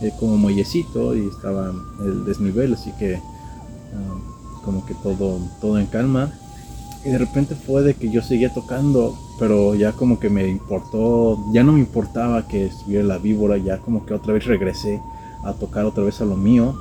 eh, 0.00 0.12
como 0.20 0.36
muellecito 0.36 1.16
y 1.16 1.26
estaba 1.26 1.72
el 2.00 2.24
desnivel, 2.24 2.74
así 2.74 2.92
que 3.00 3.16
ah, 3.16 4.60
como 4.64 4.86
que 4.86 4.94
todo, 4.94 5.40
todo 5.60 5.78
en 5.78 5.86
calma. 5.86 6.32
Y 7.04 7.10
de 7.10 7.18
repente 7.18 7.56
fue 7.56 7.82
de 7.82 7.94
que 7.94 8.10
yo 8.10 8.22
seguía 8.22 8.54
tocando 8.54 9.18
pero 9.38 9.74
ya 9.74 9.92
como 9.92 10.18
que 10.18 10.28
me 10.28 10.48
importó, 10.48 11.38
ya 11.52 11.62
no 11.62 11.72
me 11.72 11.80
importaba 11.80 12.48
que 12.48 12.66
estuviera 12.66 13.04
la 13.04 13.18
víbora, 13.18 13.56
ya 13.56 13.78
como 13.78 14.04
que 14.04 14.14
otra 14.14 14.32
vez 14.32 14.44
regresé 14.46 15.00
a 15.44 15.52
tocar 15.52 15.84
otra 15.84 16.02
vez 16.02 16.20
a 16.20 16.24
lo 16.24 16.36
mío. 16.36 16.74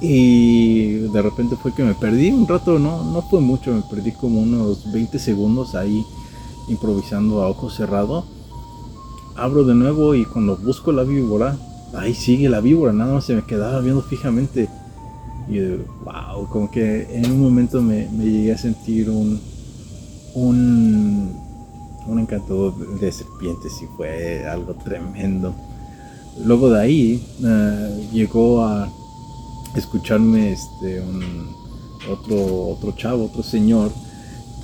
Y 0.00 0.94
de 1.08 1.22
repente 1.22 1.56
fue 1.56 1.72
que 1.72 1.84
me 1.84 1.94
perdí 1.94 2.30
un 2.30 2.46
rato, 2.46 2.78
no, 2.78 3.04
no 3.04 3.22
fue 3.22 3.40
mucho, 3.40 3.72
me 3.72 3.82
perdí 3.82 4.12
como 4.12 4.40
unos 4.40 4.92
20 4.92 5.18
segundos 5.18 5.74
ahí 5.74 6.04
improvisando 6.68 7.42
a 7.42 7.48
ojo 7.48 7.70
cerrado. 7.70 8.24
Abro 9.36 9.64
de 9.64 9.74
nuevo 9.74 10.14
y 10.14 10.24
cuando 10.24 10.56
busco 10.56 10.92
la 10.92 11.04
víbora, 11.04 11.56
ahí 11.94 12.14
sigue 12.14 12.48
la 12.48 12.60
víbora, 12.60 12.92
nada 12.92 13.14
más 13.14 13.24
se 13.24 13.34
me 13.34 13.44
quedaba 13.44 13.80
viendo 13.80 14.02
fijamente. 14.02 14.68
Y 15.48 15.60
wow, 16.04 16.48
como 16.50 16.70
que 16.70 17.06
en 17.16 17.30
un 17.30 17.40
momento 17.40 17.80
me 17.80 18.08
llegué 18.18 18.52
a 18.52 18.58
sentir 18.58 19.08
un, 19.08 19.40
un, 20.36 20.95
un 22.26 22.34
encanto 22.34 22.72
de 22.72 23.12
serpientes 23.12 23.80
y 23.82 23.86
fue 23.96 24.46
algo 24.46 24.74
tremendo. 24.74 25.54
Luego 26.44 26.70
de 26.70 26.80
ahí 26.80 27.26
eh, 27.42 28.08
llegó 28.12 28.62
a 28.62 28.88
escucharme 29.74 30.52
este, 30.52 31.02
otro, 32.10 32.68
otro 32.68 32.92
chavo, 32.92 33.26
otro 33.26 33.42
señor, 33.42 33.90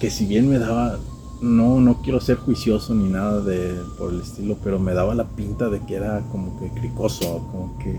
que 0.00 0.10
si 0.10 0.26
bien 0.26 0.48
me 0.48 0.58
daba, 0.58 0.98
no, 1.40 1.80
no 1.80 2.02
quiero 2.02 2.20
ser 2.20 2.36
juicioso 2.36 2.94
ni 2.94 3.08
nada 3.08 3.40
de, 3.40 3.74
por 3.96 4.12
el 4.12 4.20
estilo, 4.20 4.56
pero 4.62 4.78
me 4.78 4.92
daba 4.92 5.14
la 5.14 5.28
pinta 5.28 5.68
de 5.68 5.80
que 5.80 5.94
era 5.94 6.20
como 6.30 6.58
que 6.58 6.68
cricoso, 6.70 7.48
como 7.52 7.78
que, 7.78 7.98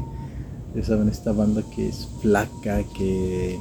ya 0.75 0.85
saben, 0.85 1.09
esta 1.09 1.31
banda 1.31 1.63
que 1.75 1.89
es 1.89 2.07
flaca, 2.21 2.83
que 2.95 3.59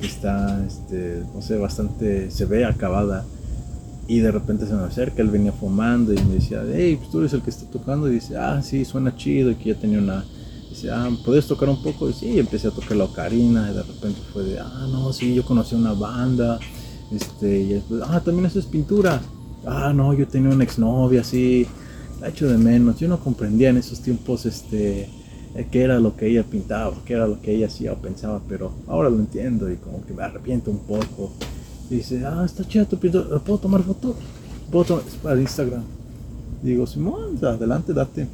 está, 0.00 0.64
este, 0.66 1.22
no 1.34 1.40
sé, 1.40 1.56
bastante, 1.56 2.30
se 2.30 2.44
ve 2.44 2.64
acabada. 2.64 3.24
Y 4.08 4.20
de 4.20 4.30
repente 4.30 4.66
se 4.66 4.74
me 4.74 4.84
acerca, 4.84 5.20
él 5.22 5.30
venía 5.30 5.52
fumando 5.52 6.12
y 6.12 6.16
me 6.16 6.34
decía, 6.34 6.62
hey, 6.72 6.96
pues 6.96 7.10
tú 7.10 7.18
eres 7.18 7.32
el 7.32 7.42
que 7.42 7.50
está 7.50 7.68
tocando. 7.70 8.08
Y 8.08 8.14
dice, 8.14 8.36
ah, 8.36 8.62
sí, 8.62 8.84
suena 8.84 9.16
chido. 9.16 9.50
Y 9.50 9.56
que 9.56 9.70
ya 9.70 9.78
tenía 9.78 9.98
una. 9.98 10.24
Dice, 10.70 10.90
ah, 10.90 11.10
¿puedes 11.24 11.46
tocar 11.46 11.68
un 11.68 11.82
poco? 11.82 12.08
Y 12.08 12.12
sí, 12.12 12.38
empecé 12.38 12.68
a 12.68 12.70
tocar 12.70 12.96
la 12.96 13.04
ocarina. 13.04 13.70
Y 13.70 13.74
de 13.74 13.82
repente 13.82 14.20
fue 14.32 14.44
de, 14.44 14.60
ah, 14.60 14.86
no, 14.90 15.12
sí, 15.12 15.34
yo 15.34 15.44
conocí 15.44 15.74
una 15.74 15.92
banda. 15.92 16.60
Este, 17.10 17.60
y 17.60 17.68
después, 17.74 18.02
ah, 18.06 18.20
también 18.20 18.46
haces 18.46 18.66
pintura. 18.66 19.20
Ah, 19.64 19.92
no, 19.92 20.14
yo 20.14 20.28
tenía 20.28 20.50
una 20.50 20.64
exnovia 20.64 21.22
así. 21.22 21.66
La 22.20 22.28
hecho 22.28 22.48
de 22.48 22.58
menos. 22.58 22.98
Yo 22.98 23.08
no 23.08 23.18
comprendía 23.18 23.70
en 23.70 23.78
esos 23.78 24.00
tiempos, 24.00 24.46
este 24.46 25.10
qué 25.64 25.82
era 25.82 25.98
lo 25.98 26.16
que 26.16 26.26
ella 26.26 26.42
pintaba, 26.42 26.94
qué 27.04 27.14
era 27.14 27.26
lo 27.26 27.40
que 27.40 27.54
ella 27.54 27.66
hacía 27.66 27.92
o 27.92 27.96
pensaba, 27.96 28.42
pero 28.46 28.72
ahora 28.86 29.08
lo 29.08 29.16
entiendo 29.16 29.70
y 29.70 29.76
como 29.76 30.04
que 30.04 30.12
me 30.12 30.22
arrepiento 30.22 30.70
un 30.70 30.80
poco. 30.80 31.32
Dice, 31.90 32.24
ah, 32.24 32.42
está 32.44 32.66
chido 32.66 32.86
¿puedo 32.86 33.58
tomar 33.58 33.82
foto? 33.82 34.14
¿Puedo 34.70 34.84
tomar? 34.84 35.04
para 35.22 35.40
Instagram. 35.40 35.82
digo, 36.62 36.86
Simón, 36.86 37.38
adelante, 37.42 37.92
date. 37.92 38.26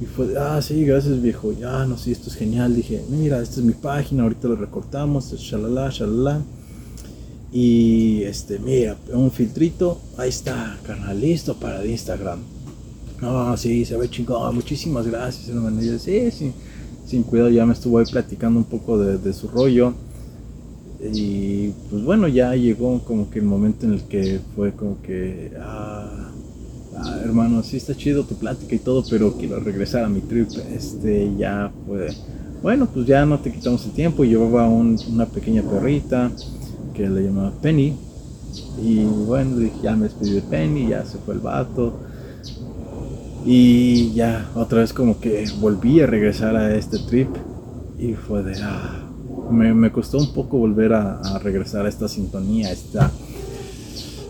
Y 0.00 0.06
fue, 0.06 0.36
ah, 0.38 0.60
sí, 0.60 0.84
gracias 0.84 1.22
viejo, 1.22 1.52
ya, 1.52 1.86
no 1.86 1.96
sé, 1.96 2.12
esto 2.12 2.28
es 2.28 2.36
genial. 2.36 2.74
Dije, 2.74 3.02
mira, 3.08 3.40
esta 3.40 3.60
es 3.60 3.66
mi 3.66 3.72
página, 3.72 4.24
ahorita 4.24 4.48
lo 4.48 4.56
recortamos, 4.56 5.32
shalala, 5.32 5.88
shalala. 5.90 6.42
Y 7.52 8.24
este, 8.24 8.58
mira, 8.58 8.96
un 9.12 9.30
filtrito, 9.30 10.00
ahí 10.18 10.28
está, 10.28 10.76
carnal, 10.84 11.20
listo 11.20 11.54
para 11.54 11.86
Instagram. 11.86 12.40
No, 13.22 13.56
sí, 13.56 13.84
se 13.84 13.96
ve 13.96 14.10
chingón, 14.10 14.54
muchísimas 14.54 15.06
gracias, 15.06 15.48
hermano. 15.48 15.80
Y 15.80 15.98
sí, 16.00 16.30
sí, 16.32 16.52
sin 17.06 17.22
cuidado 17.22 17.50
ya 17.50 17.64
me 17.64 17.72
estuvo 17.72 17.98
ahí 17.98 18.04
platicando 18.10 18.58
un 18.58 18.64
poco 18.64 18.98
de, 18.98 19.32
su 19.32 19.46
rollo. 19.46 19.94
Y 21.12 21.72
pues 21.90 22.02
bueno, 22.02 22.28
ya 22.28 22.54
llegó 22.54 23.00
como 23.04 23.30
que 23.30 23.40
el 23.40 23.44
momento 23.44 23.86
en 23.86 23.94
el 23.94 24.02
que 24.02 24.40
fue 24.54 24.72
como 24.72 25.02
que, 25.02 25.52
ah, 25.60 26.30
ah, 26.96 27.20
hermano, 27.22 27.62
sí 27.62 27.76
está 27.76 27.94
chido 27.94 28.24
tu 28.24 28.36
plática 28.36 28.74
y 28.74 28.78
todo, 28.78 29.04
pero 29.08 29.36
quiero 29.36 29.60
regresar 29.60 30.04
a 30.04 30.08
mi 30.08 30.20
trip. 30.20 30.48
Este, 30.74 31.30
ya 31.36 31.70
fue, 31.86 32.08
bueno, 32.62 32.88
pues 32.92 33.06
ya 33.06 33.26
no 33.26 33.38
te 33.40 33.52
quitamos 33.52 33.84
el 33.84 33.92
tiempo. 33.92 34.24
Llevaba 34.24 34.68
una 34.68 35.26
pequeña 35.26 35.62
perrita 35.62 36.30
que 36.94 37.08
le 37.08 37.24
llamaba 37.24 37.52
Penny. 37.60 37.94
Y 38.82 39.04
bueno, 39.04 39.56
dije, 39.56 39.74
ya 39.82 39.96
me 39.96 40.04
despedí 40.04 40.32
de 40.32 40.42
Penny, 40.42 40.88
ya 40.88 41.04
se 41.04 41.18
fue 41.18 41.34
el 41.34 41.40
vato. 41.40 42.00
Y 43.44 44.14
ya, 44.14 44.50
otra 44.54 44.80
vez 44.80 44.94
como 44.94 45.20
que 45.20 45.44
volví 45.60 46.00
a 46.00 46.06
regresar 46.06 46.56
a 46.56 46.74
este 46.74 46.98
trip 46.98 47.28
y 47.98 48.14
fue 48.14 48.42
de... 48.42 48.54
Ah, 48.62 49.04
me, 49.50 49.92
costó 49.92 50.18
un 50.18 50.32
poco 50.32 50.58
volver 50.58 50.92
a, 50.92 51.38
regresar 51.38 51.86
a 51.86 51.88
esta 51.88 52.08
sintonía, 52.08 52.68
a 52.68 52.72
esta, 52.72 53.10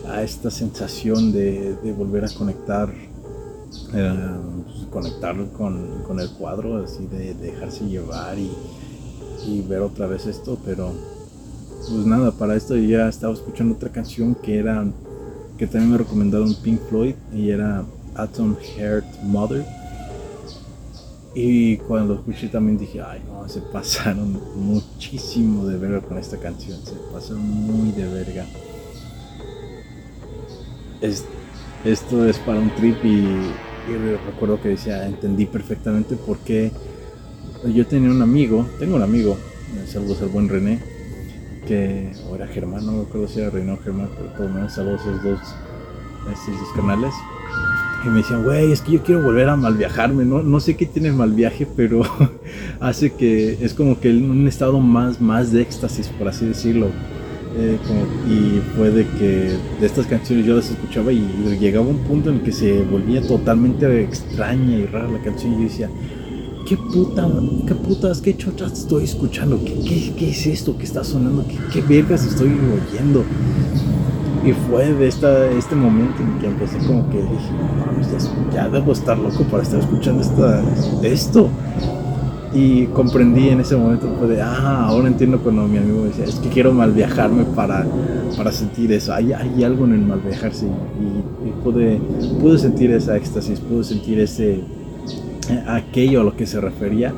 a 0.09 0.23
esta 0.23 0.51
sensación 0.51 1.31
de, 1.31 1.75
volver 1.97 2.25
a 2.25 2.29
conectar, 2.29 2.93
eh, 3.93 4.13
conectar 4.89 5.35
con, 5.51 6.19
el 6.19 6.29
cuadro, 6.31 6.83
así 6.83 7.07
de, 7.07 7.33
dejarse 7.33 7.85
llevar 7.85 8.37
y, 8.37 8.51
y 9.47 9.61
ver 9.61 9.81
otra 9.81 10.07
vez 10.07 10.25
esto, 10.25 10.57
pero 10.65 10.91
pues 11.87 12.05
nada, 12.05 12.31
para 12.31 12.55
esto 12.55 12.75
ya 12.75 13.07
estaba 13.07 13.33
escuchando 13.33 13.75
otra 13.75 13.89
canción 13.89 14.35
que 14.35 14.57
era, 14.57 14.85
que 15.57 15.67
también 15.67 15.91
me 15.91 15.97
recomendaron 15.99 16.55
Pink 16.55 16.79
Floyd 16.89 17.15
y 17.33 17.49
era 17.51 17.83
Atom 18.15 18.55
Heart 18.55 19.05
Mother. 19.23 19.65
Y 21.37 21.75
cuando 21.79 22.13
escuché 22.13 22.47
también 22.47 22.77
dije, 22.77 23.01
ay 23.01 23.21
no, 23.27 23.47
se 23.49 23.59
pasaron 23.59 24.41
muchísimo 24.55 25.65
de 25.65 25.77
verga 25.77 25.99
con 25.99 26.17
esta 26.17 26.37
canción, 26.37 26.79
se 26.81 26.93
pasaron 27.11 27.41
muy 27.45 27.91
de 27.91 28.07
verga. 28.07 28.45
esto 31.83 32.25
es 32.25 32.37
para 32.39 32.59
un 32.59 32.73
trip 32.75 33.03
y, 33.03 33.27
recuerdo 34.25 34.61
que 34.61 34.69
decía, 34.69 35.05
entendí 35.05 35.45
perfectamente 35.45 36.15
por 36.15 36.37
qué 36.37 36.71
yo 37.65 37.85
tenía 37.85 38.09
un 38.09 38.21
amigo, 38.21 38.65
tengo 38.79 38.95
un 38.95 39.01
amigo, 39.01 39.37
saludos 39.87 40.21
al 40.21 40.29
buen 40.29 40.47
René, 40.47 40.79
que, 41.67 42.13
o 42.29 42.35
era 42.35 42.47
Germán, 42.47 42.85
no 42.85 42.93
me 42.93 43.01
acuerdo 43.03 43.27
si 43.27 43.41
era 43.41 43.49
René 43.49 43.73
o 43.73 43.77
Germán, 43.77 44.09
pero 44.17 44.31
por 44.31 44.45
lo 44.47 44.53
menos 44.53 44.73
saludos 44.73 45.01
a 45.01 45.09
esos 45.09 45.23
dos, 45.23 45.39
a 46.29 46.31
estos 46.31 46.59
dos 46.59 46.69
canales. 46.77 47.13
Y 48.05 48.09
me 48.09 48.17
decían, 48.17 48.43
güey, 48.43 48.71
es 48.71 48.81
que 48.81 48.93
yo 48.93 49.03
quiero 49.03 49.23
volver 49.23 49.49
a 49.49 49.55
mal 49.55 49.73
viajarme, 49.75 50.25
no, 50.25 50.43
no 50.43 50.59
sé 50.59 50.75
qué 50.75 50.85
tiene 50.85 51.07
el 51.07 51.15
mal 51.15 51.31
viaje, 51.33 51.67
pero 51.75 52.03
hace 52.79 53.13
que 53.13 53.57
es 53.61 53.73
como 53.73 53.99
que 53.99 54.11
en 54.11 54.29
un 54.29 54.47
estado 54.47 54.79
más, 54.79 55.19
más 55.19 55.51
de 55.51 55.61
éxtasis, 55.63 56.09
por 56.09 56.27
así 56.27 56.45
decirlo. 56.45 56.89
Eh, 57.57 57.77
y 58.29 58.59
fue 58.75 58.91
de 58.91 59.07
que 59.17 59.57
de 59.79 59.85
estas 59.85 60.05
canciones 60.07 60.45
yo 60.45 60.57
las 60.57 60.69
escuchaba 60.69 61.13
y 61.13 61.25
llegaba 61.59 61.87
un 61.87 61.99
punto 61.99 62.29
en 62.29 62.41
que 62.41 62.51
se 62.51 62.83
volvía 62.83 63.21
totalmente 63.21 64.03
extraña 64.03 64.77
y 64.77 64.85
rara 64.85 65.09
la 65.09 65.19
canción 65.19 65.53
y 65.53 65.57
yo 65.57 65.63
decía, 65.63 65.89
¿qué 66.67 66.75
puta, 66.75 67.27
qué 67.65 67.75
putas, 67.75 68.19
qué 68.19 68.35
chochas 68.35 68.73
estoy 68.73 69.05
escuchando? 69.05 69.63
¿Qué, 69.63 69.73
qué, 69.87 70.13
qué 70.17 70.29
es 70.31 70.45
esto 70.47 70.77
que 70.77 70.83
está 70.83 71.03
sonando? 71.03 71.45
¿Qué, 71.47 71.57
qué 71.71 71.81
vergas 71.81 72.25
estoy 72.25 72.49
oyendo? 72.49 73.23
Y 74.45 74.53
fue 74.69 74.93
de 74.93 75.07
esta, 75.07 75.49
este 75.49 75.75
momento 75.75 76.21
en 76.21 76.37
que 76.37 76.45
empecé 76.45 76.77
como 76.85 77.09
que 77.09 77.17
dije, 77.17 77.49
ya, 78.53 78.69
debo 78.69 78.91
estar 78.91 79.17
loco 79.17 79.43
para 79.45 79.63
estar 79.63 79.79
escuchando 79.79 80.21
esta, 80.21 80.63
esto. 81.01 81.49
Y 82.53 82.85
comprendí 82.87 83.49
en 83.49 83.59
ese 83.59 83.75
momento, 83.75 84.07
fue 84.19 84.27
de, 84.27 84.41
ah, 84.41 84.85
ahora 84.85 85.07
entiendo 85.07 85.39
cuando 85.39 85.67
mi 85.67 85.79
amigo 85.79 86.03
me 86.03 86.07
decía, 86.09 86.25
es 86.25 86.35
que 86.35 86.49
quiero 86.49 86.71
mal 86.71 86.91
viajarme 86.91 87.43
para, 87.43 87.87
para 88.37 88.51
sentir 88.51 88.91
eso. 88.91 89.13
Hay, 89.13 89.33
hay 89.33 89.63
algo 89.63 89.85
en 89.85 89.93
el 89.93 90.01
mal 90.01 90.21
viajarse 90.21 90.67
y, 90.67 91.63
pude, 91.63 91.99
pude 92.39 92.59
sentir 92.59 92.91
esa 92.91 93.17
éxtasis, 93.17 93.59
pude 93.59 93.83
sentir 93.83 94.19
ese, 94.19 94.61
aquello 95.67 96.21
a 96.21 96.23
lo 96.23 96.37
que 96.37 96.45
se 96.45 96.61
refería. 96.61 97.13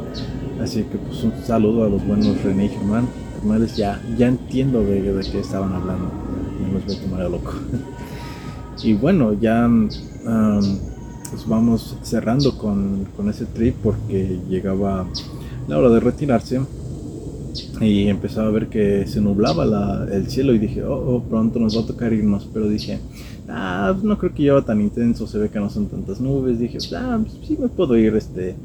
Así 0.63 0.83
que 0.83 0.97
pues 0.97 1.23
un 1.23 1.33
saludo 1.45 1.83
a 1.83 1.89
los 1.89 2.07
buenos 2.07 2.41
René 2.41 2.65
y 2.65 2.69
Germán. 2.69 3.07
Hermanos, 3.37 3.75
ya, 3.75 4.01
ya 4.17 4.27
entiendo 4.27 4.81
de 4.81 5.01
qué 5.29 5.39
estaban 5.39 5.73
hablando. 5.73 6.26
No 6.59 6.73
los 6.73 6.85
voy 6.85 6.95
a 6.95 7.01
tomar 7.01 7.21
a 7.21 7.29
loco. 7.29 7.53
y 8.83 8.93
bueno, 8.93 9.33
ya 9.33 9.69
pues 11.29 11.47
vamos 11.47 11.97
cerrando 12.03 12.57
con, 12.57 13.05
con, 13.15 13.29
ese 13.29 13.45
trip 13.45 13.75
porque 13.83 14.39
llegaba 14.49 15.05
la 15.67 15.77
hora 15.77 15.89
de 15.89 15.99
retirarse 15.99 16.61
y 17.81 18.07
empezaba 18.07 18.47
a 18.47 18.51
ver 18.51 18.67
que 18.67 19.05
se 19.07 19.21
nublaba 19.21 19.65
la, 19.65 20.07
el 20.11 20.29
cielo 20.29 20.53
y 20.53 20.59
dije, 20.59 20.83
oh, 20.83 21.15
oh, 21.15 21.23
pronto 21.23 21.59
nos 21.59 21.77
va 21.77 21.81
a 21.81 21.85
tocar 21.85 22.13
irnos, 22.13 22.47
pero 22.53 22.67
dije, 22.67 22.99
ah, 23.49 23.95
no 24.01 24.17
creo 24.17 24.33
que 24.33 24.43
lleva 24.43 24.63
tan 24.63 24.81
intenso, 24.81 25.27
se 25.27 25.37
ve 25.37 25.49
que 25.49 25.59
no 25.59 25.69
son 25.69 25.87
tantas 25.87 26.19
nubes, 26.19 26.59
dije, 26.59 26.77
ah, 26.95 27.19
pues 27.21 27.37
sí 27.47 27.57
me 27.59 27.67
puedo 27.67 27.97
ir, 27.97 28.15
este, 28.15 28.55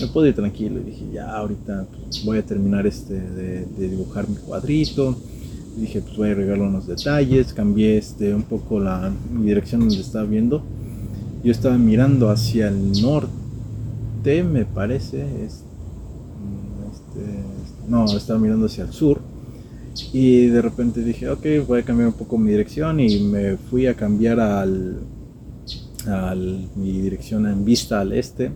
me 0.00 0.06
puedo 0.08 0.26
ir 0.26 0.34
tranquilo, 0.34 0.80
y 0.80 0.84
dije, 0.84 1.04
ya, 1.12 1.36
ahorita 1.36 1.86
pues, 2.04 2.24
voy 2.24 2.38
a 2.38 2.46
terminar 2.46 2.86
este, 2.86 3.14
de 3.14 3.88
dibujar 3.88 4.28
mi 4.28 4.36
cuadrito, 4.36 5.16
dije, 5.76 6.00
pues 6.00 6.16
voy 6.16 6.30
a 6.30 6.34
regalar 6.34 6.68
unos 6.68 6.86
detalles, 6.86 7.52
cambié 7.52 7.98
este, 7.98 8.34
un 8.34 8.42
poco 8.42 8.80
la 8.80 9.12
dirección 9.42 9.80
donde 9.80 10.00
estaba 10.00 10.24
viendo, 10.24 10.62
yo 11.42 11.52
estaba 11.52 11.78
mirando 11.78 12.30
hacia 12.30 12.68
el 12.68 13.00
norte, 13.00 14.44
me 14.44 14.64
parece. 14.64 15.22
Este, 15.44 15.70
no, 17.88 18.04
estaba 18.04 18.38
mirando 18.38 18.66
hacia 18.66 18.84
el 18.84 18.92
sur. 18.92 19.20
Y 20.12 20.46
de 20.46 20.62
repente 20.62 21.02
dije, 21.02 21.28
ok, 21.28 21.44
voy 21.66 21.80
a 21.80 21.82
cambiar 21.82 22.08
un 22.08 22.14
poco 22.14 22.38
mi 22.38 22.50
dirección 22.50 23.00
y 23.00 23.20
me 23.20 23.56
fui 23.56 23.86
a 23.86 23.94
cambiar 23.94 24.38
al, 24.38 25.00
al 26.06 26.68
mi 26.76 27.00
dirección 27.00 27.46
en 27.46 27.64
vista 27.64 28.00
al 28.00 28.12
este. 28.12 28.52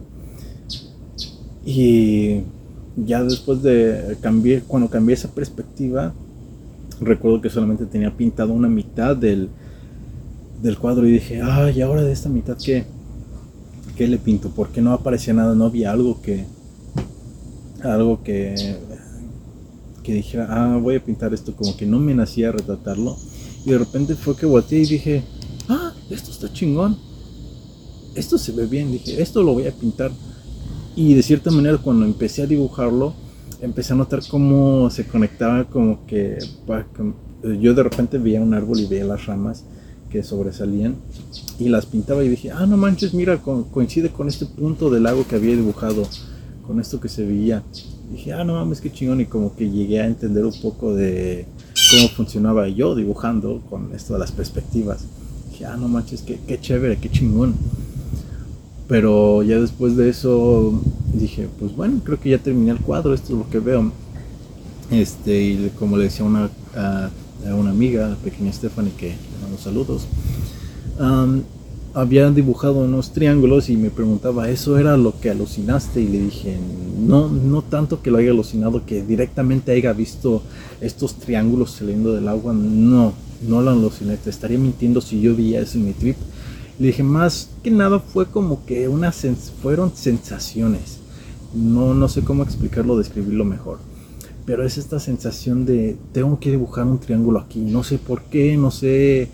Y 1.64 2.40
ya 2.96 3.24
después 3.24 3.62
de 3.62 4.16
cambiar, 4.20 4.62
cuando 4.62 4.88
cambié 4.88 5.14
esa 5.14 5.28
perspectiva, 5.28 6.12
recuerdo 7.00 7.40
que 7.40 7.50
solamente 7.50 7.86
tenía 7.86 8.16
pintado 8.16 8.52
una 8.52 8.68
mitad 8.68 9.16
del, 9.16 9.48
del 10.62 10.78
cuadro 10.78 11.06
y 11.06 11.12
dije, 11.12 11.40
ay, 11.42 11.80
ahora 11.80 12.02
de 12.02 12.12
esta 12.12 12.28
mitad, 12.28 12.56
¿qué, 12.62 12.84
¿qué 13.96 14.06
le 14.08 14.18
pinto? 14.18 14.50
Porque 14.54 14.80
no 14.80 14.92
aparecía 14.92 15.34
nada, 15.34 15.54
no 15.54 15.66
había 15.66 15.92
algo 15.92 16.20
que, 16.22 16.44
algo 17.82 18.22
que, 18.22 18.76
que 20.02 20.14
dijera, 20.14 20.46
ah, 20.50 20.76
voy 20.78 20.96
a 20.96 21.04
pintar 21.04 21.34
esto, 21.34 21.54
como 21.54 21.76
que 21.76 21.86
no 21.86 21.98
me 21.98 22.14
nacía 22.14 22.52
retratarlo. 22.52 23.16
Y 23.64 23.70
de 23.70 23.78
repente 23.78 24.14
fue 24.14 24.36
que 24.36 24.46
volteé 24.46 24.80
y 24.80 24.86
dije, 24.86 25.22
ah, 25.68 25.92
esto 26.10 26.30
está 26.30 26.52
chingón. 26.52 26.96
Esto 28.14 28.38
se 28.38 28.52
ve 28.52 28.66
bien, 28.66 28.92
dije, 28.92 29.20
esto 29.20 29.42
lo 29.42 29.54
voy 29.54 29.66
a 29.66 29.72
pintar. 29.72 30.12
Y 30.94 31.14
de 31.14 31.22
cierta 31.22 31.50
manera 31.50 31.78
cuando 31.78 32.04
empecé 32.04 32.42
a 32.42 32.46
dibujarlo, 32.46 33.14
empecé 33.64 33.92
a 33.94 33.96
notar 33.96 34.20
cómo 34.28 34.90
se 34.90 35.06
conectaba 35.06 35.64
como 35.64 36.06
que 36.06 36.38
yo 37.60 37.74
de 37.74 37.82
repente 37.82 38.18
veía 38.18 38.40
un 38.40 38.54
árbol 38.54 38.80
y 38.80 38.86
veía 38.86 39.04
las 39.04 39.26
ramas 39.26 39.64
que 40.10 40.22
sobresalían 40.22 40.96
y 41.58 41.68
las 41.68 41.86
pintaba 41.86 42.22
y 42.24 42.28
dije, 42.28 42.50
ah, 42.50 42.66
no 42.66 42.76
manches, 42.76 43.14
mira, 43.14 43.40
coincide 43.42 44.10
con 44.10 44.28
este 44.28 44.46
punto 44.46 44.90
del 44.90 45.04
lago 45.04 45.26
que 45.26 45.36
había 45.36 45.56
dibujado, 45.56 46.06
con 46.66 46.80
esto 46.80 47.00
que 47.00 47.08
se 47.08 47.24
veía. 47.24 47.62
dije, 48.10 48.32
ah, 48.32 48.44
no 48.44 48.54
mames, 48.54 48.80
qué 48.80 48.92
chingón, 48.92 49.20
y 49.20 49.26
como 49.26 49.54
que 49.56 49.70
llegué 49.70 50.00
a 50.00 50.06
entender 50.06 50.44
un 50.44 50.60
poco 50.60 50.94
de 50.94 51.46
cómo 51.90 52.08
funcionaba 52.08 52.68
yo 52.68 52.94
dibujando 52.94 53.62
con 53.68 53.92
esto 53.92 54.14
de 54.14 54.20
las 54.20 54.32
perspectivas. 54.32 55.04
dije, 55.50 55.66
ah, 55.66 55.76
no 55.76 55.88
manches, 55.88 56.22
qué, 56.22 56.38
qué 56.46 56.60
chévere, 56.60 56.98
qué 56.98 57.10
chingón. 57.10 57.54
Pero 58.86 59.42
ya 59.42 59.58
después 59.58 59.96
de 59.96 60.10
eso 60.10 60.80
dije, 61.14 61.48
pues 61.58 61.74
bueno, 61.74 62.00
creo 62.04 62.20
que 62.20 62.30
ya 62.30 62.38
terminé 62.38 62.72
el 62.72 62.78
cuadro, 62.78 63.14
esto 63.14 63.32
es 63.32 63.38
lo 63.38 63.48
que 63.48 63.58
veo. 63.58 63.92
Este, 64.90 65.42
y 65.42 65.72
como 65.78 65.96
le 65.96 66.04
decía 66.04 66.24
una, 66.24 66.50
a, 66.76 67.10
una 67.54 67.70
amiga, 67.70 68.08
la 68.08 68.16
pequeña 68.16 68.52
Stephanie, 68.52 68.92
que 68.96 69.14
saludos, 69.62 70.06
habían 71.94 72.34
dibujado 72.34 72.80
unos 72.80 73.12
triángulos 73.12 73.70
y 73.70 73.76
me 73.76 73.88
preguntaba, 73.88 74.50
¿eso 74.50 74.78
era 74.78 74.96
lo 74.96 75.18
que 75.20 75.30
alucinaste? 75.30 76.00
Y 76.00 76.08
le 76.08 76.18
dije, 76.18 76.58
no, 76.98 77.28
no 77.28 77.62
tanto 77.62 78.02
que 78.02 78.10
lo 78.10 78.18
haya 78.18 78.32
alucinado, 78.32 78.84
que 78.84 79.02
directamente 79.02 79.72
haya 79.72 79.92
visto 79.92 80.42
estos 80.80 81.14
triángulos 81.14 81.70
saliendo 81.70 82.12
del 82.12 82.28
agua, 82.28 82.52
no, 82.52 83.12
no 83.48 83.62
lo 83.62 83.70
aluciné, 83.70 84.16
te 84.16 84.30
estaría 84.30 84.58
mintiendo 84.58 85.00
si 85.00 85.20
yo 85.20 85.36
veía 85.36 85.60
eso 85.60 85.78
en 85.78 85.86
mi 85.86 85.92
trip. 85.92 86.16
Le 86.78 86.88
dije, 86.88 87.02
más 87.02 87.50
que 87.62 87.70
nada 87.70 88.00
fue 88.00 88.26
como 88.26 88.64
que 88.66 88.88
una 88.88 89.12
fueron 89.12 89.92
sensaciones. 89.94 90.98
No, 91.54 91.94
no 91.94 92.08
sé 92.08 92.22
cómo 92.22 92.42
explicarlo, 92.42 92.96
describirlo 92.96 93.44
mejor 93.44 93.78
pero 94.46 94.64
es 94.64 94.78
esta 94.78 95.00
sensación 95.00 95.64
de 95.64 95.96
tengo 96.12 96.38
que 96.38 96.50
dibujar 96.50 96.86
un 96.86 96.98
triángulo 96.98 97.40
aquí, 97.40 97.60
no 97.60 97.82
sé 97.82 97.98
por 97.98 98.22
qué, 98.24 98.56
no 98.56 98.70
sé, 98.70 99.28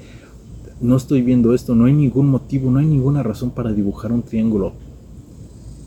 no 0.80 0.96
estoy 0.96 1.22
viendo 1.22 1.52
esto, 1.52 1.74
no 1.74 1.86
hay 1.86 1.92
ningún 1.92 2.28
motivo, 2.28 2.70
no 2.70 2.78
hay 2.78 2.86
ninguna 2.86 3.22
razón 3.22 3.50
para 3.50 3.72
dibujar 3.72 4.12
un 4.12 4.22
triángulo, 4.22 4.72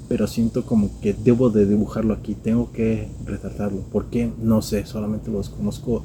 pero 0.09 0.27
siento 0.27 0.65
como 0.65 0.99
que 1.01 1.13
debo 1.13 1.49
de 1.49 1.65
dibujarlo 1.65 2.13
aquí, 2.13 2.35
tengo 2.35 2.71
que 2.71 3.07
retratarlo, 3.25 3.79
¿por 3.91 4.05
qué? 4.05 4.29
No 4.41 4.61
sé, 4.61 4.85
solamente 4.85 5.31
los 5.31 5.49
conozco, 5.49 6.03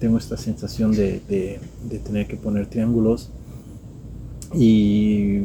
tengo 0.00 0.16
esta 0.16 0.36
sensación 0.36 0.92
de, 0.92 1.20
de, 1.28 1.98
tener 1.98 2.26
que 2.26 2.36
poner 2.36 2.66
triángulos 2.66 3.30
y, 4.56 5.42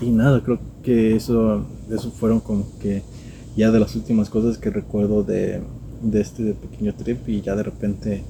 y 0.00 0.10
nada, 0.10 0.42
creo 0.42 0.58
que 0.82 1.16
eso, 1.16 1.64
eso 1.90 2.10
fueron 2.10 2.40
como 2.40 2.66
que 2.80 3.02
ya 3.56 3.70
de 3.70 3.80
las 3.80 3.94
últimas 3.96 4.28
cosas 4.28 4.58
que 4.58 4.70
recuerdo 4.70 5.22
de 5.22 5.60
de 6.04 6.20
este 6.20 6.54
pequeño 6.54 6.94
trip 6.94 7.28
y 7.28 7.40
ya 7.40 7.56
de 7.56 7.62
repente 7.62 8.22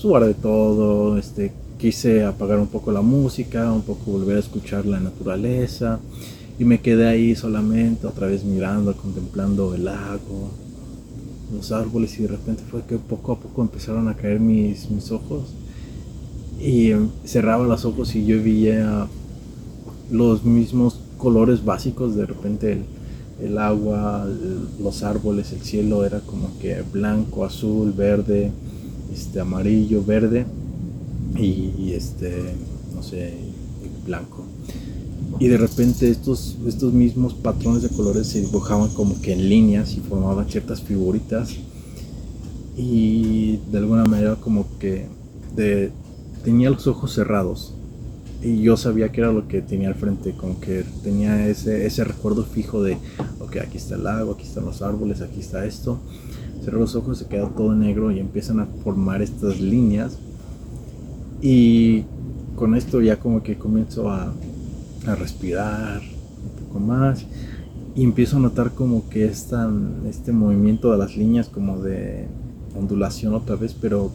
pues 0.00 0.26
de 0.26 0.34
todo, 0.34 1.18
este, 1.18 1.52
quise 1.76 2.24
apagar 2.24 2.60
un 2.60 2.68
poco 2.68 2.92
la 2.92 3.02
música, 3.02 3.72
un 3.72 3.82
poco 3.82 4.12
volver 4.12 4.36
a 4.36 4.40
escuchar 4.40 4.86
la 4.86 5.00
naturaleza 5.00 5.98
y 6.56 6.64
me 6.64 6.80
quedé 6.80 7.08
ahí 7.08 7.34
solamente 7.34 8.06
otra 8.06 8.28
vez 8.28 8.44
mirando, 8.44 8.96
contemplando 8.96 9.74
el 9.74 9.86
lago, 9.86 10.50
los 11.52 11.72
árboles 11.72 12.16
y 12.18 12.22
de 12.22 12.28
repente 12.28 12.62
fue 12.70 12.82
que 12.84 12.96
poco 12.96 13.32
a 13.32 13.40
poco 13.40 13.62
empezaron 13.62 14.06
a 14.08 14.14
caer 14.14 14.38
mis, 14.38 14.88
mis 14.88 15.10
ojos 15.10 15.54
y 16.60 16.92
cerraba 17.24 17.66
los 17.66 17.84
ojos 17.84 18.14
y 18.14 18.24
yo 18.24 18.36
veía 18.36 19.08
los 20.10 20.44
mismos 20.44 21.00
colores 21.18 21.64
básicos 21.64 22.16
de 22.16 22.26
repente 22.26 22.72
el, 22.72 22.84
el 23.40 23.58
agua, 23.58 24.26
los 24.80 25.02
árboles, 25.02 25.52
el 25.52 25.62
cielo 25.62 26.04
era 26.04 26.20
como 26.20 26.58
que 26.58 26.82
blanco, 26.92 27.44
azul, 27.44 27.92
verde, 27.92 28.50
este 29.12 29.40
amarillo, 29.40 30.04
verde 30.04 30.46
y, 31.36 31.92
este 31.92 32.54
no 32.94 33.02
sé, 33.02 33.34
blanco. 34.04 34.44
Y 35.38 35.46
de 35.46 35.56
repente 35.56 36.10
estos, 36.10 36.56
estos 36.66 36.92
mismos 36.92 37.34
patrones 37.34 37.82
de 37.82 37.90
colores 37.90 38.26
se 38.26 38.40
dibujaban 38.40 38.88
como 38.90 39.20
que 39.20 39.32
en 39.32 39.48
líneas 39.48 39.94
y 39.94 40.00
formaban 40.00 40.48
ciertas 40.48 40.82
figuritas. 40.82 41.54
Y 42.76 43.58
de 43.70 43.78
alguna 43.78 44.04
manera 44.04 44.36
como 44.36 44.66
que 44.78 45.06
tenía 46.44 46.70
los 46.70 46.86
ojos 46.86 47.14
cerrados 47.14 47.74
y 48.42 48.62
yo 48.62 48.76
sabía 48.76 49.10
que 49.10 49.20
era 49.20 49.32
lo 49.32 49.48
que 49.48 49.62
tenía 49.62 49.88
al 49.88 49.94
frente, 49.94 50.32
como 50.32 50.60
que 50.60 50.84
tenía 51.02 51.48
ese, 51.48 51.86
ese 51.86 52.04
recuerdo 52.04 52.44
fijo 52.44 52.82
de, 52.82 52.96
ok, 53.40 53.56
aquí 53.62 53.78
está 53.78 53.96
el 53.96 54.04
lago, 54.04 54.32
aquí 54.32 54.44
están 54.44 54.64
los 54.64 54.80
árboles, 54.80 55.20
aquí 55.22 55.40
está 55.40 55.64
esto. 55.64 55.98
Cierro 56.62 56.78
los 56.80 56.94
ojos, 56.94 57.18
se 57.18 57.26
queda 57.26 57.48
todo 57.48 57.74
negro 57.74 58.12
y 58.12 58.20
empiezan 58.20 58.60
a 58.60 58.66
formar 58.84 59.22
estas 59.22 59.60
líneas. 59.60 60.18
Y 61.42 62.04
con 62.54 62.74
esto 62.74 63.00
ya 63.00 63.18
como 63.18 63.42
que 63.42 63.56
comienzo 63.56 64.10
a, 64.10 64.32
a 65.06 65.14
respirar 65.16 66.00
un 66.00 66.66
poco 66.66 66.80
más 66.80 67.24
y 67.94 68.04
empiezo 68.04 68.36
a 68.36 68.40
notar 68.40 68.72
como 68.72 69.08
que 69.08 69.24
esta, 69.24 69.68
este 70.08 70.30
movimiento 70.30 70.92
de 70.92 70.98
las 70.98 71.16
líneas 71.16 71.48
como 71.48 71.80
de 71.80 72.28
ondulación 72.76 73.34
otra 73.34 73.56
vez, 73.56 73.74
pero 73.74 74.12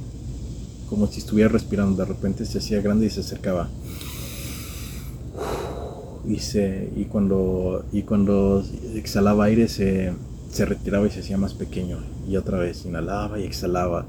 como 0.89 1.07
si 1.07 1.19
estuviera 1.19 1.49
respirando, 1.49 1.97
de 1.97 2.05
repente 2.05 2.45
se 2.45 2.59
hacía 2.59 2.81
grande 2.81 3.07
y 3.07 3.09
se 3.09 3.19
acercaba. 3.19 3.67
Y, 6.27 6.39
se, 6.39 6.89
y, 6.95 7.05
cuando, 7.05 7.85
y 7.91 8.03
cuando 8.03 8.63
exhalaba 8.95 9.45
aire 9.45 9.67
se, 9.67 10.13
se 10.49 10.65
retiraba 10.65 11.07
y 11.07 11.11
se 11.11 11.19
hacía 11.19 11.37
más 11.37 11.53
pequeño. 11.53 11.97
Y 12.29 12.37
otra 12.37 12.59
vez 12.59 12.85
inhalaba 12.85 13.39
y 13.39 13.43
exhalaba. 13.43 14.05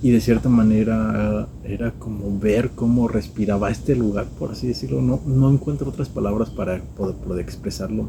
Y 0.00 0.10
de 0.10 0.20
cierta 0.20 0.48
manera 0.48 1.48
era 1.64 1.90
como 1.92 2.38
ver 2.38 2.70
cómo 2.70 3.08
respiraba 3.08 3.70
este 3.70 3.96
lugar, 3.96 4.26
por 4.38 4.52
así 4.52 4.68
decirlo. 4.68 5.02
No, 5.02 5.20
no 5.26 5.50
encuentro 5.50 5.88
otras 5.88 6.08
palabras 6.08 6.50
para 6.50 6.80
poder, 6.96 7.40
expresarlo. 7.40 8.08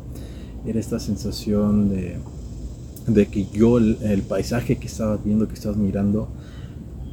Era 0.67 0.79
esta 0.79 0.99
sensación 0.99 1.89
de, 1.89 2.17
de 3.07 3.27
que 3.27 3.47
yo, 3.47 3.79
el, 3.79 3.97
el, 4.01 4.21
paisaje 4.21 4.77
que 4.77 4.85
estaba 4.85 5.17
viendo, 5.17 5.47
que 5.47 5.55
estaba 5.55 5.75
mirando, 5.75 6.27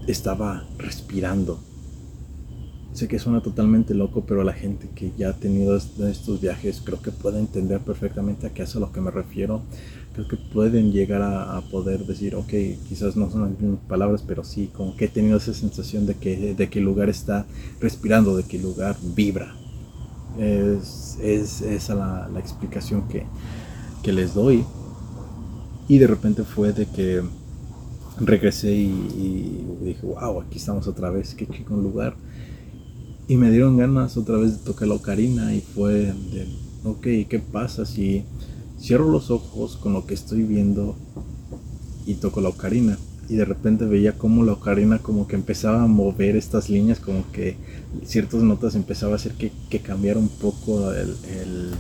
estaba 0.07 0.65
respirando. 0.77 1.59
Sé 2.97 3.09
que 3.09 3.19
suena 3.19 3.43
totalmente 3.43 3.93
loco, 3.93 4.25
pero 4.27 4.43
la 4.43 4.55
gente 4.55 4.89
que 4.95 5.13
ya 5.19 5.29
ha 5.29 5.33
tenido 5.35 5.77
estos 5.77 6.41
viajes 6.41 6.81
creo 6.83 7.03
que 7.03 7.11
puede 7.11 7.39
entender 7.39 7.81
perfectamente 7.81 8.47
a 8.47 8.55
qué 8.55 8.63
es 8.63 8.75
a 8.75 8.81
lo 8.81 8.91
que 8.91 9.03
me 9.03 9.11
refiero. 9.11 9.61
Creo 10.15 10.27
que 10.27 10.39
pueden 10.39 10.93
llegar 10.93 11.21
a, 11.21 11.61
poder 11.71 12.07
decir, 12.07 12.35
ok, 12.35 12.55
quizás 12.89 13.15
no 13.15 13.31
son 13.31 13.43
las 13.43 13.51
mismas 13.51 13.81
palabras, 13.87 14.25
pero 14.27 14.45
sí, 14.45 14.71
como 14.73 14.97
que 14.97 15.05
he 15.05 15.09
tenido 15.09 15.37
esa 15.37 15.53
sensación 15.53 16.07
de 16.07 16.15
que, 16.15 16.55
de 16.55 16.71
que 16.71 16.79
el 16.79 16.87
lugar 16.87 17.11
está 17.11 17.45
respirando, 17.83 18.35
de 18.35 18.45
que 18.45 18.57
el 18.57 18.63
lugar 18.63 18.97
vibra. 19.15 19.55
Es, 20.39 21.19
es 21.21 21.61
esa 21.61 21.95
la, 21.95 22.31
la 22.33 22.41
explicación 22.41 23.07
que, 23.09 23.27
que 24.03 24.11
les 24.11 24.33
doy. 24.33 24.65
Y 25.87 25.99
de 25.99 26.07
repente 26.07 26.45
fue 26.45 26.73
de 26.73 26.87
que 26.87 27.23
regresé 28.19 28.73
y, 28.73 28.87
y, 28.89 29.85
dije, 29.85 30.07
wow, 30.07 30.41
aquí 30.41 30.57
estamos 30.57 30.89
otra 30.89 31.11
vez, 31.11 31.35
qué 31.35 31.47
chico 31.47 31.77
lugar. 31.77 32.17
Y 33.29 33.37
me 33.37 33.51
dieron 33.51 33.77
ganas 33.77 34.17
otra 34.17 34.39
vez 34.39 34.53
de 34.53 34.65
tocar 34.65 34.87
la 34.87 34.95
ocarina 34.95 35.53
y 35.53 35.61
fue 35.61 35.95
de, 35.95 36.47
ok, 36.85 37.29
¿qué 37.29 37.41
pasa 37.41 37.85
si 37.85 38.25
cierro 38.81 39.11
los 39.11 39.33
ojos 39.33 39.77
con 39.77 39.95
lo 39.95 40.07
que 40.07 40.15
estoy 40.15 40.45
viendo 40.45 40.95
y 42.07 42.15
toco 42.15 42.41
la 42.41 42.51
ocarina? 42.51 42.99
Y 43.29 43.35
de 43.35 43.45
repente 43.45 43.85
veía 43.85 44.17
como 44.17 44.45
la 44.45 44.53
ocarina 44.53 45.01
como 45.01 45.27
que 45.27 45.35
empezaba 45.35 45.83
a 45.83 45.89
mover 45.89 46.37
estas 46.37 46.71
líneas, 46.71 47.01
como 47.01 47.25
que 47.33 47.57
ciertas 48.05 48.43
notas 48.43 48.77
empezaba 48.77 49.15
a 49.15 49.17
hacer 49.17 49.33
que, 49.33 49.51
cambiara 49.81 50.21
un 50.21 50.29
poco 50.29 50.93
el, 50.93 51.17
el, 51.29 51.71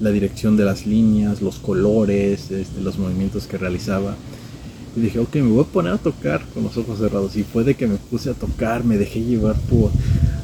la 0.00 0.10
dirección 0.10 0.58
de 0.58 0.66
las 0.66 0.86
líneas, 0.86 1.40
los 1.40 1.56
colores, 1.56 2.50
este, 2.50 2.82
los 2.82 2.98
movimientos 2.98 3.46
que 3.46 3.56
realizaba. 3.56 4.16
Y 4.96 5.00
dije, 5.00 5.18
ok, 5.18 5.34
me 5.36 5.50
voy 5.50 5.64
a 5.64 5.72
poner 5.72 5.94
a 5.94 5.98
tocar 5.98 6.44
con 6.52 6.64
los 6.64 6.76
ojos 6.76 6.98
cerrados. 6.98 7.36
Y 7.36 7.42
fue 7.42 7.64
de 7.64 7.74
que 7.74 7.86
me 7.86 7.96
puse 7.96 8.28
a 8.28 8.34
tocar, 8.34 8.84
me 8.84 8.98
dejé 8.98 9.22
llevar 9.22 9.56
por, 9.62 9.90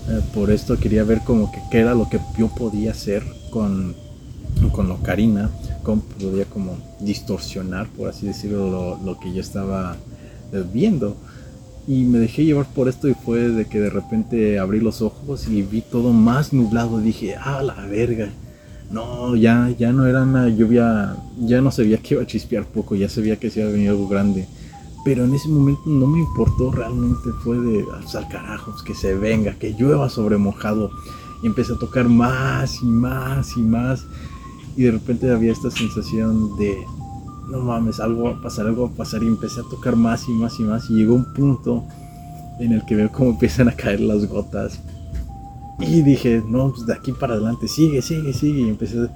eh, 0.09 0.21
por 0.35 0.51
esto. 0.51 0.79
Quería 0.79 1.05
ver 1.05 1.21
como 1.21 1.51
que 1.53 1.61
qué 1.71 1.81
era 1.81 1.95
lo 1.95 2.09
que 2.09 2.21
yo 2.39 2.49
podía 2.49 2.93
hacer 2.93 3.23
con, 3.51 3.95
con 4.73 4.89
la 4.89 4.95
ocarina. 4.95 5.51
Cómo 5.83 6.03
podía 6.03 6.45
como 6.45 6.77
distorsionar, 7.01 7.89
por 7.89 8.09
así 8.09 8.27
decirlo, 8.27 8.99
lo, 9.03 9.19
que 9.19 9.33
yo 9.33 9.41
estaba 9.41 9.97
eh, 10.53 10.65
viendo. 10.73 11.17
Y 11.87 12.05
me 12.05 12.19
dejé 12.19 12.45
llevar 12.45 12.67
por 12.67 12.89
esto 12.89 13.09
y 13.09 13.15
fue 13.15 13.49
de 13.49 13.65
que 13.65 13.81
de 13.81 13.91
repente 13.91 14.59
abrí 14.59 14.81
los 14.81 15.03
ojos 15.03 15.49
y 15.49 15.63
vi 15.63 15.81
todo 15.81 16.13
más 16.13 16.53
nublado. 16.53 16.99
Dije, 16.99 17.37
ah, 17.37 17.63
la 17.63 17.75
verga 17.87 18.31
no, 18.91 19.37
ya, 19.37 19.71
ya 19.79 19.93
no 19.93 20.07
era 20.07 20.23
una 20.23 20.49
lluvia, 20.49 21.15
ya 21.39 21.61
no 21.61 21.71
se 21.71 21.85
veía 21.85 21.99
que 21.99 22.15
iba 22.15 22.23
a 22.25 22.27
chispear 22.27 22.65
poco, 22.65 22.97
ya 22.97 23.09
se 23.09 23.21
veía 23.21 23.37
que 23.37 23.49
se 23.49 23.61
iba 23.61 23.69
a 23.69 23.73
venir 23.73 23.91
algo 23.91 24.09
grande. 24.09 24.47
Pero 25.05 25.25
en 25.25 25.35
ese 25.35 25.49
momento 25.49 25.83
no 25.87 26.07
me 26.07 26.21
importó, 26.21 26.71
realmente 26.71 27.31
fue 27.43 27.59
de 27.59 27.87
al 27.93 28.29
carajos, 28.29 28.83
que 28.83 28.95
se 28.95 29.15
venga, 29.15 29.55
que 29.55 29.75
llueva 29.75 30.09
sobre 30.09 30.37
mojado. 30.37 30.91
Y 31.43 31.47
empecé 31.47 31.73
a 31.73 31.79
tocar 31.79 32.09
más 32.09 32.83
y 32.83 32.87
más 32.87 33.57
y 33.57 33.63
más. 33.63 34.05
Y 34.77 34.85
de 34.85 34.93
repente 34.93 35.31
había 35.31 35.53
esta 35.53 35.71
sensación 35.71 36.57
de, 36.59 36.85
no 37.49 37.61
mames, 37.61 37.99
algo 37.99 38.25
va 38.25 38.31
a 38.33 38.43
pasar, 38.43 38.67
algo 38.67 38.89
va 38.89 38.95
a 38.95 38.97
pasar. 38.97 39.23
Y 39.23 39.27
empecé 39.27 39.61
a 39.61 39.65
tocar 39.65 39.97
más 39.97 40.29
y 40.29 40.33
más 40.33 40.61
y 40.61 40.65
más. 40.65 40.91
Y 40.91 40.95
llegó 40.95 41.15
un 41.15 41.33
punto 41.33 41.85
en 42.59 42.73
el 42.73 42.85
que 42.85 42.97
veo 42.97 43.11
cómo 43.11 43.31
empiezan 43.31 43.69
a 43.69 43.73
caer 43.73 44.01
las 44.01 44.27
gotas 44.29 44.81
y 45.81 46.03
dije, 46.03 46.43
no, 46.47 46.71
pues 46.71 46.87
de 46.87 46.93
aquí 46.93 47.13
para 47.13 47.35
adelante, 47.35 47.67
sigue, 47.67 48.03
sigue, 48.03 48.33
sigue. 48.33 48.63
Y 48.63 48.69
empecé 48.69 49.09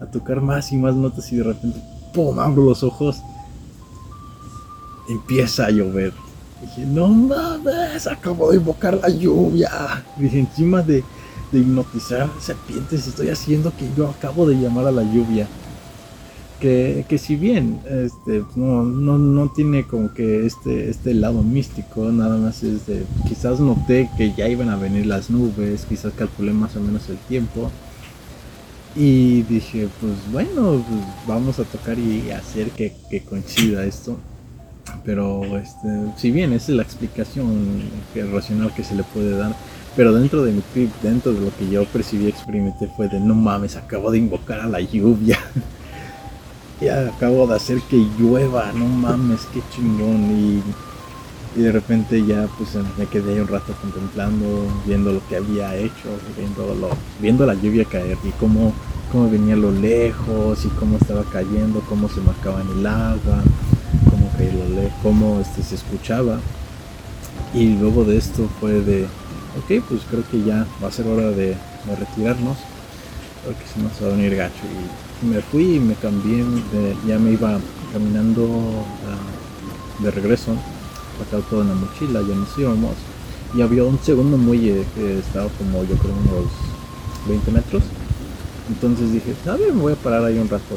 a 0.00 0.06
tocar 0.06 0.40
más 0.40 0.72
y 0.72 0.76
más 0.76 0.94
notas 0.94 1.32
y 1.32 1.36
de 1.36 1.44
repente, 1.44 1.80
¡pum! 2.12 2.38
Abro 2.38 2.64
los 2.64 2.82
ojos. 2.82 3.22
Empieza 5.08 5.66
a 5.66 5.70
llover. 5.70 6.12
Dije, 6.60 6.86
no 6.86 7.08
mames, 7.08 8.06
acabo 8.06 8.50
de 8.50 8.58
invocar 8.58 8.98
la 9.02 9.08
lluvia. 9.08 9.70
Dije, 10.16 10.40
encima 10.40 10.82
de, 10.82 11.02
hipnotizar 11.52 12.30
serpientes, 12.40 13.06
estoy 13.06 13.28
haciendo 13.28 13.76
que 13.76 13.86
yo 13.96 14.08
acabo 14.08 14.46
de 14.46 14.56
llamar 14.56 14.86
a 14.86 14.92
la 14.92 15.02
lluvia. 15.02 15.46
Que, 16.60 17.04
que, 17.08 17.18
si 17.18 17.34
bien 17.34 17.80
este, 17.90 18.44
no, 18.54 18.84
no, 18.84 19.18
no, 19.18 19.50
tiene 19.50 19.84
como 19.84 20.14
que 20.14 20.46
este, 20.46 20.88
este 20.88 21.12
lado 21.12 21.42
místico, 21.42 22.04
nada 22.12 22.36
más 22.36 22.62
es 22.62 22.86
de, 22.86 23.02
quizás 23.28 23.58
noté 23.58 24.08
que 24.16 24.32
ya 24.32 24.48
iban 24.48 24.68
a 24.68 24.76
venir 24.76 25.06
las 25.06 25.28
nubes, 25.28 25.84
quizás 25.88 26.12
calculé 26.12 26.52
más 26.52 26.76
o 26.76 26.80
menos 26.80 27.08
el 27.08 27.16
tiempo 27.16 27.68
y 28.94 29.42
dije, 29.42 29.88
pues 30.00 30.12
bueno, 30.30 30.84
pues 30.88 31.00
vamos 31.26 31.58
a 31.58 31.64
tocar 31.64 31.98
y 31.98 32.30
hacer 32.30 32.70
que, 32.70 32.94
que 33.10 33.22
coincida 33.22 33.84
esto. 33.84 34.16
Pero 35.04 35.42
este, 35.56 35.88
si 36.16 36.30
bien 36.30 36.52
esa 36.52 36.72
es 36.72 36.76
la 36.76 36.82
explicación 36.82 37.82
racional 38.32 38.72
que 38.74 38.84
se 38.84 38.94
le 38.94 39.02
puede 39.02 39.36
dar, 39.36 39.54
pero 39.94 40.14
dentro 40.14 40.42
de 40.42 40.52
mi 40.52 40.62
trip, 40.72 40.90
dentro 41.02 41.32
de 41.32 41.40
lo 41.40 41.56
que 41.56 41.68
yo 41.68 41.84
percibí, 41.84 42.26
experimenté 42.26 42.88
fue 42.96 43.08
de 43.08 43.20
no 43.20 43.34
mames, 43.34 43.76
acabo 43.76 44.10
de 44.10 44.18
invocar 44.18 44.60
a 44.60 44.66
la 44.66 44.80
lluvia. 44.80 45.38
ya 46.80 47.08
acabo 47.08 47.46
de 47.46 47.56
hacer 47.56 47.78
que 47.90 48.06
llueva, 48.18 48.72
no 48.72 48.86
mames, 48.86 49.40
qué 49.52 49.60
chingón. 49.74 50.30
Y, 50.30 50.62
y, 51.60 51.62
de 51.62 51.72
repente 51.72 52.24
ya 52.24 52.48
pues 52.56 52.70
me 52.96 53.06
quedé 53.06 53.42
un 53.42 53.48
rato 53.48 53.74
contemplando, 53.82 54.66
viendo 54.86 55.12
lo 55.12 55.26
que 55.28 55.36
había 55.36 55.76
hecho, 55.76 56.08
viendo, 56.38 56.74
lo, 56.74 56.88
viendo 57.20 57.44
la 57.44 57.54
lluvia 57.54 57.84
caer 57.84 58.16
y 58.24 58.30
cómo, 58.40 58.72
cómo 59.10 59.30
venía 59.30 59.56
lo 59.56 59.70
lejos 59.72 60.64
y 60.64 60.68
cómo 60.68 60.96
estaba 60.96 61.22
cayendo, 61.24 61.80
cómo 61.86 62.08
se 62.08 62.22
marcaba 62.22 62.62
en 62.62 62.78
el 62.78 62.86
agua, 62.86 63.42
cómo, 64.36 64.82
lo 64.82 64.88
cómo 65.02 65.40
este, 65.40 65.62
se 65.62 65.74
escuchaba. 65.74 66.40
Y 67.54 67.76
luego 67.76 68.04
de 68.04 68.16
esto 68.16 68.48
fue 68.60 68.80
de, 68.80 69.04
ok, 69.04 69.84
pues 69.88 70.02
creo 70.10 70.24
que 70.30 70.42
ya 70.42 70.66
va 70.82 70.88
a 70.88 70.92
ser 70.92 71.06
hora 71.06 71.30
de, 71.30 71.48
de 71.86 71.96
retirarnos, 71.96 72.58
porque 73.44 73.62
si 73.72 73.80
no 73.80 73.90
se 73.90 74.04
va 74.04 74.12
a 74.12 74.16
venir 74.16 74.36
gacho. 74.36 74.62
Y, 74.64 75.26
me 75.26 75.40
fui 75.40 75.76
y 75.76 75.78
me 75.78 75.94
cambié, 75.94 76.44
ya 77.06 77.16
me 77.16 77.30
iba 77.30 77.60
caminando 77.92 78.42
uh, 78.42 80.02
de 80.02 80.10
regreso, 80.10 80.50
acá 81.20 81.38
todo 81.48 81.62
en 81.62 81.68
la 81.68 81.74
mochila, 81.74 82.20
ya 82.22 82.34
nos 82.34 82.58
íbamos, 82.58 82.96
y 83.54 83.62
había 83.62 83.84
un 83.84 84.00
segundo 84.00 84.36
muelle 84.36 84.84
que 84.96 85.20
estaba 85.20 85.48
como 85.50 85.84
yo 85.84 85.94
creo 85.94 86.14
unos 86.14 86.50
20 87.28 87.50
metros, 87.52 87.82
entonces 88.68 89.12
dije, 89.12 89.32
a 89.46 89.54
ver, 89.54 89.72
me 89.72 89.82
voy 89.82 89.92
a 89.92 89.96
parar 89.96 90.24
ahí 90.24 90.38
un 90.38 90.48
rato, 90.48 90.76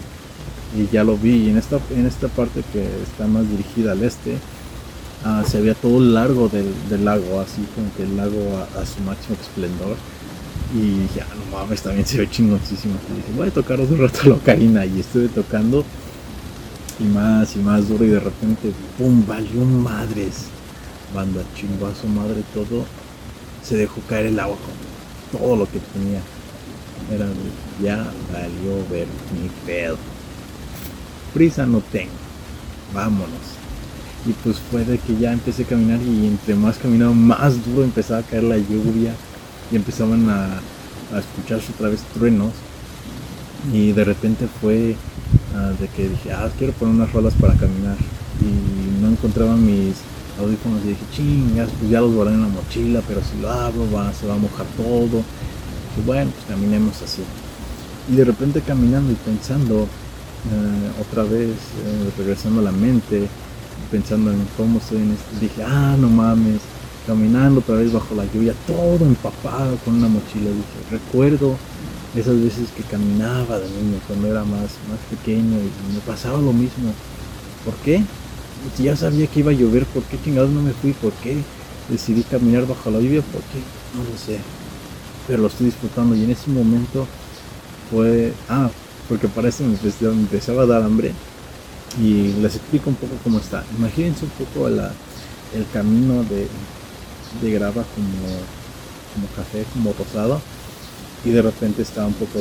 y 0.76 0.89
ya 0.91 1.03
lo 1.03 1.17
vi, 1.17 1.45
y 1.45 1.49
en 1.49 1.57
esta, 1.57 1.80
en 1.91 2.05
esta 2.05 2.28
parte 2.28 2.63
que 2.73 2.86
está 3.03 3.28
más 3.28 3.49
dirigida 3.49 3.93
al 3.93 4.03
este, 4.03 4.38
uh, 5.26 5.47
se 5.47 5.61
veía 5.61 5.73
todo 5.73 5.97
el 5.97 6.13
largo 6.13 6.49
del, 6.49 7.05
lago, 7.05 7.39
así 7.39 7.65
como 7.73 7.93
que 7.95 8.03
el 8.03 8.17
lago 8.17 8.65
a, 8.80 8.86
su 8.86 9.01
máximo 9.01 9.38
esplendor, 9.41 9.95
y 10.73 11.07
ya, 11.15 11.26
ah, 11.30 11.36
no 11.36 11.57
mames, 11.57 11.82
también 11.82 12.05
se 12.05 12.17
ve 12.17 12.30
chingoncísimo. 12.30 12.95
Y 13.09 13.17
dije, 13.17 13.32
voy 13.38 13.47
a 13.47 13.51
tocar 13.51 13.80
un 13.80 13.97
rato 13.97 14.30
la 14.30 14.36
ocarina. 14.36 14.86
Y 14.86 14.99
estuve 14.99 15.28
tocando 15.30 15.86
y 16.99 17.03
más 17.03 17.55
y 17.55 17.59
más 17.59 17.88
duro. 17.88 18.03
Y 18.03 18.09
de 18.09 18.19
repente, 18.19 18.71
¡pum! 18.97 19.26
Valió 19.26 19.63
madres. 19.63 20.47
Banda, 21.13 21.41
chingó 21.55 21.93
su 21.95 22.07
madre 22.07 22.43
todo. 22.53 22.86
Se 23.63 23.78
dejó 23.78 24.01
caer 24.09 24.26
el 24.28 24.39
agua 24.39 24.57
con 25.32 25.39
todo 25.39 25.55
lo 25.55 25.65
que 25.65 25.80
tenía. 25.93 26.21
Era, 27.11 27.28
ya 27.82 28.11
valió 28.34 28.89
ver 28.89 29.07
mi 29.34 29.49
pedo. 29.65 29.97
Prisa 31.36 31.68
no 31.68 31.82
tengo. 31.92 32.10
Vámonos. 32.96 33.30
Y 34.26 34.34
pues 34.44 34.58
fue 34.72 34.84
de 34.84 34.98
que 34.98 35.16
ya 35.18 35.34
empecé 35.34 35.64
a 35.64 35.68
caminar 35.68 36.02
y 36.02 36.26
entre 36.26 36.56
más 36.56 36.80
caminaba, 36.80 37.14
más 37.14 37.64
duro 37.64 37.84
empezaba 37.84 38.22
a 38.22 38.24
caer 38.24 38.44
la 38.44 38.58
lluvia 38.58 39.14
y 39.72 39.76
empezaban 39.76 40.28
a, 40.30 40.46
a 41.14 41.20
escucharse 41.20 41.72
otra 41.74 41.90
vez 41.90 42.02
truenos 42.16 42.54
y 43.72 43.92
de 43.92 44.04
repente 44.04 44.48
fue 44.62 44.96
ah, 45.56 45.72
de 45.80 45.88
que 45.90 46.10
dije, 46.10 46.32
ah, 46.32 46.50
quiero 46.58 46.74
poner 46.74 46.96
unas 46.96 47.12
rolas 47.12 47.34
para 47.34 47.54
caminar 47.56 47.98
y 48.42 49.02
no 49.02 49.10
encontraba 49.10 49.56
mis 49.56 49.96
audífonos 50.40 50.84
y 50.86 50.90
dije, 50.90 51.02
chingas, 51.14 51.70
pues 51.80 51.92
ya 51.92 52.02
los 52.02 52.14
guardé 52.14 52.34
en 52.34 52.42
la 52.42 52.48
mochila, 52.48 53.02
pero 53.08 53.22
si 53.22 53.42
lo 53.42 53.50
abro 53.52 53.90
va, 53.92 54.14
se 54.14 54.28
va 54.28 54.36
a 54.36 54.38
mojar 54.38 54.66
todo. 54.78 55.24
Y 55.98 56.06
bueno, 56.06 56.32
pues 56.32 56.46
caminemos 56.48 57.02
así. 57.02 57.22
Y 58.12 58.16
de 58.16 58.26
repente 58.26 58.62
caminando 58.62 59.12
y 59.12 59.16
pensando, 59.16 59.88
otra 61.02 61.24
vez, 61.24 61.50
eh, 61.50 62.12
regresando 62.18 62.62
a 62.62 62.64
la 62.64 62.72
mente, 62.72 63.28
pensando 63.91 64.32
en 64.32 64.46
cómo 64.58 64.80
estoy 64.80 65.00
en 65.00 65.12
esto, 65.12 65.39
dije, 65.39 65.64
ah, 65.64 65.96
no 66.00 66.10
mames, 66.10 66.62
caminando 67.06 67.60
otra 67.60 67.76
vez 67.76 67.91
bajo 67.91 68.16
la 68.16 68.26
lluvia, 68.34 68.54
todo 68.68 69.06
empapado 69.06 69.78
con 69.84 69.96
una 69.96 70.08
mochila. 70.08 70.50
Dije, 70.50 70.91
recuerdo 70.91 71.56
esas 72.16 72.41
veces 72.41 72.70
que 72.76 72.84
caminaba 72.84 73.60
de 73.60 73.68
niño 73.70 74.00
cuando 74.08 74.28
era 74.28 74.43
más, 74.43 74.78
más 74.89 75.00
pequeño 75.10 75.58
y 75.58 75.93
me 75.93 76.00
pasaba 76.06 76.39
lo 76.39 76.54
mismo. 76.54 76.93
¿Por 77.64 77.76
qué? 77.76 78.04
Ya 78.80 78.96
sabía 78.96 79.28
que 79.28 79.41
iba 79.41 79.52
a 79.52 79.56
llover, 79.56 79.86
¿por 79.86 80.04
qué 80.04 80.18
chingados 80.24 80.50
no 80.50 80.62
me 80.62 80.72
fui? 80.72 80.93
¿Por 80.93 81.12
qué 81.14 81.38
decidí 81.89 82.24
caminar 82.24 82.66
bajo 82.66 82.89
la 82.89 83.00
lluvia? 83.00 83.22
¿Por 83.22 83.41
qué? 83.41 83.60
No 83.96 84.04
lo 84.10 84.18
sé. 84.18 84.39
Pero 85.28 85.41
lo 85.41 85.48
estoy 85.48 85.68
disfrutando 85.68 86.16
y 86.16 86.24
en 86.24 86.32
ese 86.32 86.50
momento 86.50 87.06
fue... 87.91 88.34
Ah, 88.50 88.70
porque 89.08 89.28
para 89.28 89.49
eso 89.49 89.64
me 89.64 89.76
empezaba 89.76 90.64
a 90.64 90.66
dar 90.66 90.84
hambre. 90.84 91.14
Y 92.01 92.34
les 92.41 92.56
explico 92.56 92.89
un 92.89 92.95
poco 92.95 93.16
cómo 93.24 93.39
está. 93.39 93.64
Imagínense 93.78 94.26
un 94.26 94.32
poco 94.32 94.68
el 94.68 95.66
camino 95.72 96.24
de, 96.24 97.51
grava 97.51 97.84
como, 97.84 99.28
café, 99.36 99.66
como 99.74 99.93
rosado. 99.93 100.41
Y 101.24 101.30
de 101.30 101.41
repente 101.41 101.82
está 101.82 102.06
un 102.06 102.14
poco 102.14 102.39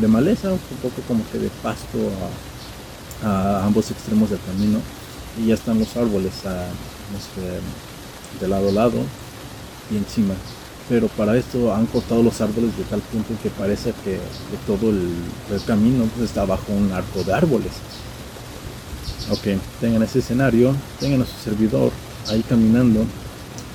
de, 0.00 0.08
maleza, 0.08 0.52
un 0.52 0.58
poco 0.82 1.00
como 1.06 1.22
que 1.30 1.38
de 1.38 1.50
pasto 1.62 1.98
a, 3.22 3.64
ambos 3.64 3.90
extremos 3.90 4.30
del 4.30 4.40
camino. 4.46 4.80
Y 5.38 5.48
ya 5.48 5.54
están 5.54 5.78
los 5.78 5.94
árboles 5.96 6.32
este, 6.34 7.60
de 8.40 8.48
lado 8.48 8.70
a 8.70 8.72
lado 8.72 8.98
y 9.90 9.96
encima. 9.96 10.34
Pero 10.88 11.08
para 11.08 11.36
esto 11.36 11.74
han 11.74 11.86
cortado 11.86 12.22
los 12.22 12.40
árboles 12.40 12.76
de 12.76 12.84
tal 12.84 13.00
punto 13.00 13.34
que 13.42 13.50
parece 13.50 13.92
que, 14.04 14.18
todo 14.66 14.90
el, 14.90 15.62
camino 15.66 16.04
pues, 16.14 16.30
está 16.30 16.44
bajo 16.44 16.72
un 16.72 16.92
arco 16.92 17.24
de 17.24 17.32
árboles. 17.34 17.72
Ok, 19.30 19.60
tengan 19.80 20.02
ese 20.04 20.20
escenario, 20.20 20.74
tengan 21.00 21.22
a 21.22 21.26
su 21.26 21.36
servidor 21.42 21.90
ahí 22.28 22.42
caminando 22.48 23.04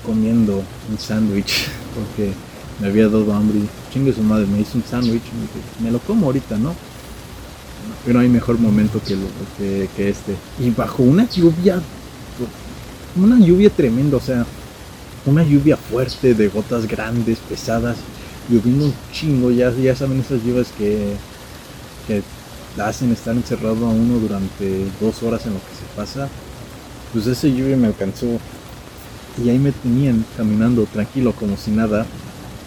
comiendo 0.06 0.64
un 0.90 0.98
sándwich 0.98 1.68
porque 1.96 2.32
me 2.80 2.88
había 2.88 3.04
dado 3.04 3.32
hambre 3.34 3.60
chingue 3.94 4.14
su 4.14 4.24
madre, 4.24 4.46
me 4.48 4.62
hizo 4.62 4.78
un 4.78 4.84
sándwich 4.84 5.22
y 5.80 5.84
me, 5.84 5.92
lo 5.92 6.00
como 6.00 6.28
ahorita, 6.28 6.58
¿no? 6.58 6.74
Pero 8.06 8.20
hay 8.20 8.30
mejor 8.30 8.58
momento 8.58 9.02
que, 9.06 9.16
lo, 9.16 9.28
que, 9.58 10.10
este. 10.10 10.36
Y 10.60 10.70
bajo 10.70 11.04
una 11.04 11.30
lluvia, 11.30 11.82
una 13.16 13.38
lluvia 13.40 13.70
tremenda, 13.70 14.18
o 14.18 14.22
sea, 14.22 14.46
una 15.26 15.44
lluvia 15.44 15.78
fuerte 15.78 16.34
de 16.34 16.48
gotas 16.48 16.88
grandes, 16.88 17.38
pesadas, 17.40 17.98
lloviendo 18.50 18.86
un 18.86 18.94
chingo, 19.12 19.52
ya, 19.52 19.72
ya 19.72 19.96
saben 19.96 20.20
esas 20.20 20.44
lluvias 20.44 20.68
que, 20.78 21.14
que 22.08 22.22
hacen 22.82 23.12
estar 23.12 23.36
encerrado 23.36 23.86
a 23.86 23.90
uno 23.90 24.20
durante 24.20 24.86
dos 25.00 25.22
horas 25.24 25.46
en 25.46 25.54
lo 25.54 25.60
que 25.60 25.76
se 25.76 25.96
pasa. 25.96 26.30
Pues 27.14 27.28
esa 27.28 27.48
lluvia 27.48 27.78
me 27.78 27.88
alcanzó 27.88 28.40
y 29.44 29.50
ahí 29.50 29.60
me 29.60 29.72
tenían 29.72 30.26
caminando 30.38 30.86
tranquilo 30.86 31.34
como 31.34 31.58
si 31.58 31.72
nada, 31.72 32.06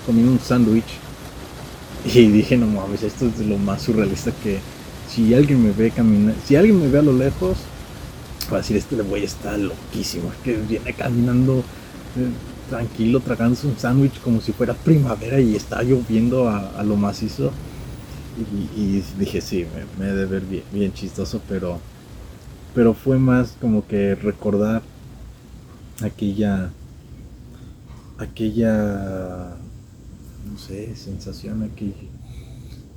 comiendo 0.07 0.33
un 0.33 0.41
sándwich. 0.41 0.85
Y 2.05 2.29
dije, 2.29 2.57
no 2.59 2.67
mames, 2.67 3.03
esto 3.03 3.27
es 3.27 3.47
lo 3.47 3.57
más 3.57 3.83
surrealista 3.83 4.31
que 4.43 4.59
si 5.09 5.35
alguien 5.35 5.65
me 5.65 5.73
ve 5.73 5.91
caminar, 5.91 6.35
si 6.47 6.55
alguien 6.55 6.79
me 6.79 6.89
ve 6.89 6.99
a 6.99 7.03
lo 7.03 7.15
lejos, 7.15 7.57
va 8.53 8.59
a 8.59 8.61
decir, 8.61 8.77
este 8.77 8.97
güey 8.97 9.25
está 9.25 9.57
loquísimo, 9.57 10.31
que 10.43 10.55
viene 10.57 10.93
caminando 10.93 11.65
tranquilo, 12.69 13.21
tragándose 13.21 13.67
un 13.67 13.79
sándwich 13.79 14.21
como 14.21 14.41
si 14.41 14.53
fuera 14.53 14.75
primavera 14.75 15.41
y 15.41 15.55
está 15.55 15.83
lloviendo 15.83 16.49
a, 16.49 16.83
lo 16.83 16.97
macizo. 16.97 17.53
Y, 18.77 19.01
dije, 19.19 19.41
sí, 19.41 19.65
me, 19.99 20.07
me 20.07 20.13
de 20.13 20.27
ver 20.27 20.43
bien, 20.73 20.93
chistoso, 20.93 21.41
pero, 21.49 21.79
pero 22.75 22.95
fue 22.95 23.17
más 23.19 23.57
como 23.61 23.87
que 23.87 24.17
recordar 24.17 24.83
aquella, 26.03 26.71
aquella, 28.19 29.57
no 30.51 30.59
sé, 30.59 30.97
sensación, 30.97 31.63
aquel, 31.63 31.95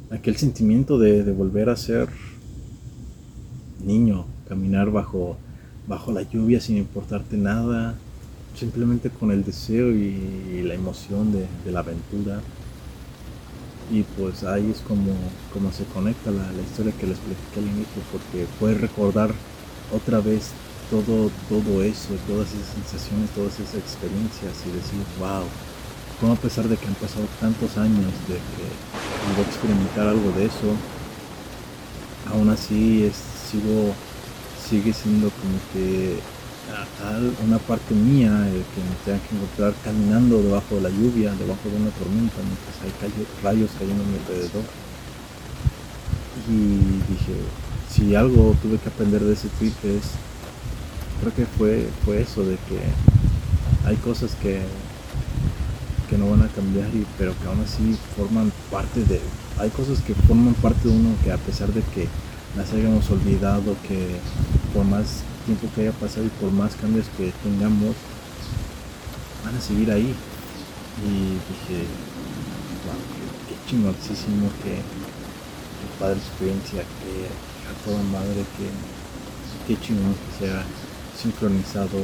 aquel 0.09 0.37
sentimiento 0.37 0.97
de, 0.97 1.21
volver 1.31 1.69
a 1.69 1.75
ser 1.75 2.09
niño, 3.85 4.25
caminar 4.49 4.89
bajo, 4.89 5.37
bajo 5.87 6.11
la 6.11 6.23
lluvia 6.23 6.59
sin 6.59 6.77
importarte 6.77 7.37
nada, 7.37 7.95
simplemente 8.57 9.09
con 9.09 9.31
el 9.31 9.43
deseo 9.43 9.91
y, 9.91 10.63
la 10.63 10.73
emoción 10.73 11.31
de, 11.31 11.71
la 11.71 11.79
aventura. 11.79 12.41
Y 13.89 14.03
pues 14.03 14.43
ahí 14.43 14.69
es 14.69 14.81
como, 14.81 15.13
como 15.53 15.71
se 15.71 15.85
conecta 15.85 16.31
la, 16.31 16.51
historia 16.61 16.91
que 16.99 17.07
les 17.07 17.17
platiqué 17.19 17.59
al 17.59 17.67
inicio, 17.67 18.01
porque 18.11 18.45
puedes 18.59 18.81
recordar 18.81 19.31
otra 19.93 20.19
vez 20.19 20.51
todo, 20.89 21.31
todo 21.47 21.83
eso, 21.83 22.09
todas 22.27 22.49
esas 22.53 22.73
sensaciones, 22.73 23.29
todas 23.31 23.53
esas 23.59 23.75
experiencias 23.75 24.53
y 24.65 24.71
decir, 24.71 24.99
wow, 25.19 25.43
como 26.19 26.33
a 26.33 26.35
pesar 26.35 26.67
de 26.67 26.75
que 26.75 26.87
han 26.87 26.95
pasado 26.95 27.25
tantos 27.39 27.77
años 27.77 28.11
de 28.27 28.35
que 28.35 29.41
experimentar 29.41 30.07
algo 30.07 30.31
de 30.31 30.45
eso, 30.45 30.75
aún 32.33 32.49
así 32.49 33.05
es, 33.05 33.15
sigo, 33.15 33.93
sigue 34.67 34.91
siendo 34.91 35.29
como 35.29 35.57
que 35.71 36.19
una 37.45 37.57
parte 37.59 37.93
mía 37.93 38.47
el 38.47 38.63
que 38.73 38.81
me 38.81 38.95
tenga 39.05 39.19
que 39.27 39.35
encontrar 39.35 39.73
caminando 39.83 40.41
debajo 40.41 40.75
de 40.75 40.81
la 40.81 40.89
lluvia, 40.89 41.33
debajo 41.35 41.69
de 41.69 41.77
una 41.77 41.91
tormenta, 41.91 42.35
mientras 42.43 42.75
hay 42.83 43.11
rayos 43.43 43.71
cayendo 43.77 44.03
a 44.03 44.07
mi 44.07 44.17
alrededor. 44.17 44.63
Y 46.49 47.11
dije, 47.11 47.33
si 47.89 48.15
algo 48.15 48.55
tuve 48.61 48.77
que 48.77 48.89
aprender 48.89 49.23
de 49.23 49.33
ese 49.33 49.49
trip 49.59 49.73
es 49.85 50.11
creo 51.19 51.33
que 51.33 51.45
fue, 51.45 51.89
fue 52.05 52.21
eso, 52.21 52.43
de 52.43 52.55
que 52.55 52.79
hay 53.85 53.95
cosas 53.97 54.35
que, 54.35 54.61
que 56.09 56.17
no 56.17 56.29
van 56.29 56.43
a 56.43 56.47
cambiar, 56.49 56.87
y, 56.93 57.05
pero 57.17 57.33
que 57.41 57.47
aún 57.47 57.61
así 57.61 57.97
forman 58.15 58.51
parte 58.71 59.03
de, 59.03 59.19
hay 59.59 59.69
cosas 59.69 59.99
que 60.01 60.13
forman 60.13 60.53
parte 60.55 60.87
de 60.87 60.95
uno 60.95 61.15
que 61.23 61.31
a 61.31 61.37
pesar 61.37 61.73
de 61.73 61.81
que 61.81 62.07
las 62.55 62.71
hayamos 62.73 63.09
olvidado, 63.09 63.75
que 63.87 64.17
por 64.73 64.85
más 64.85 65.23
tiempo 65.47 65.71
que 65.73 65.81
haya 65.81 65.93
pasado 65.93 66.25
y 66.25 66.29
por 66.43 66.51
más 66.51 66.75
cambios 66.75 67.07
que 67.15 67.31
tengamos, 67.41 67.95
van 69.45 69.55
a 69.55 69.61
seguir 69.61 69.89
ahí. 69.89 70.11
Y 71.07 71.39
dije, 71.39 71.87
wow, 72.83 72.99
qué, 73.47 73.55
chingoncísimo, 73.69 74.51
qué, 74.61 74.83
padre 75.99 76.19
experiencia, 76.19 76.83
que 76.99 77.31
a 77.63 77.73
toda 77.85 78.03
madre, 78.11 78.43
que 78.59 78.67
qué 79.65 79.79
chingón 79.79 80.13
que 80.13 80.45
sea 80.45 80.63
sincronizado, 81.15 81.97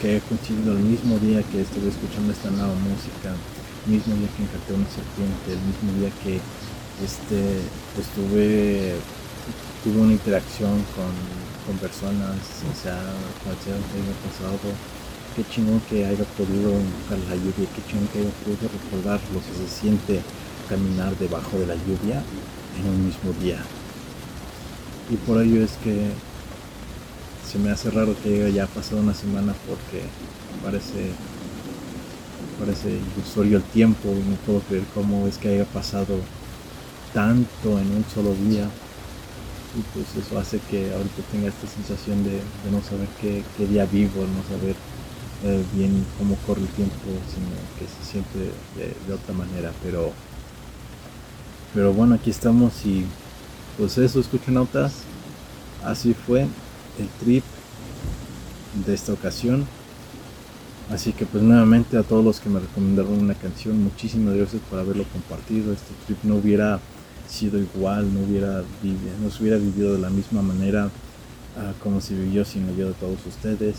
que 0.00 0.16
he 0.16 0.20
coincidido 0.20 0.72
el 0.72 0.82
mismo 0.82 1.18
día 1.18 1.42
que 1.44 1.62
estuve 1.62 1.88
escuchando 1.88 2.32
esta 2.32 2.50
nueva 2.50 2.74
música, 2.74 3.32
el 3.86 3.92
mismo 3.92 4.14
día 4.16 4.28
que 4.36 4.42
encanté 4.42 4.74
una 4.74 4.90
serpiente, 4.90 5.46
el 5.54 5.62
mismo 5.62 5.88
día 6.00 6.10
que 6.22 6.40
este, 7.04 7.62
estuve, 7.96 8.96
tuve 9.84 10.00
una 10.00 10.12
interacción 10.12 10.74
con, 10.96 11.14
personas, 11.76 12.36
o 12.64 12.74
sea, 12.74 13.00
sea 13.00 13.74
que 13.74 13.96
haya 13.98 14.16
pasado, 14.26 14.58
qué 15.36 15.44
chingón 15.52 15.80
que 15.88 16.06
haya 16.06 16.24
podido 16.36 16.70
invocar 16.72 17.18
la 17.28 17.36
lluvia, 17.36 17.68
qué 17.74 17.82
chingón 17.88 18.08
que 18.08 18.20
haya 18.20 18.30
podido 18.44 18.68
recordar 18.68 19.20
lo 19.32 19.40
que 19.40 19.52
se 19.54 19.68
siente 19.68 20.20
caminar 20.68 21.16
debajo 21.18 21.58
de 21.58 21.66
la 21.66 21.74
lluvia 21.74 22.22
en 22.78 22.88
un 22.88 23.06
mismo 23.06 23.32
día. 23.40 23.58
Y 25.10 25.16
por 25.16 25.42
ello 25.42 25.64
es 25.64 25.72
que 25.82 26.10
se 27.50 27.58
me 27.58 27.70
hace 27.70 27.90
raro 27.90 28.14
que 28.22 28.44
haya 28.44 28.66
pasado 28.66 29.00
una 29.00 29.14
semana 29.14 29.54
porque 29.66 30.02
parece 30.62 31.10
parece 32.60 32.90
ilusorio 33.16 33.56
el 33.56 33.64
tiempo 33.64 34.08
y 34.08 34.30
no 34.30 34.36
puedo 34.46 34.60
creer 34.60 34.84
cómo 34.94 35.26
es 35.26 35.38
que 35.38 35.48
haya 35.48 35.64
pasado 35.64 36.18
tanto 37.14 37.78
en 37.78 37.90
un 37.90 38.04
solo 38.14 38.34
día 38.34 38.68
y 39.76 39.82
pues 39.94 40.06
eso 40.16 40.38
hace 40.38 40.58
que 40.70 40.92
ahorita 40.92 41.22
tenga 41.30 41.48
esta 41.48 41.66
sensación 41.66 42.24
de, 42.24 42.40
no 42.70 42.82
saber 42.82 43.08
qué, 43.20 43.66
día 43.66 43.86
vivo, 43.86 44.22
no 44.22 44.42
saber 44.56 44.74
eh, 45.44 45.64
bien 45.74 46.04
cómo 46.18 46.36
corre 46.46 46.62
el 46.62 46.68
tiempo, 46.68 46.94
sino 47.28 47.46
que 47.78 47.86
se 47.86 48.12
siente 48.12 48.38
de, 48.76 49.14
otra 49.14 49.34
manera, 49.34 49.72
pero 49.82 50.12
pero 51.72 51.92
bueno 51.92 52.16
aquí 52.16 52.30
estamos 52.30 52.84
y 52.84 53.04
pues 53.78 53.96
eso 53.96 54.18
escuchen 54.18 54.54
notas 54.54 55.04
así 55.84 56.14
fue 56.14 56.42
el 56.98 57.08
trip 57.20 57.44
de 58.86 58.94
esta 58.94 59.12
ocasión. 59.12 59.66
Así 60.90 61.12
que 61.12 61.24
pues 61.24 61.42
nuevamente 61.42 61.96
a 61.96 62.02
todos 62.02 62.24
los 62.24 62.40
que 62.40 62.48
me 62.48 62.58
recomendaron 62.58 63.20
una 63.20 63.34
canción, 63.34 63.82
muchísimas 63.82 64.34
gracias 64.34 64.60
por 64.68 64.80
haberlo 64.80 65.04
compartido. 65.04 65.72
Este 65.72 65.94
trip 66.06 66.18
no 66.24 66.36
hubiera 66.36 66.80
sido 67.30 67.58
igual, 67.58 68.12
no 68.12 68.20
hubiera 68.20 68.62
vivido, 68.82 69.12
no 69.22 69.30
se 69.30 69.42
hubiera 69.42 69.58
vivido 69.58 69.94
de 69.94 70.00
la 70.00 70.10
misma 70.10 70.42
manera 70.42 70.90
ah, 71.56 71.72
como 71.82 72.00
se 72.00 72.14
vivió 72.14 72.44
sin 72.44 72.68
ayuda 72.68 72.88
de 72.88 72.94
todos 72.94 73.24
ustedes. 73.26 73.76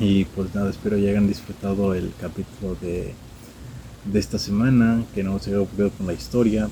Y 0.00 0.24
pues 0.26 0.54
nada, 0.54 0.70
espero 0.70 0.96
que 0.96 1.08
hayan 1.08 1.26
disfrutado 1.26 1.94
el 1.94 2.12
capítulo 2.20 2.76
de, 2.80 3.14
de 4.04 4.18
esta 4.18 4.38
semana, 4.38 5.04
que 5.14 5.24
no 5.24 5.38
se 5.38 5.50
haya 5.50 5.60
ocurrido 5.60 5.90
con 5.90 6.06
la 6.06 6.12
historia. 6.12 6.68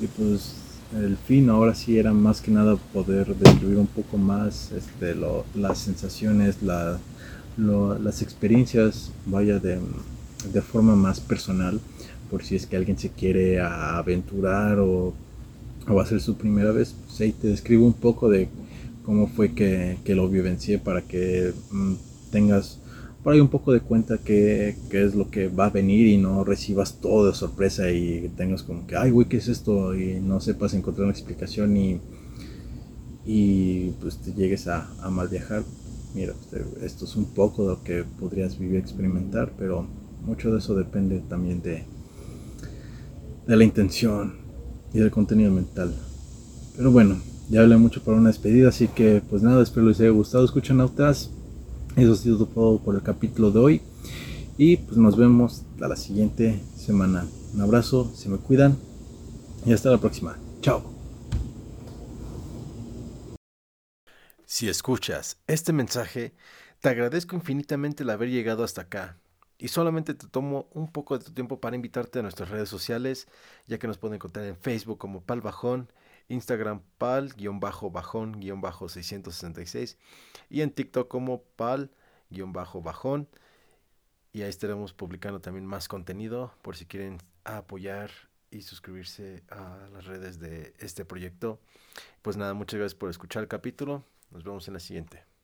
Y 0.00 0.06
pues 0.08 0.56
el 0.94 1.16
fin 1.16 1.50
ahora 1.50 1.74
sí 1.74 1.98
era 1.98 2.12
más 2.12 2.40
que 2.40 2.50
nada 2.50 2.76
poder 2.92 3.34
describir 3.34 3.78
un 3.78 3.86
poco 3.86 4.18
más 4.18 4.72
este, 4.72 5.16
las 5.54 5.78
sensaciones, 5.78 6.62
la, 6.62 6.98
las 7.56 8.22
experiencias, 8.22 9.10
vaya 9.24 9.58
de, 9.58 9.80
de, 10.52 10.62
forma 10.62 10.94
más 10.94 11.20
personal, 11.20 11.80
por 12.30 12.44
si 12.44 12.56
es 12.56 12.66
que 12.66 12.76
alguien 12.76 12.98
se 12.98 13.10
quiere 13.10 13.60
aventurar 13.60 14.78
o, 14.78 15.14
o 15.88 15.94
va 15.94 16.02
a 16.02 16.06
ser 16.06 16.20
su 16.20 16.36
primera 16.36 16.72
vez, 16.72 16.94
pues 17.06 17.20
ahí 17.20 17.32
te 17.32 17.48
describo 17.48 17.86
un 17.86 17.94
poco 17.94 18.28
de 18.28 18.48
cómo 19.04 19.28
fue 19.28 19.52
que, 19.54 19.98
que 20.04 20.14
lo 20.14 20.28
vivencié 20.28 20.78
para 20.78 21.02
que 21.02 21.52
mm, 21.70 21.94
tengas 22.30 22.80
por 23.26 23.34
ahí 23.34 23.40
un 23.40 23.48
poco 23.48 23.72
de 23.72 23.80
cuenta 23.80 24.18
que, 24.18 24.76
es 24.92 25.16
lo 25.16 25.32
que 25.32 25.48
va 25.48 25.66
a 25.66 25.70
venir 25.70 26.06
y 26.06 26.16
no 26.16 26.44
recibas 26.44 27.00
todo 27.00 27.26
de 27.26 27.34
sorpresa 27.34 27.90
y 27.90 28.30
tengas 28.36 28.62
como 28.62 28.86
que, 28.86 28.94
ay, 28.94 29.10
güey, 29.10 29.26
¿qué 29.26 29.38
es 29.38 29.48
esto? 29.48 29.96
Y 29.96 30.20
no 30.20 30.38
sepas 30.38 30.74
encontrar 30.74 31.06
una 31.06 31.12
explicación 31.12 31.76
y, 31.76 32.00
y 33.24 33.90
pues 34.00 34.18
te 34.18 34.32
llegues 34.32 34.68
a, 34.68 34.88
mal 35.10 35.26
viajar. 35.26 35.64
Mira, 36.14 36.34
esto 36.82 37.04
es 37.04 37.16
un 37.16 37.24
poco 37.24 37.64
de 37.64 37.68
lo 37.70 37.82
que 37.82 38.04
podrías 38.04 38.60
vivir, 38.60 38.78
experimentar, 38.78 39.52
pero 39.58 39.88
mucho 40.24 40.52
de 40.52 40.60
eso 40.60 40.76
depende 40.76 41.18
también 41.28 41.60
de, 41.62 41.82
de 43.44 43.56
la 43.56 43.64
intención 43.64 44.45
y 44.96 45.00
del 45.00 45.10
contenido 45.10 45.52
mental. 45.52 45.94
Pero 46.74 46.90
bueno, 46.90 47.20
ya 47.50 47.60
hablé 47.60 47.76
mucho 47.76 48.02
para 48.02 48.16
una 48.16 48.30
despedida, 48.30 48.70
así 48.70 48.88
que 48.88 49.22
pues 49.28 49.42
nada, 49.42 49.62
espero 49.62 49.86
les 49.86 50.00
haya 50.00 50.08
gustado. 50.08 50.44
Escuchan 50.44 50.78
Nautas 50.78 51.30
eso 51.96 52.12
ha 52.12 52.16
sido 52.16 52.46
todo 52.46 52.78
por 52.78 52.94
el 52.94 53.02
capítulo 53.02 53.50
de 53.50 53.58
hoy. 53.58 53.82
Y 54.58 54.78
pues 54.78 54.96
nos 54.96 55.16
vemos 55.16 55.64
a 55.82 55.88
la 55.88 55.96
siguiente 55.96 56.60
semana. 56.76 57.26
Un 57.54 57.60
abrazo, 57.60 58.10
se 58.14 58.30
me 58.30 58.38
cuidan 58.38 58.76
y 59.66 59.72
hasta 59.72 59.90
la 59.90 59.98
próxima. 59.98 60.38
Chao. 60.62 60.82
Si 64.46 64.68
escuchas 64.68 65.36
este 65.46 65.74
mensaje, 65.74 66.32
te 66.80 66.88
agradezco 66.88 67.36
infinitamente 67.36 68.02
el 68.02 68.10
haber 68.10 68.30
llegado 68.30 68.64
hasta 68.64 68.82
acá. 68.82 69.18
Y 69.58 69.68
solamente 69.68 70.12
te 70.14 70.26
tomo 70.26 70.68
un 70.72 70.90
poco 70.92 71.18
de 71.18 71.24
tu 71.24 71.32
tiempo 71.32 71.60
para 71.60 71.76
invitarte 71.76 72.18
a 72.18 72.22
nuestras 72.22 72.50
redes 72.50 72.68
sociales, 72.68 73.28
ya 73.66 73.78
que 73.78 73.86
nos 73.86 73.96
pueden 73.98 74.16
encontrar 74.16 74.44
en 74.44 74.56
Facebook 74.56 74.98
como 74.98 75.22
Pal 75.22 75.40
Bajón, 75.40 75.88
Instagram 76.28 76.82
pal-bajón-666 76.98 79.96
y 80.50 80.62
en 80.62 80.70
TikTok 80.70 81.08
como 81.08 81.42
pal-bajón. 81.56 83.28
Y 84.32 84.42
ahí 84.42 84.50
estaremos 84.50 84.92
publicando 84.92 85.40
también 85.40 85.64
más 85.64 85.88
contenido 85.88 86.52
por 86.62 86.76
si 86.76 86.84
quieren 86.84 87.18
apoyar 87.44 88.10
y 88.50 88.62
suscribirse 88.62 89.42
a 89.48 89.88
las 89.92 90.04
redes 90.04 90.38
de 90.38 90.74
este 90.78 91.04
proyecto. 91.04 91.60
Pues 92.22 92.36
nada, 92.36 92.54
muchas 92.54 92.78
gracias 92.78 92.98
por 92.98 93.10
escuchar 93.10 93.42
el 93.42 93.48
capítulo. 93.48 94.04
Nos 94.30 94.44
vemos 94.44 94.68
en 94.68 94.74
la 94.74 94.80
siguiente. 94.80 95.35